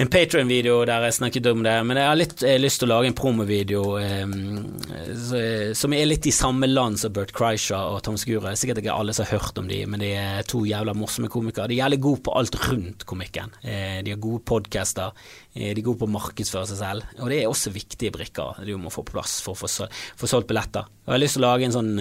en 0.00 0.08
Patrion-video 0.08 0.78
der 0.88 1.02
jeg 1.04 1.16
snakket 1.18 1.46
om 1.50 1.60
det, 1.64 1.74
men 1.84 1.98
jeg 2.00 2.08
har 2.08 2.16
litt 2.16 2.40
jeg 2.40 2.56
har 2.56 2.62
lyst 2.62 2.80
til 2.80 2.88
å 2.88 2.94
lage 2.94 3.10
en 3.10 3.16
promovideo 3.16 3.82
eh, 4.00 5.74
som 5.76 5.92
er 5.92 6.06
litt 6.08 6.24
i 6.24 6.32
samme 6.32 6.70
land 6.70 6.96
som 7.02 7.12
Bert 7.12 7.34
Kreischer 7.36 7.76
og 7.76 8.00
Tom 8.06 8.16
Skure. 8.20 8.54
Sikkert 8.56 8.80
ikke 8.80 8.94
alle 8.94 9.12
som 9.16 9.26
har 9.26 9.42
hørt 9.42 9.60
om 9.60 9.68
de, 9.68 9.82
men 9.90 10.00
de 10.00 10.14
er 10.16 10.48
to 10.48 10.62
jævla 10.64 10.94
morsomme 10.96 11.28
komikere. 11.32 11.68
De 11.68 11.76
er 11.76 11.82
jævlig 11.82 12.00
gode 12.06 12.24
på 12.24 12.36
alt 12.40 12.56
rundt 12.64 13.04
komikken. 13.10 13.52
Eh, 13.60 14.00
de 14.06 14.14
har 14.14 14.22
gode 14.24 14.40
podcaster, 14.48 15.12
eh, 15.52 15.74
de 15.74 15.76
er 15.76 15.84
gode 15.90 16.00
på 16.00 16.08
å 16.08 16.14
markedsføre 16.16 16.72
seg 16.72 16.80
selv, 16.80 17.14
og 17.20 17.28
det 17.28 17.42
er 17.42 17.52
også 17.52 17.74
viktige 17.76 18.16
brikker 18.16 18.64
du 18.64 18.72
må 18.80 18.92
få 18.94 19.04
på 19.04 19.18
plass 19.18 19.38
for 19.44 19.52
å 19.52 19.60
få, 19.60 19.90
få 20.16 20.32
solgt 20.32 20.48
billetter. 20.48 20.88
Og 21.04 21.12
jeg 21.12 21.18
har 21.18 21.24
lyst 21.26 21.36
til 21.36 21.44
å 21.44 21.50
lage 21.50 21.68
en 21.68 21.76
sånn 21.76 21.94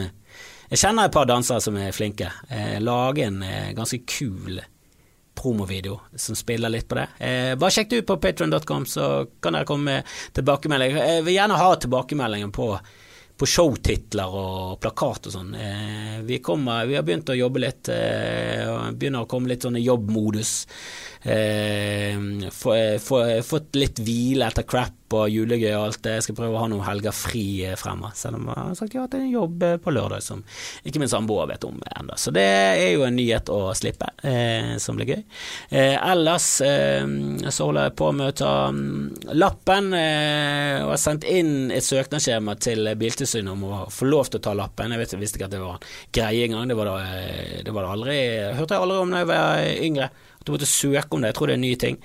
Jeg 0.70 0.78
kjenner 0.86 1.10
et 1.10 1.14
par 1.16 1.26
dansere 1.26 1.64
som 1.66 1.76
er 1.82 1.92
flinke. 1.92 2.28
Eh, 2.48 2.78
lage 2.80 3.26
en 3.26 3.42
eh, 3.44 3.72
ganske 3.76 4.06
kul 4.06 4.62
promovideo 5.40 6.00
som 6.16 6.38
spiller 6.38 6.72
litt 6.74 6.88
på 6.90 7.00
det. 7.00 7.08
Eh, 7.18 7.54
bare 7.60 7.74
sjekk 7.74 7.92
det 7.92 8.02
ut 8.02 8.10
på 8.10 8.18
patron.com, 8.22 8.86
så 8.86 9.06
kan 9.42 9.56
dere 9.56 9.68
komme 9.70 9.94
med 10.00 10.18
tilbakemeldinger. 10.38 11.00
Jeg 11.14 11.28
vil 11.28 11.38
gjerne 11.38 11.60
ha 11.60 11.70
tilbakemeldinger 11.80 12.52
på, 12.56 12.68
på 13.40 13.50
showtitler 13.50 14.38
og 14.44 14.78
plakat 14.84 15.32
og 15.32 15.36
sånn. 15.38 15.56
Eh, 15.56 16.20
vi, 16.28 16.42
vi, 16.44 16.96
har 17.00 17.08
begynt 17.08 17.32
å 17.32 17.40
jobbe 17.40 17.64
litt, 17.64 17.92
eh, 17.96 18.68
begynner 18.92 19.26
å 19.26 19.32
komme 19.32 19.54
litt 19.54 19.66
sånn 19.68 19.80
i 19.80 19.86
jobbmodus. 19.88 20.54
Eh, 21.24 22.16
eh, 22.20 23.42
fått 23.50 23.80
litt 23.80 24.04
hvile 24.04 24.52
etter 24.52 24.68
crap 24.68 24.99
og 25.18 25.30
julegøy 25.32 25.72
og 25.74 25.88
alt 25.88 26.02
det. 26.06 26.16
Jeg 26.18 26.28
skal 26.28 26.38
prøve 26.38 26.58
å 26.58 26.62
ha 26.64 26.70
noen 26.72 26.86
helger 26.86 27.16
fri 27.16 27.44
eh, 27.68 27.78
fremover, 27.80 28.16
selv 28.18 28.40
om 28.40 28.50
jeg 28.50 28.58
har 28.60 28.78
sagt 28.80 28.96
ja 28.98 29.06
til 29.10 29.24
en 29.26 29.32
jobb 29.32 29.66
eh, 29.66 29.78
på 29.82 29.94
lørdag 29.94 30.24
som 30.24 30.44
ikke 30.88 31.02
min 31.02 31.12
samboer 31.12 31.50
vet 31.52 31.66
om 31.68 31.80
ennå. 31.96 32.18
Så 32.20 32.34
det 32.36 32.46
er 32.46 32.94
jo 32.94 33.06
en 33.08 33.18
nyhet 33.18 33.52
å 33.54 33.60
slippe, 33.78 34.12
eh, 34.28 34.76
som 34.82 35.00
blir 35.00 35.14
gøy. 35.14 35.24
Eh, 35.70 35.96
ellers 35.98 36.50
så 36.60 37.68
holder 37.68 37.90
jeg 37.90 37.98
på 38.00 38.12
med 38.16 38.32
å 38.32 38.38
ta 38.40 38.54
um, 38.74 39.10
lappen, 39.38 39.92
og 39.94 40.92
har 40.94 41.02
sendt 41.02 41.26
inn 41.30 41.70
et 41.74 41.86
søknadsskjema 41.86 42.56
til 42.62 42.90
Biltilsynet 43.00 43.52
om 43.54 43.66
å 43.68 43.82
få 43.94 44.08
lov 44.10 44.30
til 44.30 44.42
å 44.42 44.46
ta 44.50 44.56
lappen. 44.58 44.94
Jeg, 44.96 45.02
vet, 45.04 45.18
visste 45.22 45.40
ikke 45.40 45.50
at 45.50 45.56
det 45.56 45.62
var 45.64 45.92
greie 46.16 46.48
engang, 46.48 46.68
det 46.70 46.78
var 46.80 46.92
det, 46.92 47.64
det 47.66 47.76
var 47.76 47.86
det 47.86 47.94
aldri 47.96 48.18
Hørte 48.60 48.76
jeg 48.76 48.86
aldri 48.86 49.00
om 49.04 49.14
da 49.14 49.22
jeg 49.22 49.30
var 49.30 49.64
yngre 49.90 50.10
du 50.46 50.54
måtte 50.54 50.68
søke 50.70 51.16
om 51.16 51.22
det. 51.22 51.34
Jeg 51.34 51.38
tror 51.38 51.50
det 51.50 51.56
er 51.56 51.60
en 51.60 51.66
ny 51.66 51.74
ting. 51.80 51.98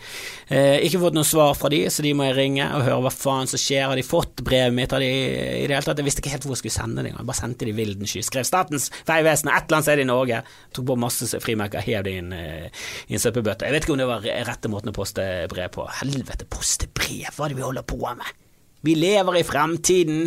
Eh, 0.53 0.83
ikke 0.87 1.01
fått 1.05 1.17
noe 1.17 1.27
svar 1.29 1.55
fra 1.57 1.71
de, 1.73 1.81
så 1.93 2.03
de 2.05 2.13
må 2.19 2.27
jeg 2.27 2.37
ringe 2.39 2.67
og 2.77 2.83
høre 2.87 2.99
hva 3.07 3.13
faen 3.15 3.51
som 3.51 3.61
skjer. 3.61 3.87
Har 3.87 3.99
de 3.99 4.05
fått 4.07 4.43
brevet 4.45 4.75
mitt? 4.75 4.93
Har 4.95 5.05
de 5.05 5.09
i 5.09 5.63
det 5.65 5.71
hele 5.71 5.87
tatt 5.87 6.03
Jeg 6.03 6.09
visste 6.09 6.25
ikke 6.25 6.35
helt 6.35 6.47
hvor 6.49 6.57
jeg 6.57 6.65
skulle 6.65 6.77
sende 6.77 7.05
det 7.05 7.13
engang. 7.13 7.29
Bare 7.31 7.41
sendte 7.41 7.69
det 7.69 7.75
i 7.75 7.79
vilden 7.79 8.11
sky. 8.11 8.25
Skrev 8.27 8.49
Statens 8.49 8.91
vegvesen, 9.09 9.53
et 9.53 9.69
eller 9.69 9.79
annet 9.79 9.89
sted 9.89 10.05
i 10.05 10.09
Norge. 10.11 10.43
Tok 10.75 10.89
på 10.91 10.99
masse 11.07 11.43
frimerker, 11.45 11.85
hev 11.87 12.07
det 12.07 12.17
i 12.17 12.23
en, 12.25 12.33
eh, 12.37 12.87
i 13.09 13.17
en 13.17 13.23
søppelbøtte. 13.23 13.69
Jeg 13.69 13.77
vet 13.77 13.87
ikke 13.87 13.97
om 13.97 14.03
det 14.03 14.11
var 14.11 14.31
rette 14.51 14.73
måten 14.73 14.91
å 14.91 14.97
poste 14.97 15.29
brev 15.51 15.75
på. 15.79 15.87
Helvete, 16.03 16.49
poste 16.51 16.91
brev, 16.91 17.31
hva 17.37 17.47
er 17.47 17.55
det 17.55 17.63
vi 17.63 17.69
holder 17.69 17.87
på 17.87 18.03
med? 18.03 18.41
Vi 18.85 18.99
lever 18.99 19.39
i 19.39 19.47
fremtiden. 19.47 20.25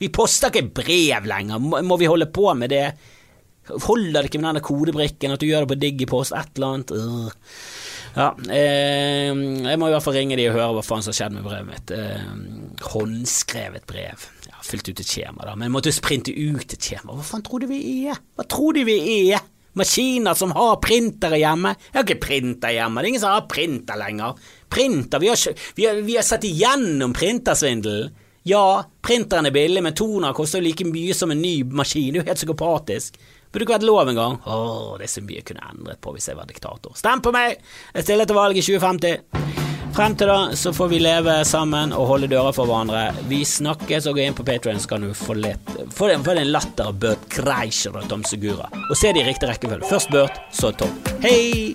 Vi 0.00 0.08
poster 0.08 0.48
ikke 0.48 0.70
brev 0.80 1.26
lenger, 1.28 1.58
må 1.60 1.98
vi 2.00 2.08
holde 2.08 2.30
på 2.32 2.54
med 2.56 2.72
det? 2.72 2.86
Holder 3.68 4.22
det 4.22 4.30
ikke 4.30 4.40
med 4.40 4.48
denne 4.50 4.64
kodebrikken, 4.64 5.34
at 5.34 5.42
du 5.42 5.46
gjør 5.46 5.66
det 5.66 5.72
på 5.74 5.78
Digipost, 5.78 6.34
et 6.34 6.56
eller 6.56 6.74
annet? 6.74 6.90
Uh. 6.90 7.56
Ja, 8.16 8.32
eh, 8.50 9.30
jeg 9.30 9.78
må 9.78 9.86
i 9.86 9.92
hvert 9.94 10.02
fall 10.02 10.16
ringe 10.16 10.38
de 10.38 10.48
og 10.50 10.56
høre 10.56 10.72
hva 10.74 10.82
faen 10.82 11.04
som 11.04 11.12
har 11.12 11.18
skjedd 11.20 11.36
med 11.36 11.46
brevet 11.46 11.68
mitt. 11.68 11.92
Eh, 11.94 12.80
håndskrevet 12.90 13.86
brev. 13.90 14.26
Ja, 14.48 14.58
fylt 14.66 14.90
ut 14.90 15.02
et 15.02 15.06
skjema, 15.06 15.46
da, 15.46 15.54
men 15.58 15.70
måtte 15.74 15.92
sprinte 15.94 16.34
ut 16.34 16.74
et 16.74 16.90
skjema. 16.90 17.14
Hva 17.14 17.26
faen 17.26 17.44
tror 17.46 17.62
du 17.62 17.68
vi 17.70 17.80
er? 18.10 18.18
Hva 18.38 18.46
tror 18.50 18.74
du 18.74 18.82
vi 18.88 18.98
er? 19.30 19.44
Maskiner 19.78 20.34
som 20.34 20.50
har 20.56 20.80
printere 20.82 21.38
hjemme? 21.38 21.76
Jeg 21.92 22.00
har 22.00 22.08
ikke 22.08 22.24
printer 22.24 22.74
hjemme, 22.74 22.98
det 22.98 23.06
er 23.06 23.12
ingen 23.12 23.22
som 23.22 23.36
har 23.36 23.46
printer 23.50 24.00
lenger. 24.00 24.40
Printer, 24.70 25.22
vi 25.22 25.30
har, 25.30 25.62
vi 25.76 25.86
har, 25.86 26.02
vi 26.08 26.18
har 26.18 26.26
sett 26.26 26.48
igjennom 26.48 27.14
printersvindelen. 27.14 28.10
Ja, 28.48 28.80
printeren 29.04 29.46
er 29.46 29.52
billig, 29.52 29.82
men 29.84 29.94
toner 29.94 30.32
koster 30.34 30.62
like 30.64 30.86
mye 30.88 31.14
som 31.14 31.30
en 31.30 31.42
ny 31.42 31.60
maskin. 31.76 32.08
Det 32.14 32.18
er 32.18 32.22
jo 32.22 32.28
helt 32.30 32.40
psykopatisk. 32.40 33.18
Burde 33.50 33.66
ikke 33.66 33.74
vært 33.80 33.88
lov 33.88 34.08
engang. 34.12 34.38
Å, 34.46 34.58
det 35.00 35.08
er 35.08 35.10
så 35.10 35.22
mye 35.26 35.40
jeg 35.40 35.48
kunne 35.50 35.70
endret 35.72 35.98
på 36.02 36.14
hvis 36.14 36.30
jeg 36.30 36.38
var 36.38 36.46
diktator. 36.46 36.94
Stem 36.98 37.22
på 37.24 37.32
meg! 37.34 37.58
Jeg 37.96 38.06
stiller 38.06 38.28
til 38.30 38.38
valg 38.38 38.60
i 38.60 38.62
2050. 38.62 39.58
Frem 39.90 40.14
til 40.14 40.30
da 40.30 40.36
så 40.54 40.70
får 40.70 40.90
vi 40.92 41.00
leve 41.02 41.32
sammen 41.48 41.90
og 41.96 42.06
holde 42.12 42.28
dører 42.30 42.54
for 42.54 42.70
hverandre. 42.70 43.08
Vi 43.26 43.40
snakkes, 43.42 44.06
og 44.06 44.20
gå 44.20 44.22
inn 44.22 44.36
på 44.38 44.46
Patrion, 44.46 44.78
så 44.78 44.92
kan 44.92 45.02
du 45.02 45.10
få, 45.18 45.34
litt, 45.34 45.74
få, 45.90 46.12
den, 46.12 46.22
få 46.22 46.36
den 46.38 46.52
latter 46.54 46.92
av 46.92 47.00
Bert 47.02 47.26
Kreischer 47.32 47.98
og 47.98 48.06
Tom 48.12 48.22
Segura. 48.22 48.70
Og 48.86 48.94
se 48.94 49.10
det 49.10 49.24
i 49.24 49.28
riktig 49.32 49.50
rekkefølge. 49.50 49.90
Først 49.90 50.14
Bert, 50.14 50.38
så 50.54 50.70
Tom. 50.78 50.94
Hei! 51.26 51.74